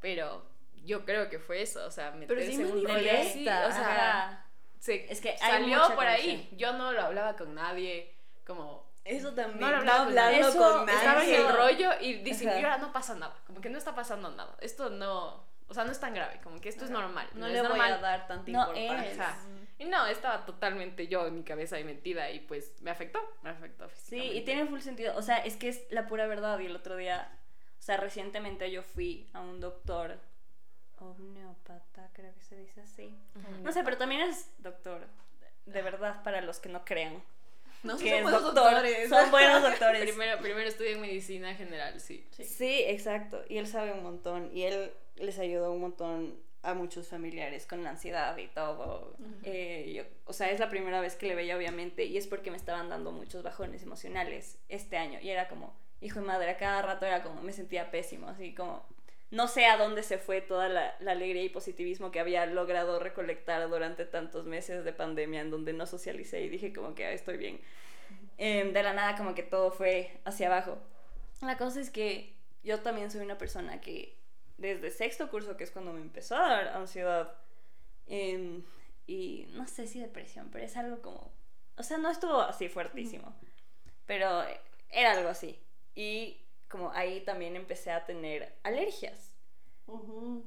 Pero 0.00 0.44
yo 0.84 1.04
creo 1.04 1.30
que 1.30 1.38
fue 1.38 1.62
eso, 1.62 1.86
o 1.86 1.90
sea, 1.90 2.10
meterse 2.10 2.46
sí 2.48 2.54
en 2.60 2.74
me 2.74 2.82
molesta, 2.92 3.20
así, 3.20 3.40
o 3.40 3.44
sea, 3.44 3.66
Ajá. 4.28 4.46
se 4.80 5.10
Es 5.10 5.20
que 5.20 5.30
hay 5.30 5.38
salió 5.38 5.78
mucha 5.78 5.94
por 5.94 6.06
ahí. 6.06 6.20
conexión. 6.26 6.58
Yo 6.58 6.72
no 6.74 6.92
lo 6.92 7.00
hablaba 7.02 7.36
con 7.36 7.54
nadie, 7.54 8.14
como 8.46 8.90
Eso 9.04 9.32
también. 9.32 9.60
no 9.60 9.70
lo 9.70 9.72
No, 9.84 9.92
hablaba 9.92 9.98
con 10.04 10.08
hablando 10.18 10.40
nadie. 10.48 10.58
con 10.58 10.86
nadie. 10.86 10.98
Estaba 10.98 11.24
en 11.24 11.28
el 11.34 11.40
Eso- 11.40 11.56
rollo 11.56 11.90
y 12.00 12.14
dicen, 12.22 12.48
Ajá. 12.50 12.60
y 12.60 12.64
ahora 12.64 12.78
no 12.78 12.92
pasa 12.92 13.14
nada, 13.14 13.34
como 13.46 13.60
que 13.60 13.70
no 13.70 13.78
está 13.78 13.94
pasando 13.94 14.30
nada. 14.32 14.56
Esto 14.60 14.90
no, 14.90 15.44
o 15.68 15.74
sea, 15.74 15.84
no 15.84 15.92
es 15.92 16.00
tan 16.00 16.12
grave, 16.14 16.40
como 16.44 16.60
que 16.60 16.68
esto 16.68 16.84
es 16.84 16.90
normal. 16.90 17.28
No, 17.34 17.46
es 17.46 17.52
le 17.52 17.60
voy 17.60 17.68
normal. 17.70 17.92
a 17.94 17.98
dar 17.98 18.26
tanta 18.26 18.50
No 18.50 18.76
importancia. 18.76 19.30
es. 19.30 19.61
Y 19.82 19.84
no, 19.84 20.06
estaba 20.06 20.46
totalmente 20.46 21.08
yo 21.08 21.26
en 21.26 21.34
mi 21.34 21.42
cabeza 21.42 21.74
ahí 21.74 21.82
metida 21.82 22.30
y 22.30 22.38
pues 22.38 22.72
me 22.82 22.92
afectó, 22.92 23.18
me 23.42 23.50
afectó 23.50 23.88
Sí, 23.96 24.20
y 24.20 24.42
tiene 24.42 24.64
full 24.66 24.78
sentido. 24.78 25.16
O 25.16 25.22
sea, 25.22 25.38
es 25.38 25.56
que 25.56 25.68
es 25.68 25.82
la 25.90 26.06
pura 26.06 26.28
verdad. 26.28 26.60
Y 26.60 26.66
el 26.66 26.76
otro 26.76 26.96
día, 26.96 27.36
o 27.80 27.82
sea, 27.82 27.96
recientemente 27.96 28.70
yo 28.70 28.84
fui 28.84 29.28
a 29.32 29.40
un 29.40 29.60
doctor 29.60 30.20
homeópata, 31.00 32.10
creo 32.12 32.32
que 32.32 32.42
se 32.42 32.56
dice 32.56 32.80
así. 32.80 33.18
No 33.64 33.72
sé, 33.72 33.82
pero 33.82 33.96
también 33.98 34.20
es 34.20 34.50
doctor. 34.58 35.04
De 35.66 35.82
verdad, 35.82 36.22
para 36.22 36.42
los 36.42 36.60
que 36.60 36.68
no 36.68 36.84
crean. 36.84 37.20
No 37.82 37.98
que 37.98 38.10
son 38.10 38.22
buenos 38.22 38.42
doctor. 38.42 38.64
doctores. 38.64 39.08
Son 39.08 39.30
buenos 39.32 39.62
doctores. 39.68 40.02
Primero, 40.02 40.38
primero 40.40 40.70
en 40.78 41.00
medicina 41.00 41.56
general, 41.56 42.00
sí. 42.00 42.24
Sí. 42.30 42.84
exacto. 42.86 43.42
Y 43.48 43.58
él 43.58 43.66
sabe 43.66 43.92
un 43.92 44.04
montón. 44.04 44.48
Y 44.54 44.62
él 44.62 44.92
les 45.16 45.40
ayudó 45.40 45.72
un 45.72 45.80
montón 45.80 46.40
a 46.62 46.74
muchos 46.74 47.08
familiares 47.08 47.66
con 47.66 47.82
la 47.82 47.90
ansiedad 47.90 48.36
y 48.38 48.46
todo. 48.48 49.16
Eh, 49.42 49.92
yo- 49.96 50.04
o 50.26 50.32
sea, 50.32 50.50
es 50.50 50.60
la 50.60 50.68
primera 50.70 51.00
vez 51.00 51.16
que 51.16 51.26
le 51.26 51.34
veía, 51.34 51.56
obviamente, 51.56 52.04
y 52.04 52.16
es 52.16 52.26
porque 52.26 52.50
me 52.50 52.56
estaban 52.56 52.88
dando 52.88 53.10
muchos 53.12 53.42
bajones 53.42 53.82
emocionales 53.82 54.58
este 54.68 54.96
año. 54.96 55.18
Y 55.20 55.30
era 55.30 55.48
como, 55.48 55.74
hijo 56.00 56.20
de 56.20 56.26
madre, 56.26 56.50
a 56.50 56.56
cada 56.56 56.82
rato 56.82 57.04
era 57.06 57.22
como, 57.22 57.42
me 57.42 57.52
sentía 57.52 57.90
pésimo, 57.90 58.28
así 58.28 58.54
como, 58.54 58.84
no 59.32 59.48
sé 59.48 59.64
a 59.66 59.76
dónde 59.76 60.02
se 60.02 60.18
fue 60.18 60.40
toda 60.40 60.68
la, 60.68 60.94
la 61.00 61.12
alegría 61.12 61.42
y 61.42 61.48
positivismo 61.48 62.10
que 62.12 62.20
había 62.20 62.44
logrado 62.46 62.98
recolectar 63.00 63.68
durante 63.68 64.04
tantos 64.04 64.44
meses 64.46 64.84
de 64.84 64.92
pandemia 64.92 65.40
en 65.40 65.50
donde 65.50 65.72
no 65.72 65.86
socialicé 65.86 66.42
y 66.42 66.48
dije 66.48 66.72
como 66.72 66.94
que 66.94 67.06
"Ah, 67.06 67.12
estoy 67.12 67.38
bien. 67.38 67.58
Em, 68.38 68.72
de 68.72 68.82
la 68.82 68.92
nada 68.92 69.16
como 69.16 69.34
que 69.34 69.42
todo 69.42 69.70
fue 69.70 70.10
hacia 70.24 70.48
abajo. 70.48 70.78
La 71.40 71.56
cosa 71.56 71.80
es 71.80 71.90
que 71.90 72.34
yo 72.62 72.80
también 72.80 73.10
soy 73.10 73.22
una 73.22 73.38
persona 73.38 73.80
que 73.80 74.14
desde 74.58 74.90
sexto 74.90 75.30
curso, 75.30 75.56
que 75.56 75.64
es 75.64 75.70
cuando 75.70 75.92
me 75.92 76.00
empezó 76.00 76.36
a 76.36 76.48
dar 76.48 76.68
ansiedad. 76.68 77.34
Em, 78.06 78.62
y 79.06 79.46
no 79.52 79.66
sé 79.66 79.86
si 79.86 80.00
depresión, 80.00 80.48
pero 80.50 80.64
es 80.64 80.76
algo 80.76 81.00
como... 81.02 81.32
O 81.76 81.82
sea, 81.82 81.98
no 81.98 82.10
estuvo 82.10 82.40
así 82.40 82.68
fuertísimo, 82.68 83.34
pero 84.06 84.42
era 84.90 85.12
algo 85.12 85.28
así. 85.28 85.58
Y 85.94 86.38
como 86.68 86.90
ahí 86.92 87.20
también 87.20 87.56
empecé 87.56 87.90
a 87.90 88.04
tener 88.04 88.54
alergias. 88.62 89.34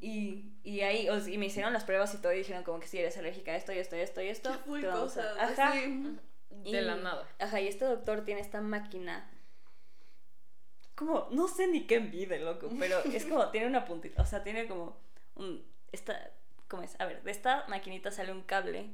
y, 0.02 0.54
y, 0.64 0.82
ahí, 0.82 1.08
y 1.28 1.38
me 1.38 1.48
hicieron 1.48 1.74
las 1.74 1.84
pruebas 1.84 2.14
y 2.14 2.18
todo 2.18 2.34
y 2.34 2.38
dijeron 2.38 2.64
como 2.64 2.80
que 2.80 2.88
si 2.88 2.98
eres 2.98 3.18
alérgica 3.18 3.52
a 3.52 3.56
esto 3.56 3.74
y 3.74 3.78
esto 3.78 3.96
y 3.96 4.00
esto 4.00 4.22
y 4.22 4.28
esto. 4.28 4.50
Ajá. 5.40 5.74
De 6.50 6.82
la 6.82 6.96
nada. 6.96 7.28
Ajá, 7.40 7.60
y 7.62 7.68
este 7.68 7.86
doctor 7.86 8.24
tiene 8.24 8.42
esta 8.42 8.62
máquina. 8.62 9.30
Como, 10.96 11.28
no 11.32 11.48
sé 11.48 11.68
ni 11.68 11.86
qué 11.86 12.00
mide, 12.00 12.40
loco, 12.40 12.70
pero 12.80 13.00
es 13.04 13.26
como, 13.30 13.50
tiene 13.50 13.68
una 13.68 13.86
puntita, 13.86 14.22
o 14.22 14.26
sea, 14.26 14.44
tiene 14.44 14.68
como 14.68 14.98
un, 15.36 15.64
esta, 15.92 16.32
¿cómo 16.68 16.84
es? 16.84 17.00
A 17.00 17.06
ver, 17.06 17.22
de 17.24 17.32
esta 17.32 17.66
maquinita 17.68 18.12
sale 18.12 18.32
un 18.32 18.44
cable 18.44 18.90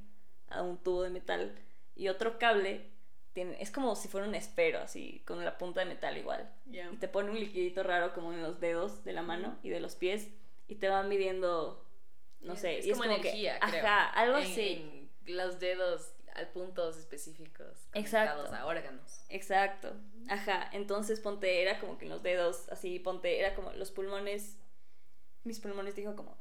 a 0.50 0.64
un 0.64 0.78
tubo 0.78 1.04
de 1.04 1.10
metal 1.10 1.56
y 1.96 2.08
otro 2.08 2.40
cable 2.40 2.90
tiene, 3.34 3.62
es 3.62 3.72
como 3.72 3.96
si 3.96 4.08
fuera 4.08 4.28
un 4.28 4.36
espero, 4.36 4.80
así, 4.80 5.22
con 5.26 5.44
la 5.46 5.58
punta 5.58 5.82
de 5.82 5.86
metal 5.86 6.18
igual. 6.18 6.52
Y 6.66 6.98
te 6.98 7.08
pone 7.08 7.32
un 7.32 7.40
liquidito 7.40 7.84
raro 7.84 8.14
como 8.14 8.34
en 8.34 8.42
los 8.42 8.60
dedos 8.60 9.04
de 9.04 9.14
la 9.14 9.22
mano 9.22 9.58
y 9.64 9.70
de 9.70 9.80
los 9.80 9.96
pies 9.96 10.28
y 10.68 10.76
te 10.76 10.90
van 10.90 11.08
midiendo, 11.08 11.86
no 12.42 12.56
sé, 12.56 12.80
es 12.80 12.88
y 12.88 12.92
como, 12.92 13.04
energía, 13.06 13.60
creo. 13.60 13.86
Ajá, 13.86 14.10
algo 14.10 14.38
así. 14.38 15.10
los 15.26 15.60
dedos 15.60 16.14
a 16.36 16.46
puntos 16.52 16.98
específicos 16.98 17.88
Exacto. 17.94 18.54
a 18.54 18.66
órganos. 18.66 19.24
Exacto. 19.30 19.94
Ajá, 20.30 20.70
entonces 20.72 21.20
ponte, 21.20 21.62
era 21.62 21.80
como 21.80 21.98
que 21.98 22.06
en 22.06 22.12
los 22.12 22.24
dedos, 22.24 22.70
así, 22.70 23.00
ponte, 23.00 23.40
era 23.40 23.56
como 23.56 23.72
los 23.74 23.92
pulmones, 23.92 24.58
mis 25.44 25.60
pulmones 25.60 25.96
dijo 25.96 26.16
como, 26.16 26.38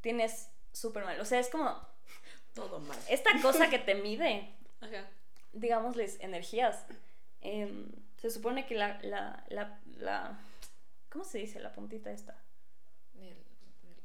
tienes 0.00 0.50
súper 0.72 1.04
mal, 1.04 1.20
o 1.20 1.24
sea, 1.24 1.38
es 1.38 1.48
como... 1.48 1.80
Todo 2.54 2.80
mal. 2.80 2.98
Esta 3.08 3.30
cosa 3.40 3.70
que 3.70 3.78
te 3.78 3.94
mide, 4.02 4.54
Ajá. 4.80 5.08
digámosles, 5.52 6.18
energías, 6.20 6.86
em, 7.40 7.92
se 8.16 8.30
supone 8.30 8.66
que 8.66 8.74
la, 8.74 8.98
la, 9.02 9.44
la, 9.48 9.80
la, 9.98 10.38
¿cómo 11.08 11.24
se 11.24 11.38
dice 11.38 11.60
la 11.60 11.72
puntita 11.72 12.10
esta? 12.10 12.36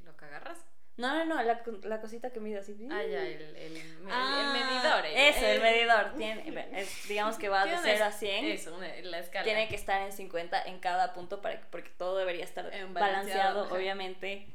¿Lo 0.04 0.16
que 0.18 0.26
agarras? 0.26 0.60
No, 0.96 1.16
no, 1.16 1.26
no, 1.26 1.42
la, 1.42 1.64
la 1.84 2.02
cosita 2.02 2.30
que 2.30 2.40
mide 2.40 2.60
así. 2.60 2.78
Ah, 2.92 3.02
ya, 3.02 3.26
el, 3.26 3.42
el, 3.42 3.78
el 3.78 3.82
ah, 4.12 4.54
medidor. 4.54 5.06
eso, 5.06 5.46
el, 5.48 5.62
medidor. 5.62 6.14
Tiene, 6.18 6.86
digamos 7.08 7.38
que 7.38 7.50
va 7.50 7.66
de 7.66 7.76
0 7.82 8.06
a 8.06 8.12
100. 8.12 8.46
Eso, 8.46 8.80
la 9.04 9.20
escala. 9.20 9.44
Tiene 9.44 9.68
que 9.68 9.76
estar 9.76 10.02
en 10.04 10.12
50 10.12 10.62
en 10.64 10.80
cada 10.80 11.14
punto 11.14 11.42
para, 11.42 11.62
porque 11.72 11.90
todo 11.98 12.18
debería 12.18 12.44
estar 12.44 12.72
balanceado, 12.90 13.74
obviamente. 13.74 14.48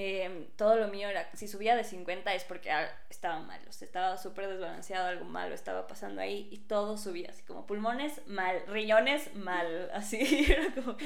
Em, 0.00 0.46
todo 0.54 0.76
lo 0.76 0.86
mío 0.86 1.08
era, 1.08 1.28
si 1.34 1.48
subía 1.48 1.74
de 1.74 1.82
50 1.82 2.32
es 2.32 2.44
porque 2.44 2.70
estaba 3.10 3.40
mal, 3.40 3.60
o 3.68 3.72
sea, 3.72 3.84
estaba 3.84 4.16
súper 4.16 4.46
desbalanceado, 4.46 5.08
algo 5.08 5.24
malo 5.24 5.56
estaba 5.56 5.88
pasando 5.88 6.20
ahí 6.20 6.48
y 6.52 6.58
todo 6.58 6.96
subía, 6.96 7.30
así 7.30 7.42
como 7.42 7.66
pulmones 7.66 8.24
mal, 8.28 8.62
riñones 8.68 9.34
mal, 9.34 9.90
así, 9.94 10.46
era 10.52 10.72
como, 10.72 10.96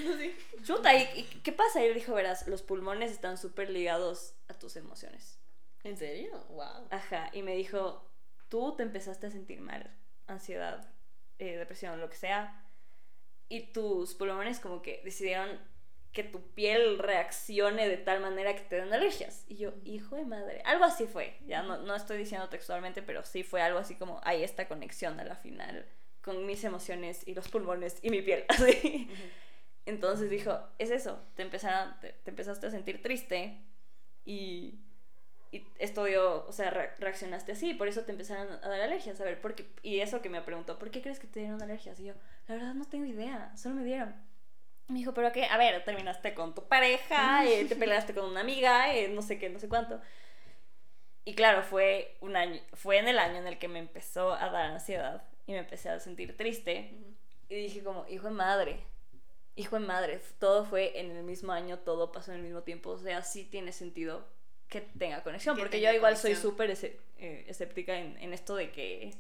chuta, 0.63 0.95
¿y, 0.95 1.25
qué 1.43 1.53
pasa? 1.53 1.81
Y 1.83 1.87
él 1.87 1.95
dijo, 1.95 2.13
verás, 2.13 2.47
los 2.49 2.61
pulmones 2.61 3.11
están 3.11 3.39
súper 3.39 3.71
ligados 3.71 4.35
a 4.49 4.53
tus 4.59 4.77
emociones. 4.77 5.39
¿En 5.85 5.97
serio? 5.97 6.45
Wow. 6.51 6.89
Ajá, 6.91 7.31
y 7.33 7.41
me 7.41 7.57
dijo, 7.57 8.07
tú 8.51 8.77
te 8.77 8.83
empezaste 8.83 9.29
a 9.29 9.31
sentir 9.31 9.63
mal, 9.63 9.91
ansiedad, 10.27 10.87
eh, 11.39 11.57
depresión, 11.57 11.99
lo 11.99 12.11
que 12.11 12.17
sea, 12.17 12.63
y 13.49 13.73
tus 13.73 14.15
pulmones 14.15 14.61
como 14.61 14.83
que 14.83 15.01
decidieron 15.03 15.59
que 16.13 16.25
tu 16.25 16.43
piel 16.53 16.99
reaccione 16.99 17.89
de 17.89 17.97
tal 17.97 18.21
manera 18.21 18.55
que 18.55 18.63
te 18.63 18.77
den 18.77 18.93
alergias. 18.93 19.45
Y 19.49 19.57
yo, 19.57 19.73
hijo 19.85 20.17
de 20.17 20.27
madre, 20.27 20.63
algo 20.65 20.85
así 20.85 21.07
fue. 21.07 21.39
Ya 21.47 21.63
no, 21.63 21.79
no 21.79 21.95
estoy 21.95 22.19
diciendo 22.19 22.49
textualmente, 22.49 23.03
pero 23.03 23.25
sí 23.25 23.43
fue 23.43 23.63
algo 23.63 23.79
así 23.79 23.95
como 23.95 24.21
hay 24.23 24.43
esta 24.43 24.69
conexión 24.69 25.19
a 25.21 25.25
la 25.25 25.37
final 25.37 25.87
con 26.23 26.47
mis 26.47 26.65
emociones 26.65 27.27
y 27.27 27.35
los 27.35 27.49
pulmones 27.49 27.99
y 28.03 28.11
mi 28.11 28.23
piel. 28.23 28.45
Así. 28.49 29.11
Entonces 29.85 30.31
dijo, 30.31 30.61
es 30.79 30.91
eso, 30.91 31.21
te, 31.35 31.43
empezaron, 31.43 31.99
te, 32.01 32.15
empezaste 32.27 32.69
a 32.69 32.71
sentir 32.71 33.03
triste 33.03 33.61
y, 34.25 34.79
y 35.51 35.67
esto 35.81 36.05
dio, 36.05 36.47
o 36.47 36.53
sea, 36.53 36.71
reaccionaste 36.71 37.51
así, 37.51 37.75
por 37.75 37.89
eso 37.89 38.03
te 38.03 38.13
empezaron 38.13 38.61
a 38.63 38.69
dar 38.69 38.81
alergias. 38.81 39.21
A 39.21 39.25
ver, 39.25 39.41
¿por 39.41 39.57
qué? 39.57 39.67
Y 39.83 39.99
eso 39.99 40.23
que 40.23 40.29
me 40.29 40.41
preguntó, 40.41 40.79
¿por 40.79 40.93
qué 40.93 41.03
crees 41.03 41.19
que 41.19 41.27
te 41.27 41.41
dieron 41.41 41.61
alergias? 41.61 41.99
Y 41.99 42.05
yo, 42.05 42.15
la 42.47 42.55
verdad 42.55 42.75
no 42.75 42.85
tengo 42.85 43.07
idea, 43.07 43.53
solo 43.57 43.75
me 43.75 43.85
dieron. 43.85 44.15
Me 44.89 44.99
dijo, 44.99 45.15
pero 45.15 45.33
qué, 45.33 45.45
a 45.47 45.57
ver, 45.57 45.85
terminaste 45.85 46.35
con 46.35 46.55
tu 46.55 46.67
pareja, 46.69 47.47
eh, 47.47 47.65
te 47.65 47.77
peleaste 47.77 48.15
con 48.15 48.25
una 48.25 48.41
amiga, 48.41 48.95
eh, 48.95 49.09
no 49.09 49.23
sé 49.23 49.39
qué, 49.39 49.49
no 49.49 49.59
sé 49.59 49.69
cuánto. 49.69 50.01
Y 51.25 51.35
claro, 51.35 51.63
fue 51.63 52.17
un 52.21 52.37
año, 52.37 52.61
fue 52.75 52.99
en 52.99 53.09
el 53.09 53.19
año 53.19 53.39
en 53.39 53.47
el 53.47 53.59
que 53.59 53.69
me 53.69 53.79
empezó 53.79 54.35
a 54.35 54.51
dar 54.51 54.73
ansiedad 54.73 55.23
y 55.47 55.53
me 55.53 55.59
empecé 55.59 55.89
a 55.89 56.01
sentir 56.01 56.37
triste. 56.37 56.93
Y 57.49 57.55
dije 57.55 57.83
como, 57.83 58.07
hijo 58.09 58.27
de 58.27 58.35
madre, 58.35 58.85
hijo 59.55 59.79
de 59.79 59.87
madre, 59.87 60.21
todo 60.39 60.65
fue 60.65 60.99
en 60.99 61.11
el 61.11 61.23
mismo 61.23 61.53
año, 61.53 61.79
todo 61.79 62.11
pasó 62.13 62.33
en 62.33 62.39
el 62.39 62.45
mismo 62.45 62.63
tiempo, 62.63 62.91
o 62.91 62.99
sea, 62.99 63.23
sí 63.23 63.45
tiene 63.45 63.73
sentido 63.73 64.27
que 64.73 64.81
tenga 64.81 65.23
conexión, 65.23 65.55
porque 65.59 65.83
yo 65.83 65.93
igual 65.93 66.17
soy 66.17 66.35
súper 66.35 66.71
eh, 66.71 67.45
escéptica 67.47 67.99
en, 67.99 68.17
en, 68.17 68.33
esto 68.33 68.57
de 68.57 68.71
que 68.71 69.15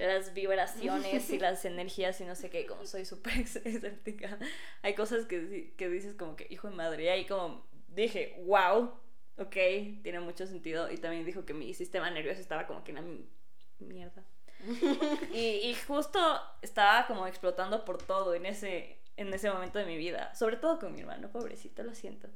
las 0.00 0.32
vibraciones 0.32 1.28
y 1.28 1.38
las 1.38 1.62
energías 1.66 2.18
y 2.22 2.24
no 2.24 2.34
sé 2.34 2.48
qué, 2.48 2.64
como 2.64 2.86
soy 2.86 3.04
súper 3.04 3.34
escéptica, 3.64 4.38
hay 4.80 4.94
cosas 4.94 5.26
que, 5.26 5.74
que 5.76 5.90
dices 5.90 6.14
como 6.14 6.36
que 6.36 6.46
hijo 6.48 6.70
de 6.70 6.74
madre, 6.74 7.04
y 7.04 7.08
ahí 7.08 7.26
como 7.26 7.66
dije, 7.88 8.42
wow, 8.46 8.94
ok, 9.36 9.56
tiene 10.02 10.20
mucho 10.20 10.46
sentido, 10.46 10.90
y 10.90 10.96
también 10.96 11.26
dijo 11.26 11.44
que 11.44 11.52
mi 11.52 11.74
sistema 11.74 12.10
nervioso 12.10 12.40
estaba 12.40 12.66
como 12.66 12.82
que 12.82 12.92
en 12.92 12.96
la 12.96 13.86
mierda. 13.86 14.24
y, 15.34 15.68
y 15.68 15.74
justo 15.86 16.18
estaba 16.62 17.06
como 17.06 17.26
explotando 17.26 17.84
por 17.84 17.98
todo 18.02 18.34
en 18.34 18.46
ese 18.46 19.04
en 19.16 19.32
ese 19.32 19.48
momento 19.50 19.78
de 19.78 19.84
mi 19.84 19.96
vida, 19.96 20.34
sobre 20.34 20.56
todo 20.56 20.78
con 20.80 20.92
mi 20.92 21.00
hermano, 21.00 21.28
pobrecito, 21.28 21.84
lo 21.84 21.94
siento. 21.94 22.26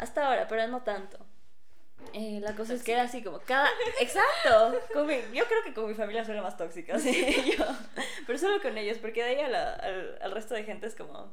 Hasta 0.00 0.26
ahora, 0.26 0.48
pero 0.48 0.66
no 0.66 0.82
tanto. 0.82 1.24
Eh, 2.12 2.38
la 2.40 2.54
cosa 2.54 2.74
es 2.74 2.82
que 2.82 2.92
era 2.92 3.02
así 3.02 3.22
como 3.22 3.40
cada... 3.40 3.68
Exacto. 4.00 4.72
Yo 5.32 5.44
creo 5.46 5.64
que 5.64 5.74
con 5.74 5.88
mi 5.88 5.94
familia 5.94 6.24
suena 6.24 6.42
más 6.42 6.56
tóxica, 6.56 6.98
sí, 6.98 7.54
yo. 7.58 7.64
Pero 8.26 8.38
solo 8.38 8.62
con 8.62 8.76
ellos, 8.78 8.98
porque 8.98 9.22
de 9.22 9.30
ahí 9.30 9.40
al, 9.40 9.54
al, 9.54 10.32
resto 10.32 10.54
de 10.54 10.64
gente 10.64 10.86
es 10.86 10.94
como... 10.94 11.32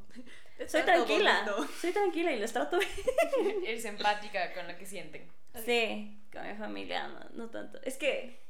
Soy 0.68 0.82
tranquila. 0.84 1.46
Soy 1.80 1.92
tranquila 1.92 2.32
y 2.32 2.40
les 2.40 2.54
trato 2.54 2.80
bien. 2.80 3.64
Eres 3.66 3.86
empática 3.86 4.54
con 4.54 4.68
lo 4.68 4.78
que 4.78 4.86
sienten. 4.86 5.32
Sí, 5.66 6.20
con 6.32 6.48
mi 6.48 6.56
familia 6.56 7.08
no, 7.08 7.20
no 7.34 7.50
tanto. 7.50 7.80
Es 7.84 7.98
que 7.98 8.42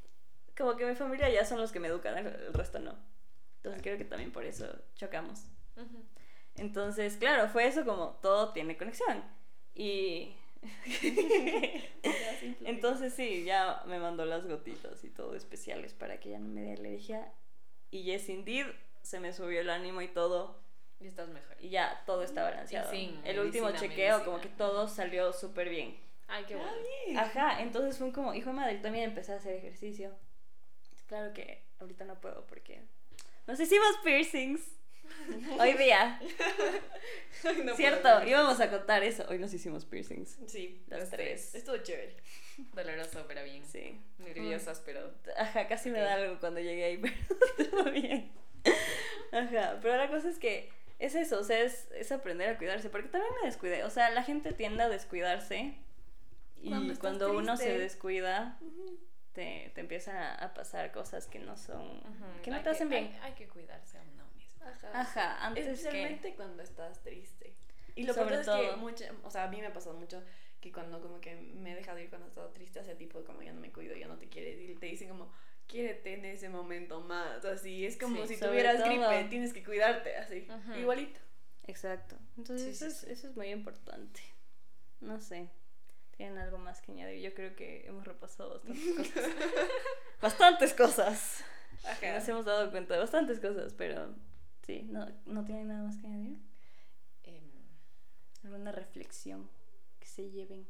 como 0.57 0.75
que 0.75 0.85
mi 0.85 0.95
familia 0.95 1.29
ya 1.29 1.45
son 1.45 1.59
los 1.59 1.71
que 1.71 1.79
me 1.79 1.87
educan, 1.87 2.17
el, 2.17 2.53
resto 2.53 2.79
no. 2.79 2.95
Entonces 3.57 3.81
creo 3.81 3.97
que 3.97 4.05
también 4.05 4.31
por 4.31 4.45
eso 4.45 4.67
chocamos. 4.95 5.45
Entonces, 6.55 7.17
claro, 7.17 7.49
fue 7.49 7.65
eso 7.65 7.85
como 7.85 8.19
todo 8.21 8.53
tiene 8.53 8.77
conexión. 8.77 9.23
Y 9.73 10.35
Entonces 12.65 13.13
sí, 13.13 13.43
ya 13.43 13.83
me 13.87 13.99
mandó 13.99 14.25
las 14.25 14.47
gotitas 14.47 15.03
y 15.03 15.09
todo 15.09 15.35
especiales 15.35 15.93
para 15.93 16.19
que 16.19 16.29
ya 16.29 16.39
no 16.39 16.47
me 16.47 16.61
dé 16.61 16.73
alergia. 16.73 17.31
Y 17.89 18.03
yes, 18.03 18.29
indeed, 18.29 18.67
se 19.01 19.19
me 19.19 19.33
subió 19.33 19.61
el 19.61 19.69
ánimo 19.69 20.01
y 20.01 20.07
todo. 20.07 20.61
Y 20.99 21.07
estás 21.07 21.29
mejor. 21.29 21.57
Y 21.59 21.69
ya 21.69 22.03
todo 22.05 22.23
está 22.23 22.43
balanceado. 22.43 22.91
el 22.91 23.39
último 23.39 23.71
chequeo, 23.71 24.23
como 24.23 24.39
que 24.39 24.49
todo 24.49 24.87
salió 24.87 25.33
súper 25.33 25.69
bien. 25.69 25.97
Ay, 26.27 26.45
qué 26.47 26.55
bueno. 26.55 26.71
Ajá, 27.19 27.61
entonces 27.61 27.97
fue 27.97 28.13
como, 28.13 28.33
hijo 28.33 28.51
de 28.51 28.55
madre, 28.55 28.77
también 28.77 29.09
empecé 29.09 29.33
a 29.33 29.37
hacer 29.37 29.55
ejercicio. 29.55 30.15
Claro 31.07 31.33
que 31.33 31.63
ahorita 31.79 32.05
no 32.05 32.21
puedo 32.21 32.45
porque 32.47 32.83
nos 33.47 33.59
hicimos 33.59 33.97
piercings. 34.03 34.61
Hoy 35.59 35.73
día. 35.73 36.19
Cierto, 37.75 38.23
íbamos 38.25 38.59
a 38.59 38.69
contar 38.69 39.03
eso. 39.03 39.25
Hoy 39.29 39.39
nos 39.39 39.53
hicimos 39.53 39.85
piercings. 39.85 40.37
Sí, 40.47 40.83
las 40.87 41.09
tres. 41.09 41.55
Estuvo 41.55 41.77
chévere. 41.77 42.15
Doloroso, 42.73 43.25
pero 43.27 43.43
bien. 43.43 43.65
Sí. 43.65 43.99
Nerviosas, 44.19 44.81
pero. 44.85 45.13
Ajá, 45.37 45.67
casi 45.67 45.89
me 45.89 45.99
da 45.99 46.15
algo 46.15 46.39
cuando 46.39 46.59
llegué 46.59 46.85
ahí, 46.85 46.97
pero 47.01 47.15
estuvo 47.57 47.91
bien. 47.91 48.31
Ajá, 49.31 49.79
pero 49.81 49.97
la 49.97 50.09
cosa 50.09 50.29
es 50.29 50.37
que 50.37 50.69
es 50.99 51.15
eso, 51.15 51.39
o 51.39 51.43
sea, 51.43 51.59
es, 51.59 51.87
es 51.95 52.11
aprender 52.11 52.49
a 52.49 52.57
cuidarse, 52.57 52.89
porque 52.89 53.09
también 53.09 53.33
me 53.41 53.47
descuidé. 53.47 53.83
O 53.83 53.89
sea, 53.89 54.11
la 54.11 54.23
gente 54.23 54.53
tiende 54.53 54.83
a 54.83 54.89
descuidarse 54.89 55.73
y 56.61 56.95
cuando, 56.95 57.35
uno 57.35 57.57
se 57.57 57.77
descuida, 57.77 58.59
te, 59.33 59.71
te 59.73 59.81
empiezan 59.81 60.15
a, 60.15 60.53
pasar 60.53 60.91
cosas 60.91 61.25
que 61.25 61.39
no 61.39 61.57
son, 61.57 62.03
que 62.43 62.51
no 62.51 62.61
te 62.61 62.69
hacen 62.69 62.89
bien. 62.89 63.05
Hay, 63.21 63.31
hay 63.31 63.33
que 63.33 63.47
cuidarse 63.47 63.97
a 63.97 64.01
uno 64.01 64.20
Ajá. 64.63 65.01
Ajá, 65.01 65.45
antes 65.45 65.67
Especialmente 65.67 66.35
cuando 66.35 66.63
estás 66.63 67.01
triste. 67.01 67.55
Y 67.95 68.03
lo 68.03 68.13
peor 68.13 68.33
es 68.33 68.47
que 68.47 68.75
mucho, 68.77 69.05
o 69.23 69.29
sea, 69.29 69.43
a 69.43 69.47
mí 69.47 69.59
me 69.59 69.67
ha 69.67 69.73
pasado 69.73 69.97
mucho 69.97 70.23
que 70.59 70.71
cuando 70.71 71.01
como 71.01 71.19
que 71.19 71.35
me 71.35 71.73
he 71.73 71.75
dejado 71.75 71.99
ir 71.99 72.09
cuando 72.09 72.27
he 72.27 72.29
estado 72.29 72.49
triste, 72.49 72.79
hacia 72.79 72.97
tipo 72.97 73.23
como 73.23 73.41
ya 73.41 73.51
no 73.51 73.59
me 73.59 73.71
cuido, 73.71 73.95
ya 73.95 74.07
no 74.07 74.17
te 74.17 74.29
quieres, 74.29 74.59
y 74.59 74.75
te 74.75 74.85
dicen 74.85 75.09
como, 75.09 75.31
quiérete 75.67 76.13
en 76.13 76.25
ese 76.25 76.49
momento 76.49 77.01
más, 77.01 77.43
así, 77.45 77.85
es 77.85 77.97
como 77.97 78.25
si 78.27 78.37
tuvieras 78.37 78.83
gripe, 78.83 79.27
tienes 79.29 79.53
que 79.53 79.63
cuidarte, 79.63 80.15
así, 80.17 80.47
igualito. 80.79 81.19
Exacto, 81.65 82.17
entonces 82.37 82.81
eso, 82.81 82.85
es, 82.85 83.03
eso 83.03 83.29
es 83.29 83.35
muy 83.35 83.49
importante. 83.49 84.21
no 84.99 85.19
sé. 85.19 85.49
¿Tienen 86.17 86.37
algo 86.37 86.59
más 86.59 86.81
que 86.81 86.91
añadir? 86.91 87.19
Yo 87.19 87.33
creo 87.33 87.55
que 87.55 87.87
hemos 87.87 88.05
repasado 88.05 88.51
bastantes 88.51 88.93
cosas. 88.95 89.31
bastantes 90.21 90.73
cosas. 90.75 91.43
Nos 92.03 92.29
hemos 92.29 92.45
dado 92.45 92.69
cuenta 92.69 92.93
de 92.93 92.99
bastantes 92.99 93.39
cosas, 93.39 93.73
pero 93.73 94.13
sí, 94.65 94.83
no, 94.83 95.07
no 95.25 95.45
tienen 95.45 95.67
nada 95.67 95.83
más 95.83 95.97
que 95.97 96.07
añadir. 96.07 96.37
Em, 97.23 97.51
¿Alguna 98.43 98.71
reflexión 98.71 99.49
que 99.99 100.07
se 100.07 100.29
lleven? 100.29 100.67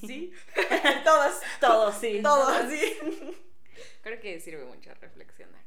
Sí, 0.00 0.32
todas. 1.04 1.40
Todos, 1.60 1.94
sí. 1.96 2.20
Todos, 2.22 2.70
sí. 2.70 2.98
Creo 4.02 4.20
que 4.20 4.40
sirve 4.40 4.64
mucho 4.64 4.92
reflexionar. 4.94 5.64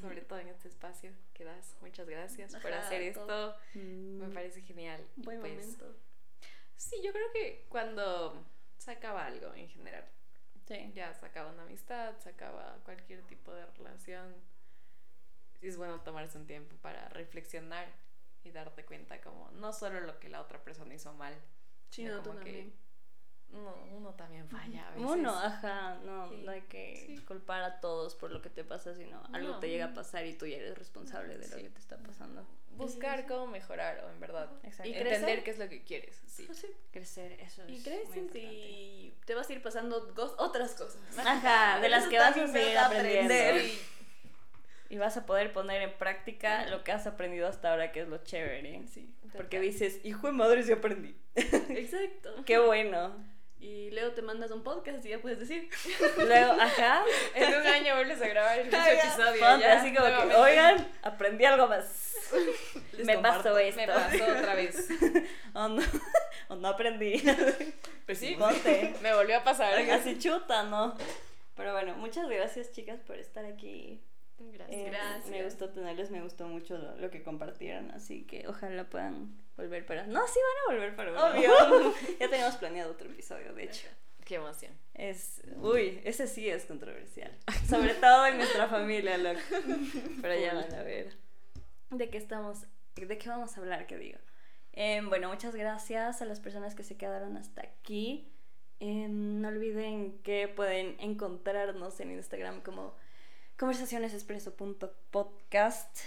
Sobre 0.00 0.22
todo 0.22 0.38
en 0.38 0.48
este 0.48 0.68
espacio 0.68 1.12
que 1.34 1.44
das. 1.44 1.74
Muchas 1.80 2.08
gracias 2.08 2.54
por 2.56 2.72
hacer 2.72 3.02
esto. 3.02 3.54
Me 3.74 4.28
mm. 4.28 4.32
parece 4.32 4.62
genial. 4.62 5.04
Buen 5.16 5.40
pues, 5.40 5.54
momento. 5.54 5.96
Sí, 6.76 6.96
yo 7.02 7.12
creo 7.12 7.30
que 7.32 7.66
cuando 7.68 8.46
se 8.78 8.92
acaba 8.92 9.26
algo 9.26 9.52
en 9.54 9.68
general. 9.68 10.04
Sí. 10.66 10.92
Ya 10.94 11.12
se 11.14 11.26
acaba 11.26 11.50
una 11.50 11.64
amistad, 11.64 12.16
se 12.18 12.30
acaba 12.30 12.78
cualquier 12.84 13.22
tipo 13.22 13.52
de 13.52 13.66
relación. 13.66 14.34
Es 15.62 15.76
bueno 15.76 16.00
tomarse 16.00 16.36
un 16.38 16.46
tiempo 16.46 16.76
para 16.82 17.08
reflexionar 17.08 17.86
y 18.44 18.50
darte 18.50 18.84
cuenta 18.84 19.20
como 19.20 19.50
no 19.52 19.72
solo 19.72 20.00
lo 20.00 20.18
que 20.18 20.28
la 20.28 20.40
otra 20.40 20.62
persona 20.62 20.92
hizo 20.94 21.12
mal, 21.14 21.34
sino 21.90 22.22
como 22.22 22.40
que 22.40 22.72
uno, 23.52 23.74
uno 23.92 24.14
también 24.14 24.48
falla 24.48 24.88
a 24.88 24.90
veces. 24.90 25.10
Uno, 25.10 25.30
ajá, 25.30 25.98
no, 26.04 26.26
no 26.26 26.50
hay 26.50 26.62
que 26.62 27.22
culpar 27.26 27.62
a 27.62 27.80
todos 27.80 28.14
por 28.14 28.30
lo 28.30 28.40
que 28.40 28.50
te 28.50 28.64
pasa, 28.64 28.94
sino 28.94 29.22
algo 29.32 29.58
te 29.58 29.68
llega 29.68 29.86
a 29.86 29.94
pasar 29.94 30.26
y 30.26 30.34
tú 30.34 30.46
ya 30.46 30.56
eres 30.56 30.76
responsable 30.76 31.36
de 31.36 31.48
lo 31.48 31.56
que 31.56 31.68
te 31.68 31.78
está 31.78 31.98
pasando. 31.98 32.46
Buscar 32.70 33.26
cómo 33.26 33.46
mejorar, 33.48 34.02
o 34.04 34.10
en 34.10 34.18
verdad. 34.18 34.50
Exacto. 34.62 34.88
Y 34.88 34.94
entender 34.94 35.44
qué 35.44 35.50
es 35.50 35.58
lo 35.58 35.68
que 35.68 35.84
quieres. 35.84 36.22
Sí. 36.26 36.44
Pues 36.44 36.66
crecer, 36.90 37.32
eso 37.32 37.62
es. 37.64 37.70
Y 37.70 37.82
creces 37.82 38.34
y 38.34 39.14
te 39.26 39.34
vas 39.34 39.50
a 39.50 39.52
ir 39.52 39.62
pasando 39.62 40.14
otras 40.38 40.74
cosas. 40.74 41.02
Ajá, 41.18 41.78
de 41.80 41.88
las 41.90 42.08
que 42.08 42.18
vas 42.18 42.36
a 42.36 42.48
seguir 42.48 42.78
aprendiendo. 42.78 43.34
Y... 44.94 44.98
vas 44.98 45.16
a 45.16 45.26
poder 45.26 45.52
poner 45.52 45.82
en 45.82 45.92
práctica 45.92 46.66
lo 46.66 46.84
que 46.84 46.92
has 46.92 47.06
aprendido 47.06 47.48
hasta 47.48 47.70
ahora, 47.70 47.92
que 47.92 48.00
es 48.00 48.08
lo 48.08 48.18
chévere. 48.18 48.82
Sí. 48.92 49.14
Porque 49.36 49.60
dices, 49.60 50.00
hijo 50.04 50.26
de 50.26 50.32
madre, 50.32 50.62
sí 50.62 50.72
aprendí. 50.72 51.16
Exacto. 51.34 52.42
Qué 52.44 52.58
bueno. 52.58 53.14
Y 53.62 53.92
luego 53.92 54.10
te 54.10 54.22
mandas 54.22 54.50
un 54.50 54.64
podcast 54.64 55.06
y 55.06 55.10
ya 55.10 55.20
puedes 55.20 55.38
decir. 55.38 55.70
Luego, 56.18 56.52
ajá. 56.60 57.04
En 57.36 57.54
un 57.54 57.64
año 57.64 57.94
vuelves 57.94 58.20
a 58.20 58.26
grabar 58.26 58.58
el 58.58 58.64
mismo 58.70 58.84
episodio. 58.84 59.60
ya, 59.60 59.78
así 59.78 59.94
como 59.94 60.08
que, 60.08 60.34
oigan, 60.34 60.88
aprendí 61.02 61.44
algo 61.44 61.68
más. 61.68 62.16
me 62.98 63.18
pasó 63.18 63.56
esto. 63.58 63.80
Me 63.80 63.86
pasó 63.86 64.24
otra 64.24 64.56
vez. 64.56 64.88
o, 65.54 65.68
no, 65.68 65.82
o 66.48 66.56
no 66.56 66.68
aprendí. 66.68 67.22
Pues 68.04 68.18
sí, 68.18 68.34
Ponte. 68.36 68.94
me 69.00 69.14
volvió 69.14 69.38
a 69.38 69.44
pasar. 69.44 69.78
Así 69.92 70.18
chuta, 70.18 70.64
¿no? 70.64 70.96
Pero 71.54 71.72
bueno, 71.72 71.94
muchas 71.94 72.28
gracias, 72.28 72.72
chicas, 72.72 72.98
por 73.06 73.16
estar 73.16 73.44
aquí. 73.44 74.02
Gracias. 74.38 74.80
Eh, 74.80 74.84
gracias. 74.86 75.30
Me 75.30 75.44
gustó 75.44 75.70
tenerles, 75.70 76.10
me 76.10 76.22
gustó 76.22 76.46
mucho 76.48 76.76
lo, 76.76 77.10
que 77.10 77.22
compartieron, 77.22 77.90
así 77.92 78.24
que 78.24 78.46
ojalá 78.48 78.84
puedan 78.84 79.36
volver 79.56 79.86
para... 79.86 80.06
No, 80.06 80.26
sí 80.26 80.38
van 80.68 80.76
a 80.76 80.80
volver 80.80 80.96
para... 80.96 81.30
Obvio. 81.30 81.94
ya 82.20 82.28
teníamos 82.28 82.56
planeado 82.56 82.92
otro 82.92 83.08
episodio, 83.08 83.52
de 83.54 83.64
hecho. 83.64 83.88
Qué 84.24 84.36
emoción. 84.36 84.72
Es... 84.94 85.42
Uy, 85.60 86.00
ese 86.04 86.26
sí 86.26 86.48
es 86.48 86.64
controversial. 86.64 87.36
Sobre 87.68 87.94
todo 87.94 88.26
en 88.26 88.38
nuestra 88.38 88.68
familia, 88.68 89.18
loco. 89.18 89.40
Pero 90.20 90.40
ya 90.40 90.54
van 90.54 90.74
a 90.74 90.82
ver. 90.82 91.16
¿De 91.90 92.10
qué 92.10 92.18
estamos... 92.18 92.66
¿De 92.94 93.18
qué 93.18 93.28
vamos 93.28 93.56
a 93.56 93.60
hablar, 93.60 93.86
qué 93.86 93.96
digo? 93.96 94.18
Em, 94.72 95.08
bueno, 95.08 95.28
muchas 95.28 95.54
gracias 95.54 96.22
a 96.22 96.24
las 96.24 96.40
personas 96.40 96.74
que 96.74 96.82
se 96.82 96.96
quedaron 96.96 97.36
hasta 97.36 97.62
aquí. 97.62 98.32
Em, 98.80 99.40
no 99.40 99.48
olviden 99.48 100.18
que 100.22 100.48
pueden 100.48 100.96
encontrarnos 100.98 102.00
en 102.00 102.12
Instagram 102.12 102.62
como 102.62 102.94
conversacionesexpreso.podcast. 103.62 105.98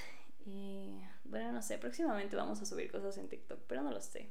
Y 0.45 0.99
bueno, 1.24 1.53
no 1.53 1.62
sé, 1.62 1.78
próximamente 1.78 2.36
vamos 2.36 2.62
a 2.62 2.66
subir 2.66 2.91
cosas 2.91 3.18
en 3.18 3.30
TikTok, 3.30 3.62
pero 3.66 3.82
no 3.82 3.91
lo 3.91 4.01
sé. 4.01 4.30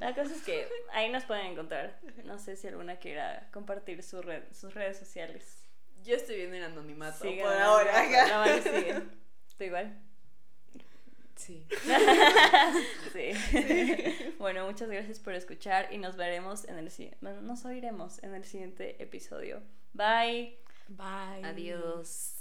La 0.00 0.12
cosa 0.12 0.34
es 0.34 0.42
que 0.42 0.66
ahí 0.92 1.08
nos 1.08 1.22
pueden 1.22 1.46
encontrar. 1.46 2.00
No 2.24 2.40
sé 2.40 2.56
si 2.56 2.66
alguna 2.66 2.96
quiera 2.96 3.48
compartir 3.52 4.02
su 4.02 4.22
red, 4.22 4.42
sus 4.52 4.74
redes 4.74 4.98
sociales. 4.98 5.62
Yo 6.02 6.16
estoy 6.16 6.34
viendo 6.34 6.56
el 6.56 6.64
anonimato 6.64 7.20
por 7.20 7.52
ahora. 7.52 8.26
No, 8.28 8.40
vale, 8.40 8.60
sigue. 8.60 9.02
¿Tú 9.56 9.64
igual? 9.64 9.96
Sí. 11.36 11.64
sí. 13.12 13.32
bueno, 14.38 14.66
muchas 14.66 14.88
gracias 14.88 15.20
por 15.20 15.34
escuchar 15.34 15.92
y 15.92 15.98
nos 15.98 16.16
veremos 16.16 16.64
en 16.64 16.78
el 16.78 16.90
siguiente. 16.90 17.18
Nos 17.42 17.66
oiremos 17.66 18.22
en 18.22 18.34
el 18.34 18.46
siguiente 18.46 18.96
episodio. 19.02 19.62
Bye. 19.92 20.65
Bye. 20.88 21.42
Adiós. 21.44 22.35